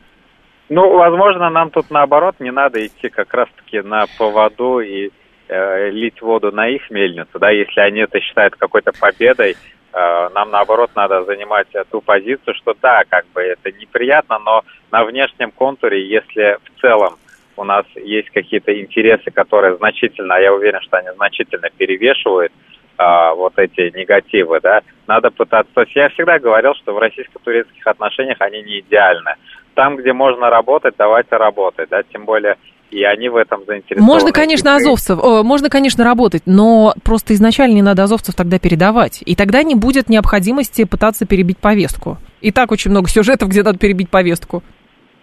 Ну, 0.70 0.97
возможно, 0.97 1.49
нам 1.49 1.70
тут 1.70 1.91
наоборот 1.91 2.36
не 2.39 2.51
надо 2.51 2.86
идти 2.86 3.09
как 3.09 3.34
раз-таки 3.34 3.82
на 3.82 4.05
поводу 4.18 4.80
и 4.80 5.09
э, 5.49 5.89
лить 5.89 6.22
воду 6.22 6.51
на 6.51 6.70
их 6.70 6.89
мельницу, 6.89 7.39
да, 7.39 7.49
если 7.49 7.82
они 7.82 7.99
это 7.99 8.22
считают 8.22 8.55
какой-то 8.55 8.91
победой, 8.97 9.57
э, 9.93 10.30
нам 10.34 10.49
наоборот 10.49 10.91
надо 10.95 11.26
занимать 11.26 11.68
ту 11.91 11.99
позицию, 11.99 12.55
что 12.55 12.74
да, 12.82 13.03
как 13.09 13.26
бы 13.34 13.41
это 13.41 13.72
неприятно, 13.72 14.39
но 14.39 14.64
на 14.91 15.03
внешнем 15.03 15.51
контуре, 15.51 16.07
если 16.07 16.57
в 16.64 16.82
целом 16.82 17.18
у 17.57 17.66
нас 17.66 17.86
есть 17.95 18.30
какие-то 18.30 18.72
интересы, 18.80 19.30
которые 19.30 19.76
значительно, 19.76 20.36
а 20.36 20.39
я 20.39 20.53
уверен, 20.53 20.80
что 20.82 20.97
они 20.97 21.09
значительно 21.18 21.70
перевешивают 21.78 22.53
а, 22.98 23.34
вот 23.34 23.54
эти 23.58 23.96
негативы, 23.98 24.60
да, 24.62 24.82
надо 25.08 25.30
пытаться. 25.32 25.72
То 25.74 25.82
есть 25.82 25.96
я 25.96 26.10
всегда 26.10 26.39
говорил, 26.39 26.74
что 26.76 26.94
в 26.94 27.00
российско-турецких 27.00 27.86
отношениях 27.86 28.38
они 28.39 28.62
не 28.62 28.80
идеальны. 28.80 29.36
Там, 29.74 29.96
где 29.96 30.14
можно 30.14 30.50
работать, 30.50 30.96
давайте 30.98 31.38
работать, 31.38 31.89
да, 31.89 32.04
тем 32.04 32.26
более 32.26 32.58
и 32.92 33.04
они 33.04 33.30
в 33.30 33.38
этом 33.38 33.64
заинтересованы. 33.66 34.06
Можно, 34.06 34.32
конечно, 34.34 34.76
азовцев, 34.76 35.18
о, 35.24 35.44
можно, 35.44 35.70
конечно, 35.70 36.04
работать, 36.04 36.44
но 36.46 36.94
просто 37.04 37.34
изначально 37.34 37.76
не 37.76 37.82
надо 37.82 38.04
азовцев 38.04 38.36
тогда 38.36 38.60
передавать. 38.60 39.24
И 39.26 39.36
тогда 39.36 39.64
не 39.64 39.76
будет 39.76 40.10
необходимости 40.10 40.84
пытаться 40.84 41.26
перебить 41.26 41.58
повестку. 41.58 42.18
И 42.42 42.52
так 42.52 42.72
очень 42.72 42.92
много 42.92 43.08
сюжетов, 43.08 43.50
где 43.50 43.64
надо 43.64 43.80
перебить 43.80 44.10
повестку. 44.10 44.62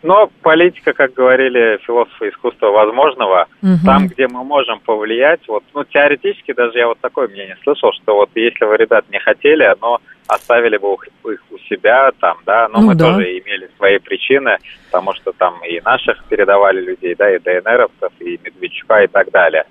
Но 0.03 0.31
политика, 0.43 0.93
как 0.93 1.13
говорили 1.13 1.79
философы 1.85 2.29
искусства 2.29 2.71
возможного, 2.71 3.47
угу. 3.63 3.73
там, 3.85 4.07
где 4.07 4.29
мы 4.29 4.45
можем 4.45 4.79
повлиять, 4.81 5.41
вот, 5.49 5.65
ну, 5.75 5.83
теоретически 5.85 6.53
даже 6.53 6.79
я 6.79 6.87
вот 6.87 7.01
такое 7.01 7.27
мнение 7.27 7.57
слышал, 7.65 7.93
что 7.93 8.15
вот 8.15 8.31
если 8.37 8.65
вы, 8.65 8.77
ребят, 8.77 9.07
не 9.11 9.19
хотели, 9.19 9.75
но 9.81 10.01
оставили 10.29 10.77
бы 10.77 10.95
их 11.33 11.43
у 11.51 11.59
себя 11.69 12.13
там, 12.21 12.37
да, 12.47 12.69
но 12.69 12.81
ну, 12.81 12.89
мы 12.89 12.95
да. 12.95 13.07
тоже 13.07 13.39
имели 13.39 13.69
свои 13.77 13.99
причины, 13.99 14.59
потому 14.91 15.15
что 15.15 15.33
там 15.33 15.55
и 15.65 15.81
наших 15.81 16.23
передавали 16.27 16.81
людей, 16.81 17.17
да, 17.17 17.35
и 17.35 17.39
ДНРовцев, 17.39 18.13
и 18.21 18.39
Медведчука 18.45 19.03
и 19.03 19.09
так 19.09 19.31
далее. 19.31 19.65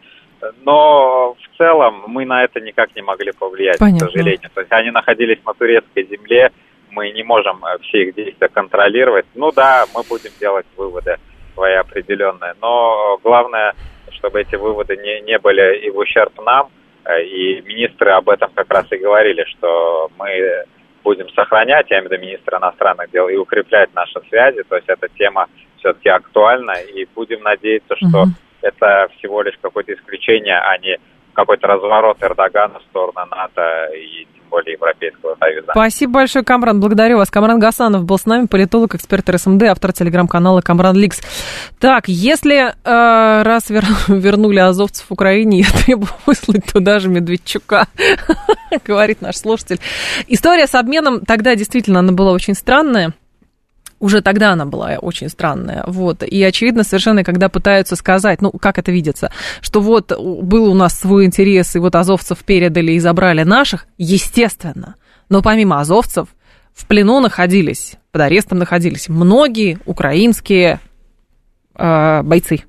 Но 0.64 1.36
в 1.36 1.58
целом 1.58 2.04
мы 2.08 2.26
на 2.26 2.44
это 2.44 2.60
никак 2.60 2.96
не 2.96 3.02
могли 3.02 3.32
повлиять, 3.32 3.80
Понятно. 3.80 4.08
к 4.08 4.12
сожалению. 4.12 4.50
То 4.54 4.62
есть 4.62 4.72
они 4.72 4.92
находились 4.92 5.40
на 5.46 5.54
турецкой 5.54 6.08
земле, 6.08 6.52
мы 6.92 7.12
не 7.12 7.24
можем 7.24 7.64
все 7.84 8.04
их 8.04 8.16
действия 8.16 8.48
контролировать. 8.48 9.26
Ну 9.36 9.52
да, 9.52 9.86
мы 9.96 10.04
будем 10.04 10.32
делать 10.40 10.66
выводы 10.76 11.18
свои 11.54 11.74
определенные, 11.74 12.54
но 12.62 13.20
главное, 13.24 13.74
чтобы 14.12 14.42
эти 14.42 14.56
выводы 14.56 14.96
не, 14.98 15.22
не 15.22 15.40
были 15.40 15.86
и 15.86 15.90
в 15.90 15.98
ущерб 15.98 16.34
нам, 16.46 16.70
и 17.10 17.62
министры 17.66 18.12
об 18.12 18.30
этом 18.30 18.52
как 18.54 18.70
раз 18.72 18.86
и 18.92 18.98
говорили, 18.98 19.44
что 19.46 20.10
мы 20.18 20.66
будем 21.04 21.30
сохранять, 21.30 21.90
я 21.90 22.00
имею 22.00 22.10
в 22.10 22.12
виду 22.12 22.22
министра 22.22 22.58
иностранных 22.60 23.10
дел, 23.12 23.30
и 23.30 23.38
укреплять 23.38 23.94
наши 23.96 24.20
связи, 24.30 24.64
то 24.68 24.76
есть 24.76 24.90
эта 24.90 25.08
тема 25.18 25.48
все-таки 25.78 26.10
актуальна, 26.10 26.74
и 26.74 27.08
будем 27.16 27.42
надеяться, 27.44 27.96
что 27.96 28.24
угу. 28.24 28.30
это 28.62 29.08
всего 29.18 29.42
лишь 29.42 29.58
какое-то 29.62 29.94
исключение, 29.94 30.60
а 30.60 30.78
не 30.80 30.98
какой-то 31.38 31.68
разворот 31.68 32.18
Эрдогана 32.22 32.80
в 32.80 32.84
сторону 32.90 33.28
НАТО 33.30 33.90
и 33.96 34.28
более 34.50 34.74
Европейского 34.74 35.36
Союза. 35.40 35.68
Спасибо 35.72 36.14
большое, 36.14 36.44
Камран. 36.44 36.80
Благодарю 36.80 37.18
вас. 37.18 37.30
Камран 37.30 37.60
Гасанов 37.60 38.06
был 38.06 38.18
с 38.18 38.26
нами, 38.26 38.48
политолог, 38.48 38.96
эксперт 38.96 39.30
РСМД, 39.30 39.64
автор 39.64 39.94
телеграм-канала 39.94 40.62
Камран 40.62 40.96
Ликс. 40.96 41.22
Так, 41.80 42.08
если 42.08 42.70
э, 42.70 43.44
раз 43.44 43.70
вер, 43.70 43.84
вернули 44.08 44.58
азовцев 44.58 45.06
в 45.08 45.14
Украине, 45.14 45.60
я 45.60 45.68
требую 45.86 46.10
выслать 46.26 46.66
туда 46.66 46.98
же 47.00 47.10
Медведчука, 47.10 47.86
говорит 48.86 49.22
наш 49.22 49.36
слушатель. 49.36 49.80
История 50.28 50.66
с 50.66 50.74
обменом 50.74 51.22
тогда 51.22 51.56
действительно 51.56 52.00
она 52.00 52.14
была 52.14 52.32
очень 52.32 52.56
странная 52.56 53.14
уже 54.00 54.22
тогда 54.22 54.52
она 54.52 54.66
была 54.66 54.98
очень 55.02 55.30
странная. 55.30 55.84
Вот. 55.88 56.24
И 56.24 56.44
очевидно 56.44 56.84
совершенно, 56.84 57.24
когда 57.24 57.50
пытаются 57.50 57.96
сказать, 57.96 58.42
ну, 58.42 58.52
как 58.52 58.78
это 58.78 58.92
видится, 58.92 59.32
что 59.62 59.82
вот 59.82 60.12
был 60.18 60.70
у 60.72 60.74
нас 60.74 61.00
свой 61.00 61.26
интерес, 61.26 61.76
и 61.76 61.80
вот 61.80 61.96
азовцев 61.96 62.44
передали 62.44 62.94
и 62.94 63.00
забрали 63.00 63.44
наших, 63.44 63.88
естественно. 63.98 64.96
Но 65.30 65.42
помимо 65.42 65.80
азовцев 65.80 66.30
в 66.74 66.86
плену 66.86 67.20
находились, 67.20 67.96
под 68.12 68.22
арестом 68.22 68.60
находились 68.60 69.10
многие 69.10 69.80
украинские 69.86 70.80
э, 71.76 72.22
бойцы, 72.22 72.64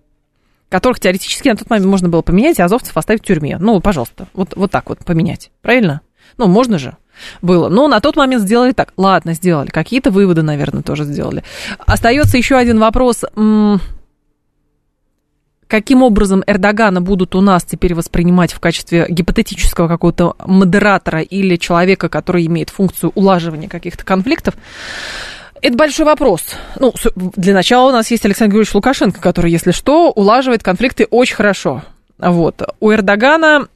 которых 0.70 1.00
теоретически 1.00 1.48
на 1.48 1.56
тот 1.56 1.68
момент 1.68 1.86
можно 1.86 2.08
было 2.08 2.22
поменять, 2.22 2.58
а 2.58 2.64
азовцев 2.64 2.96
оставить 2.96 3.22
в 3.22 3.26
тюрьме. 3.26 3.58
Ну, 3.58 3.80
пожалуйста, 3.80 4.28
вот, 4.32 4.54
вот 4.56 4.70
так 4.70 4.88
вот 4.88 4.98
поменять. 5.04 5.50
Правильно? 5.60 6.00
Ну, 6.36 6.46
можно 6.46 6.78
же 6.78 6.96
было. 7.42 7.68
Но 7.68 7.88
на 7.88 8.00
тот 8.00 8.16
момент 8.16 8.42
сделали 8.42 8.72
так. 8.72 8.92
Ладно, 8.96 9.34
сделали. 9.34 9.68
Какие-то 9.68 10.10
выводы, 10.10 10.42
наверное, 10.42 10.82
тоже 10.82 11.04
сделали. 11.04 11.42
Остается 11.78 12.36
еще 12.36 12.56
один 12.56 12.78
вопрос. 12.78 13.24
Каким 15.66 16.02
образом 16.02 16.42
Эрдогана 16.46 17.02
будут 17.02 17.34
у 17.34 17.42
нас 17.42 17.62
теперь 17.62 17.94
воспринимать 17.94 18.54
в 18.54 18.60
качестве 18.60 19.04
гипотетического 19.08 19.86
какого-то 19.86 20.34
модератора 20.46 21.20
или 21.20 21.56
человека, 21.56 22.08
который 22.08 22.46
имеет 22.46 22.70
функцию 22.70 23.12
улаживания 23.14 23.68
каких-то 23.68 24.02
конфликтов? 24.02 24.54
Это 25.60 25.76
большой 25.76 26.06
вопрос. 26.06 26.40
Ну, 26.78 26.94
для 27.16 27.52
начала 27.52 27.90
у 27.90 27.92
нас 27.92 28.10
есть 28.10 28.24
Александр 28.24 28.52
Григорьевич 28.52 28.74
Лукашенко, 28.74 29.20
который, 29.20 29.50
если 29.50 29.72
что, 29.72 30.10
улаживает 30.10 30.62
конфликты 30.62 31.06
очень 31.10 31.34
хорошо. 31.36 31.82
Вот. 32.16 32.62
У 32.80 32.90
Эрдогана 32.90 33.68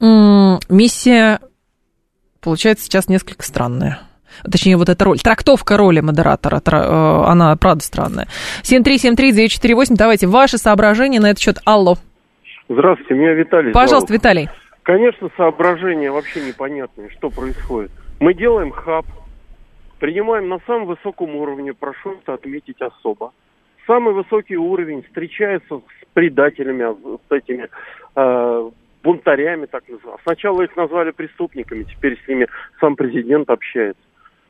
миссия 0.00 1.40
получается 2.42 2.84
сейчас 2.84 3.08
несколько 3.08 3.42
странная. 3.42 4.00
Точнее, 4.50 4.76
вот 4.76 4.88
эта 4.88 5.04
роль, 5.04 5.18
трактовка 5.18 5.76
роли 5.76 6.00
модератора, 6.00 6.60
э, 6.64 7.30
она, 7.30 7.54
правда, 7.56 7.84
странная. 7.84 8.28
7373948, 8.62 9.94
давайте 9.96 10.26
ваши 10.26 10.58
соображения 10.58 11.20
на 11.20 11.30
этот 11.30 11.40
счет. 11.40 11.58
Алло. 11.64 11.96
Здравствуйте, 12.68 13.14
меня 13.14 13.34
Виталий 13.34 13.72
Пожалуйста, 13.72 14.08
зовут. 14.08 14.22
Виталий. 14.22 14.48
Конечно, 14.82 15.30
соображения 15.36 16.10
вообще 16.10 16.44
непонятные, 16.44 17.10
что 17.10 17.30
происходит. 17.30 17.90
Мы 18.20 18.34
делаем 18.34 18.70
хаб, 18.70 19.06
принимаем 20.00 20.48
на 20.48 20.58
самом 20.66 20.86
высоком 20.86 21.36
уровне, 21.36 21.72
прошу 21.72 22.12
это 22.12 22.34
отметить 22.34 22.80
особо. 22.80 23.32
Самый 23.86 24.14
высокий 24.14 24.56
уровень 24.56 25.02
встречается 25.02 25.78
с 25.78 26.14
предателями, 26.14 26.84
с 27.28 27.32
этими 27.32 27.68
э, 28.16 28.70
бунтарями, 29.02 29.66
так 29.66 29.88
называл. 29.88 30.18
Сначала 30.24 30.62
их 30.62 30.76
назвали 30.76 31.10
преступниками, 31.10 31.84
теперь 31.84 32.18
с 32.24 32.28
ними 32.28 32.46
сам 32.80 32.96
президент 32.96 33.50
общается. 33.50 34.02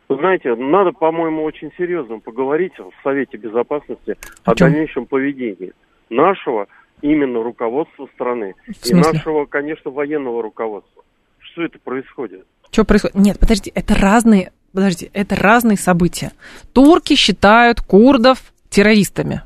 Вы 0.09 0.17
знаете, 0.17 0.55
надо, 0.55 0.93
по-моему, 0.93 1.43
очень 1.43 1.73
серьезно 1.79 2.19
поговорить 2.19 2.79
в 2.79 2.93
Совете 3.03 3.39
Безопасности 3.39 4.17
о, 4.45 4.51
о 4.51 4.55
дальнейшем 4.55 5.07
поведении 5.07 5.73
нашего 6.11 6.67
именно 7.01 7.43
руководства 7.43 8.09
страны 8.15 8.55
и 8.85 8.95
нашего, 8.95 9.47
конечно, 9.47 9.91
военного 9.91 10.43
руководства. 10.43 11.03
Что 11.39 11.63
это 11.63 11.79
происходит? 11.79 12.45
Что 12.71 12.85
происходит? 12.85 13.17
Нет, 13.17 13.39
подожди, 13.39 13.73
это 13.75 13.95
разные, 13.95 14.53
подожди, 14.73 15.11
это 15.13 15.35
разные 15.37 15.77
события. 15.77 16.33
Турки 16.73 17.15
считают 17.15 17.81
курдов 17.81 18.53
террористами. 18.69 19.43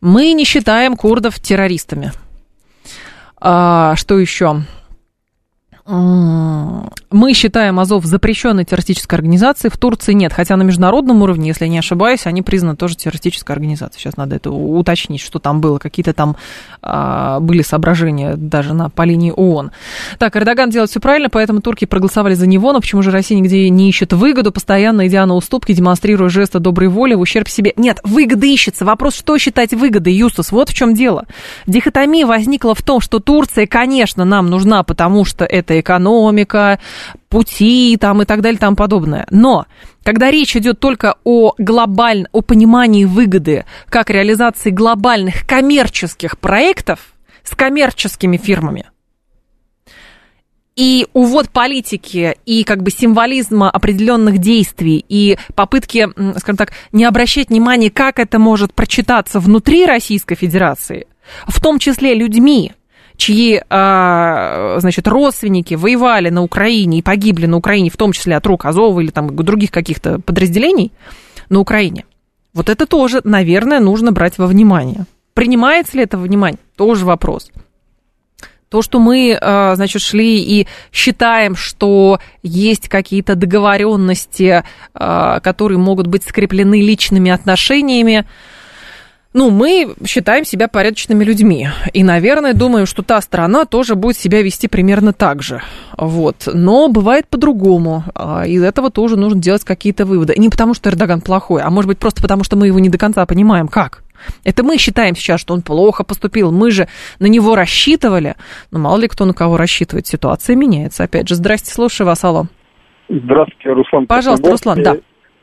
Мы 0.00 0.32
не 0.32 0.44
считаем 0.44 0.96
курдов 0.96 1.38
террористами. 1.38 2.12
А, 3.40 3.96
что 3.96 4.18
еще? 4.18 4.62
Мы 5.92 7.34
считаем 7.34 7.80
Азов 7.80 8.04
запрещенной 8.04 8.64
террористической 8.64 9.16
организацией, 9.16 9.72
в 9.72 9.76
Турции 9.76 10.12
нет, 10.12 10.32
хотя 10.32 10.56
на 10.56 10.62
международном 10.62 11.22
уровне, 11.22 11.48
если 11.48 11.64
я 11.64 11.70
не 11.70 11.78
ошибаюсь, 11.78 12.26
они 12.26 12.42
признаны 12.42 12.76
тоже 12.76 12.96
террористической 12.96 13.56
организацией. 13.56 14.02
Сейчас 14.02 14.16
надо 14.16 14.36
это 14.36 14.52
уточнить, 14.52 15.20
что 15.20 15.40
там 15.40 15.60
было, 15.60 15.78
какие-то 15.78 16.12
там 16.12 16.36
а, 16.80 17.40
были 17.40 17.62
соображения 17.62 18.36
даже 18.36 18.72
на, 18.72 18.88
по 18.88 19.02
линии 19.02 19.32
ООН. 19.34 19.72
Так, 20.18 20.36
Эрдоган 20.36 20.70
делает 20.70 20.90
все 20.90 21.00
правильно, 21.00 21.28
поэтому 21.28 21.60
турки 21.60 21.86
проголосовали 21.86 22.34
за 22.34 22.46
него, 22.46 22.72
но 22.72 22.80
почему 22.80 23.02
же 23.02 23.10
Россия 23.10 23.36
нигде 23.36 23.68
не 23.68 23.88
ищет 23.88 24.12
выгоду, 24.12 24.52
постоянно 24.52 25.08
идя 25.08 25.26
на 25.26 25.34
уступки, 25.34 25.72
демонстрируя 25.72 26.28
жесты 26.28 26.60
доброй 26.60 26.88
воли 26.88 27.14
в 27.14 27.20
ущерб 27.20 27.48
себе? 27.48 27.72
Нет, 27.76 27.98
выгода 28.04 28.46
ищется. 28.46 28.84
Вопрос, 28.84 29.16
что 29.16 29.36
считать 29.38 29.72
выгодой, 29.72 30.12
Юстус, 30.12 30.52
вот 30.52 30.68
в 30.68 30.74
чем 30.74 30.94
дело. 30.94 31.26
Дихотомия 31.66 32.26
возникла 32.26 32.76
в 32.76 32.82
том, 32.82 33.00
что 33.00 33.18
Турция, 33.18 33.66
конечно, 33.66 34.24
нам 34.24 34.46
нужна, 34.46 34.84
потому 34.84 35.24
что 35.24 35.44
это 35.44 35.79
экономика, 35.80 36.78
пути 37.28 37.96
там 38.00 38.22
и 38.22 38.24
так 38.24 38.40
далее 38.40 38.56
и 38.56 38.60
тому 38.60 38.76
подобное. 38.76 39.26
Но 39.30 39.66
когда 40.02 40.30
речь 40.30 40.56
идет 40.56 40.80
только 40.80 41.16
о 41.24 41.54
глобальном, 41.58 42.28
о 42.32 42.40
понимании 42.42 43.04
выгоды 43.04 43.64
как 43.86 44.10
реализации 44.10 44.70
глобальных 44.70 45.46
коммерческих 45.46 46.38
проектов 46.38 47.00
с 47.42 47.54
коммерческими 47.54 48.36
фирмами, 48.36 48.86
и 50.76 51.06
увод 51.12 51.50
политики, 51.50 52.36
и 52.46 52.64
как 52.64 52.82
бы 52.82 52.90
символизма 52.90 53.70
определенных 53.70 54.38
действий, 54.38 55.04
и 55.08 55.36
попытки, 55.54 56.08
скажем 56.38 56.56
так, 56.56 56.72
не 56.92 57.04
обращать 57.04 57.50
внимания, 57.50 57.90
как 57.90 58.18
это 58.18 58.38
может 58.38 58.72
прочитаться 58.72 59.40
внутри 59.40 59.84
Российской 59.84 60.36
Федерации, 60.36 61.06
в 61.46 61.60
том 61.60 61.78
числе 61.78 62.14
людьми, 62.14 62.72
чьи, 63.20 63.62
а, 63.68 64.78
значит, 64.80 65.06
родственники 65.06 65.74
воевали 65.74 66.30
на 66.30 66.42
Украине 66.42 66.98
и 66.98 67.02
погибли 67.02 67.46
на 67.46 67.58
Украине, 67.58 67.90
в 67.90 67.96
том 67.96 68.12
числе 68.12 68.36
от 68.36 68.46
рук 68.46 68.64
Азова 68.64 68.98
или 69.00 69.10
там 69.10 69.36
других 69.36 69.70
каких-то 69.70 70.18
подразделений 70.20 70.90
на 71.50 71.60
Украине, 71.60 72.04
вот 72.54 72.68
это 72.68 72.86
тоже, 72.86 73.20
наверное, 73.22 73.78
нужно 73.78 74.10
брать 74.10 74.38
во 74.38 74.46
внимание. 74.46 75.04
Принимается 75.34 75.96
ли 75.96 76.02
это 76.02 76.16
во 76.16 76.24
внимание? 76.24 76.58
Тоже 76.76 77.04
вопрос. 77.04 77.50
То, 78.70 78.82
что 78.82 79.00
мы, 79.00 79.36
а, 79.40 79.74
значит, 79.76 80.00
шли 80.00 80.38
и 80.38 80.66
считаем, 80.92 81.56
что 81.56 82.20
есть 82.42 82.88
какие-то 82.88 83.34
договоренности, 83.34 84.64
а, 84.94 85.40
которые 85.40 85.78
могут 85.78 86.06
быть 86.06 86.24
скреплены 86.24 86.80
личными 86.80 87.30
отношениями, 87.30 88.26
ну, 89.32 89.50
мы 89.50 89.94
считаем 90.06 90.44
себя 90.44 90.66
порядочными 90.66 91.22
людьми. 91.22 91.68
И, 91.92 92.02
наверное, 92.02 92.52
думаем, 92.52 92.86
что 92.86 93.02
та 93.02 93.20
страна 93.20 93.64
тоже 93.64 93.94
будет 93.94 94.16
себя 94.16 94.42
вести 94.42 94.66
примерно 94.66 95.12
так 95.12 95.40
же. 95.42 95.62
Вот. 95.96 96.48
Но 96.52 96.88
бывает 96.88 97.28
по-другому. 97.28 98.02
А, 98.14 98.44
из 98.44 98.62
этого 98.62 98.90
тоже 98.90 99.16
нужно 99.16 99.40
делать 99.40 99.62
какие-то 99.62 100.04
выводы. 100.04 100.34
Не 100.36 100.48
потому, 100.48 100.74
что 100.74 100.90
Эрдоган 100.90 101.20
плохой, 101.20 101.62
а 101.62 101.70
может 101.70 101.86
быть 101.86 101.98
просто 101.98 102.20
потому, 102.22 102.42
что 102.42 102.56
мы 102.56 102.66
его 102.66 102.80
не 102.80 102.88
до 102.88 102.98
конца 102.98 103.24
понимаем. 103.24 103.68
Как? 103.68 104.02
Это 104.42 104.64
мы 104.64 104.78
считаем 104.78 105.14
сейчас, 105.14 105.40
что 105.40 105.54
он 105.54 105.62
плохо 105.62 106.02
поступил. 106.02 106.50
Мы 106.50 106.72
же 106.72 106.88
на 107.20 107.26
него 107.26 107.54
рассчитывали. 107.54 108.34
Но 108.72 108.80
мало 108.80 108.98
ли 108.98 109.06
кто 109.06 109.26
на 109.26 109.32
кого 109.32 109.56
рассчитывает. 109.56 110.08
Ситуация 110.08 110.56
меняется. 110.56 111.04
Опять 111.04 111.28
же, 111.28 111.36
здрасте, 111.36 111.72
слушаю 111.72 112.08
вас, 112.08 112.24
алло. 112.24 112.46
Здравствуйте, 113.08 113.70
Руслан. 113.70 114.06
Пожалуйста, 114.06 114.50
Руслан, 114.50 114.82
да. 114.82 114.96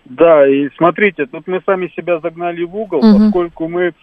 Да, 0.10 0.48
и 0.48 0.70
смотрите, 0.78 1.26
тут 1.26 1.48
мы 1.48 1.62
сами 1.66 1.92
себя 1.96 2.20
загнали 2.20 2.64
в 2.64 2.76
угол, 2.76 3.00
угу. 3.00 3.20
поскольку 3.20 3.68
мы, 3.68 3.94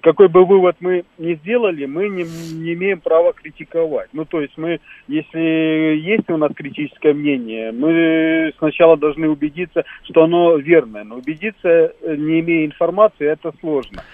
какой 0.00 0.28
бы 0.28 0.44
вывод 0.44 0.76
мы 0.78 1.04
ни 1.18 1.34
сделали, 1.34 1.84
мы 1.86 2.08
не, 2.08 2.24
не 2.54 2.74
имеем 2.74 3.00
права 3.00 3.32
критиковать. 3.32 4.08
Ну, 4.12 4.24
то 4.24 4.40
есть 4.40 4.56
мы, 4.56 4.78
если 5.08 5.98
есть 5.98 6.30
у 6.30 6.36
нас 6.36 6.52
критическое 6.54 7.12
мнение, 7.12 7.72
мы 7.72 8.52
сначала 8.58 8.96
должны 8.96 9.28
убедиться, 9.28 9.84
что 10.04 10.24
оно 10.24 10.56
верное. 10.58 11.02
Но 11.02 11.16
убедиться, 11.16 11.68
э, 11.68 12.16
не 12.16 12.40
имея 12.40 12.66
информации, 12.66 13.26
это 13.26 13.52
сложно. 13.60 14.04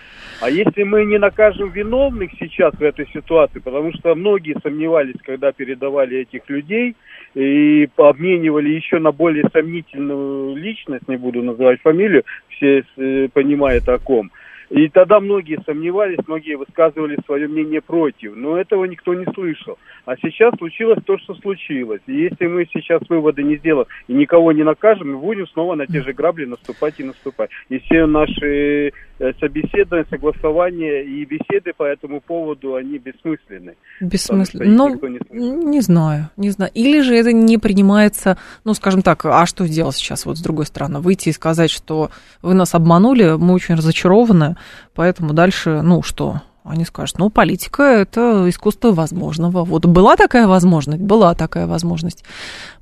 А 0.41 0.49
если 0.49 0.85
мы 0.85 1.05
не 1.05 1.19
накажем 1.19 1.71
виновных 1.71 2.31
сейчас 2.39 2.73
в 2.75 2.83
этой 2.83 3.09
ситуации, 3.09 3.59
потому 3.59 3.93
что 3.93 4.15
многие 4.15 4.57
сомневались, 4.63 5.21
когда 5.25 5.51
передавали 5.53 6.19
этих 6.19 6.49
людей, 6.49 6.95
и 7.39 7.89
обменивали 7.97 8.71
еще 8.71 8.99
на 8.99 9.13
более 9.13 9.45
сомнительную 9.53 10.57
личность, 10.57 11.07
не 11.07 11.17
буду 11.17 11.43
называть 11.43 11.81
фамилию, 11.83 12.25
все 12.49 12.85
э, 12.97 13.29
понимают 13.33 13.89
о 13.89 13.99
ком– 13.99 14.31
и 14.71 14.89
тогда 14.89 15.19
многие 15.19 15.59
сомневались, 15.65 16.19
многие 16.27 16.57
высказывали 16.57 17.17
свое 17.25 17.49
мнение 17.49 17.81
против, 17.81 18.37
но 18.37 18.59
этого 18.59 18.85
никто 18.85 19.15
не 19.15 19.25
слышал. 19.33 19.79
А 20.05 20.17
сейчас 20.17 20.55
случилось 20.59 20.99
то, 21.07 21.17
что 21.19 21.35
случилось. 21.37 22.03
И 22.07 22.13
если 22.13 22.47
мы 22.47 22.67
сейчас 22.73 23.01
выводы 23.09 23.43
не 23.43 23.57
сделаем 23.57 23.87
и 24.09 24.13
никого 24.13 24.53
не 24.53 24.65
накажем, 24.65 25.13
мы 25.13 25.19
будем 25.19 25.47
снова 25.49 25.75
на 25.75 25.87
те 25.87 26.03
же 26.03 26.13
грабли 26.13 26.45
наступать 26.45 26.95
и 26.99 27.05
наступать. 27.05 27.51
И 27.71 27.79
все 27.79 28.05
наши 28.07 28.93
э, 29.19 29.33
собеседования, 29.41 30.07
согласования 30.11 31.03
и 31.03 31.25
беседы 31.25 31.73
по 31.75 31.85
этому 31.85 32.21
поводу, 32.21 32.75
они 32.75 32.99
бессмысленны. 32.99 33.75
Бессмысленно. 34.01 34.65
Ну, 34.67 35.01
не, 35.31 35.51
не 35.51 35.81
знаю, 35.81 36.29
не 36.37 36.51
знаю. 36.51 36.71
Или 36.75 37.01
же 37.01 37.15
это 37.15 37.33
не 37.33 37.57
принимается, 37.57 38.37
ну, 38.65 38.75
скажем 38.75 39.01
так, 39.01 39.25
а 39.25 39.47
что 39.47 39.67
сделать 39.67 39.97
сейчас 39.97 40.27
вот 40.27 40.37
с 40.37 40.43
другой 40.43 40.67
стороны? 40.67 41.01
Выйти 41.01 41.31
и 41.31 41.33
сказать, 41.33 41.71
что 41.71 42.11
вы 42.43 42.53
нас 42.53 42.75
обманули, 42.75 43.37
мы 43.39 43.55
очень 43.55 43.77
разочарованы, 43.77 44.57
Поэтому 44.95 45.33
дальше, 45.33 45.81
ну 45.83 46.03
что, 46.03 46.43
они 46.65 46.85
скажут, 46.85 47.19
ну, 47.19 47.31
политика– 47.31 47.83
это 47.85 48.45
искусство 48.49 48.93
возможного. 48.93 49.65
Вот 49.65 49.87
была 49.87 50.17
такая 50.17 50.47
возможность, 50.47 51.01
была 51.01 51.35
такая 51.35 51.67
возможность. 51.67 52.25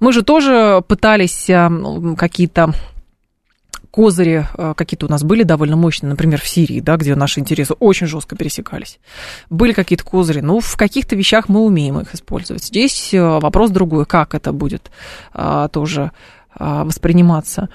Мы 0.01 0.13
же 0.13 0.23
тоже 0.23 0.83
пытались 0.89 1.47
ну, 1.49 2.17
какие-то 2.17 2.73
козыри 3.97 4.47
а, 4.55 4.75
какие-то 4.75 5.07
у 5.07 5.09
нас 5.09 5.23
были 5.23 5.43
довольно 5.43 5.77
мощные, 5.77 6.11
например, 6.11 6.39
в 6.41 6.47
Сирии, 6.47 6.81
да, 6.81 6.97
где 6.97 7.15
наши 7.15 7.41
интересы 7.41 7.73
очень 7.75 8.07
жестко 8.07 8.37
пересекались. 8.37 8.99
Были 9.49 9.73
какие-то 9.73 10.05
козыри, 10.05 10.41
ну, 10.41 10.61
в 10.61 10.77
каких-то 10.77 11.17
вещах 11.17 11.49
мы 11.49 11.61
умеем 11.61 11.99
их 11.99 12.15
использовать. 12.15 12.65
Здесь 12.65 13.15
а, 13.15 13.41
вопрос 13.41 13.71
другой, 13.71 14.05
как 14.05 14.35
это 14.35 14.53
будет 14.53 14.91
тоже 15.73 16.13
восприниматься. 16.59 17.69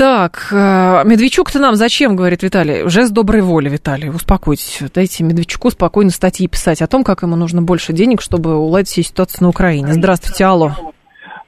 Так, 0.00 0.48
э, 0.50 1.04
Медведчук-то 1.04 1.58
нам 1.58 1.74
зачем, 1.74 2.16
говорит 2.16 2.42
Виталий? 2.42 2.88
Жест 2.88 3.12
доброй 3.12 3.42
воли, 3.42 3.68
Виталий, 3.68 4.08
успокойтесь. 4.08 4.82
Дайте 4.94 5.22
Медведчуку 5.24 5.68
спокойно 5.68 6.08
статьи 6.08 6.48
писать 6.48 6.80
о 6.80 6.86
том, 6.86 7.04
как 7.04 7.20
ему 7.20 7.36
нужно 7.36 7.60
больше 7.60 7.92
денег, 7.92 8.22
чтобы 8.22 8.56
уладить 8.56 8.88
всю 8.88 9.02
ситуацию 9.02 9.42
на 9.42 9.48
Украине. 9.50 9.88
Здравствуйте, 9.88 10.46
алло. 10.46 10.70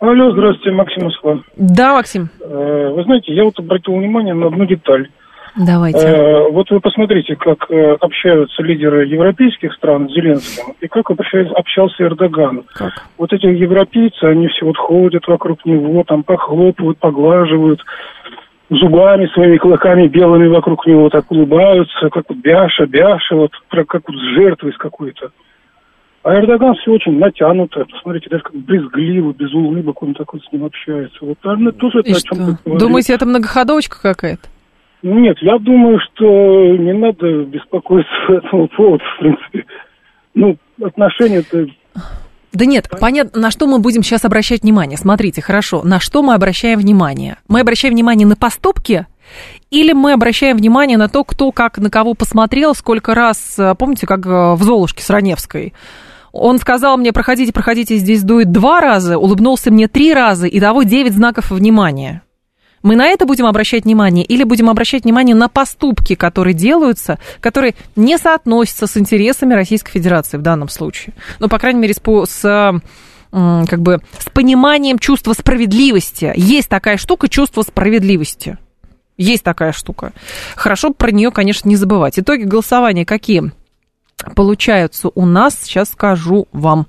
Алло, 0.00 0.32
здравствуйте, 0.32 0.70
Максим 0.76 1.04
Москва. 1.04 1.38
Да, 1.56 1.94
Максим. 1.94 2.28
Э, 2.42 2.92
вы 2.94 3.02
знаете, 3.04 3.32
я 3.32 3.44
вот 3.44 3.58
обратил 3.58 3.94
внимание 3.96 4.34
на 4.34 4.48
одну 4.48 4.66
деталь. 4.66 5.08
Давайте. 5.56 6.06
Э, 6.06 6.50
вот 6.50 6.70
вы 6.70 6.80
посмотрите, 6.80 7.36
как 7.36 7.66
общаются 8.00 8.62
лидеры 8.62 9.06
европейских 9.06 9.72
стран 9.72 10.10
с 10.10 10.12
Зеленским 10.12 10.74
и 10.78 10.88
как 10.88 11.10
общался 11.10 12.02
Эрдоган. 12.02 12.64
Как? 12.74 12.92
Вот 13.16 13.32
эти 13.32 13.46
европейцы, 13.46 14.24
они 14.24 14.48
все 14.48 14.66
вот 14.66 14.76
ходят 14.76 15.26
вокруг 15.26 15.64
него, 15.64 16.04
там 16.06 16.22
похлопывают, 16.22 16.98
поглаживают 16.98 17.80
зубами 18.76 19.26
своими 19.26 19.58
клыками 19.58 20.08
белыми 20.08 20.48
вокруг 20.48 20.86
него 20.86 21.08
так 21.10 21.30
улыбаются, 21.30 22.08
как 22.10 22.24
вот 22.28 22.38
бяша, 22.38 22.86
бяша, 22.86 23.36
вот 23.36 23.52
как 23.70 24.08
вот 24.08 24.16
с 24.16 24.34
жертвой 24.34 24.72
с 24.72 24.76
какой-то. 24.76 25.30
А 26.22 26.34
Эрдоган 26.36 26.74
все 26.76 26.92
очень 26.92 27.18
натянуто. 27.18 27.84
Посмотрите, 27.84 28.30
даже 28.30 28.44
как 28.44 28.54
брезгливо, 28.54 29.32
без 29.32 29.52
улыбок 29.52 30.02
он 30.02 30.14
такой 30.14 30.40
с 30.40 30.52
ним 30.52 30.64
общается. 30.64 31.18
Вот, 31.20 31.36
наверное, 31.42 31.72
тоже 31.72 32.00
это 32.00 32.12
о 32.12 32.20
чем 32.20 32.78
Думаете, 32.78 33.14
это 33.14 33.26
многоходовочка 33.26 34.00
какая-то? 34.00 34.48
Нет, 35.02 35.36
я 35.40 35.58
думаю, 35.58 35.98
что 35.98 36.76
не 36.76 36.92
надо 36.92 37.44
беспокоиться 37.44 38.10
по 38.28 38.32
этому 38.32 38.68
поводу, 38.68 39.04
в 39.04 39.18
принципе. 39.18 39.64
Ну, 40.34 40.56
отношения-то 40.80 41.66
да 42.52 42.66
нет, 42.66 42.88
понятно, 43.00 43.40
на 43.40 43.50
что 43.50 43.66
мы 43.66 43.78
будем 43.78 44.02
сейчас 44.02 44.24
обращать 44.24 44.62
внимание. 44.62 44.98
Смотрите, 44.98 45.40
хорошо, 45.40 45.82
на 45.82 46.00
что 46.00 46.22
мы 46.22 46.34
обращаем 46.34 46.78
внимание? 46.78 47.38
Мы 47.48 47.60
обращаем 47.60 47.94
внимание 47.94 48.26
на 48.26 48.36
поступки 48.36 49.06
или 49.70 49.92
мы 49.92 50.12
обращаем 50.12 50.58
внимание 50.58 50.98
на 50.98 51.08
то, 51.08 51.24
кто 51.24 51.52
как 51.52 51.78
на 51.78 51.90
кого 51.90 52.14
посмотрел, 52.14 52.74
сколько 52.74 53.14
раз, 53.14 53.54
э, 53.58 53.74
помните, 53.78 54.06
как 54.06 54.26
э, 54.26 54.52
в 54.54 54.62
«Золушке» 54.62 55.02
с 55.02 55.08
Раневской? 55.08 55.72
Он 56.32 56.58
сказал 56.58 56.96
мне, 56.96 57.12
проходите, 57.12 57.52
проходите, 57.52 57.96
здесь 57.96 58.22
дует 58.22 58.52
два 58.52 58.80
раза, 58.80 59.18
улыбнулся 59.18 59.70
мне 59.70 59.88
три 59.88 60.12
раза, 60.12 60.46
и 60.46 60.60
того 60.60 60.82
девять 60.82 61.14
знаков 61.14 61.50
внимания. 61.50 62.22
Мы 62.82 62.96
на 62.96 63.06
это 63.06 63.26
будем 63.26 63.46
обращать 63.46 63.84
внимание 63.84 64.24
или 64.24 64.44
будем 64.44 64.68
обращать 64.68 65.04
внимание 65.04 65.34
на 65.34 65.48
поступки, 65.48 66.14
которые 66.14 66.54
делаются, 66.54 67.18
которые 67.40 67.74
не 67.96 68.18
соотносятся 68.18 68.86
с 68.86 68.96
интересами 68.96 69.54
Российской 69.54 69.92
Федерации 69.92 70.36
в 70.36 70.42
данном 70.42 70.68
случае. 70.68 71.14
Ну, 71.38 71.48
по 71.48 71.58
крайней 71.58 71.80
мере, 71.80 71.94
с, 71.94 72.00
с 72.00 72.80
как 73.30 73.80
бы 73.80 74.02
с 74.18 74.28
пониманием 74.30 74.98
чувства 74.98 75.32
справедливости. 75.32 76.32
Есть 76.36 76.68
такая 76.68 76.96
штука 76.96 77.28
чувство 77.28 77.62
справедливости. 77.62 78.58
Есть 79.16 79.42
такая 79.44 79.72
штука. 79.72 80.12
Хорошо 80.56 80.92
про 80.92 81.10
нее, 81.10 81.30
конечно, 81.30 81.68
не 81.68 81.76
забывать. 81.76 82.18
Итоги 82.18 82.42
голосования 82.42 83.06
какие? 83.06 83.52
получаются 84.34 85.08
у 85.14 85.26
нас, 85.26 85.58
сейчас 85.60 85.90
скажу 85.90 86.46
вам. 86.52 86.86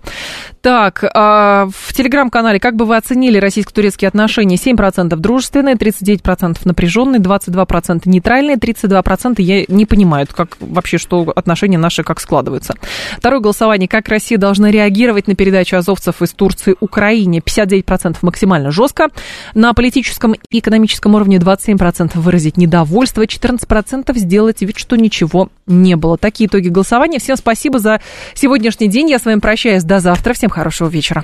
Так, 0.64 1.04
а, 1.14 1.68
в 1.74 1.92
телеграм-канале 1.92 2.58
как 2.58 2.78
бы 2.78 2.86
вы 2.86 2.96
оценили 2.96 3.38
российско-турецкие 3.38 4.08
отношения? 4.08 4.56
7% 4.56 5.14
дружественные, 5.20 5.76
39% 5.76 6.60
напряженные, 6.64 7.20
22% 7.20 8.04
нейтральные, 8.06 8.56
32% 8.56 9.42
я 9.42 9.66
не 9.68 9.86
понимаю, 9.86 10.26
как 10.34 10.56
вообще, 10.62 10.98
что 10.98 11.30
отношения 11.36 11.78
наши 11.78 12.04
как 12.04 12.22
складываются. 12.22 12.76
Второе 13.18 13.42
голосование. 13.42 13.90
Как 13.90 14.08
Россия 14.08 14.38
должна 14.38 14.72
реагировать 14.72 15.28
на 15.28 15.36
передачу 15.36 15.76
азовцев 15.76 16.22
из 16.22 16.32
Турции 16.32 16.78
Украине? 16.80 17.40
59% 17.40 18.20
максимально 18.22 18.72
жестко. 18.72 19.10
На 19.54 19.74
политическом 19.74 20.34
и 20.50 20.60
экономическом 20.60 21.14
уровне 21.16 21.40
27% 21.40 22.18
выразить 22.20 22.56
недовольство, 22.56 23.26
14% 23.26 24.18
сделать 24.18 24.62
вид, 24.62 24.78
что 24.78 24.96
ничего 24.96 25.50
не 25.68 25.96
было. 25.96 26.18
Такие 26.18 26.48
итоги 26.48 26.70
голосования. 26.70 27.20
Всем 27.20 27.36
спасибо 27.36 27.80
за 27.80 28.02
сегодняшний 28.34 28.88
день. 28.88 29.10
Я 29.10 29.20
с 29.20 29.26
вами 29.26 29.40
прощаюсь 29.40 29.84
до 29.84 30.00
завтра. 30.00 30.34
Всем 30.34 30.50
хорошего 30.50 30.90
вечера. 30.90 31.24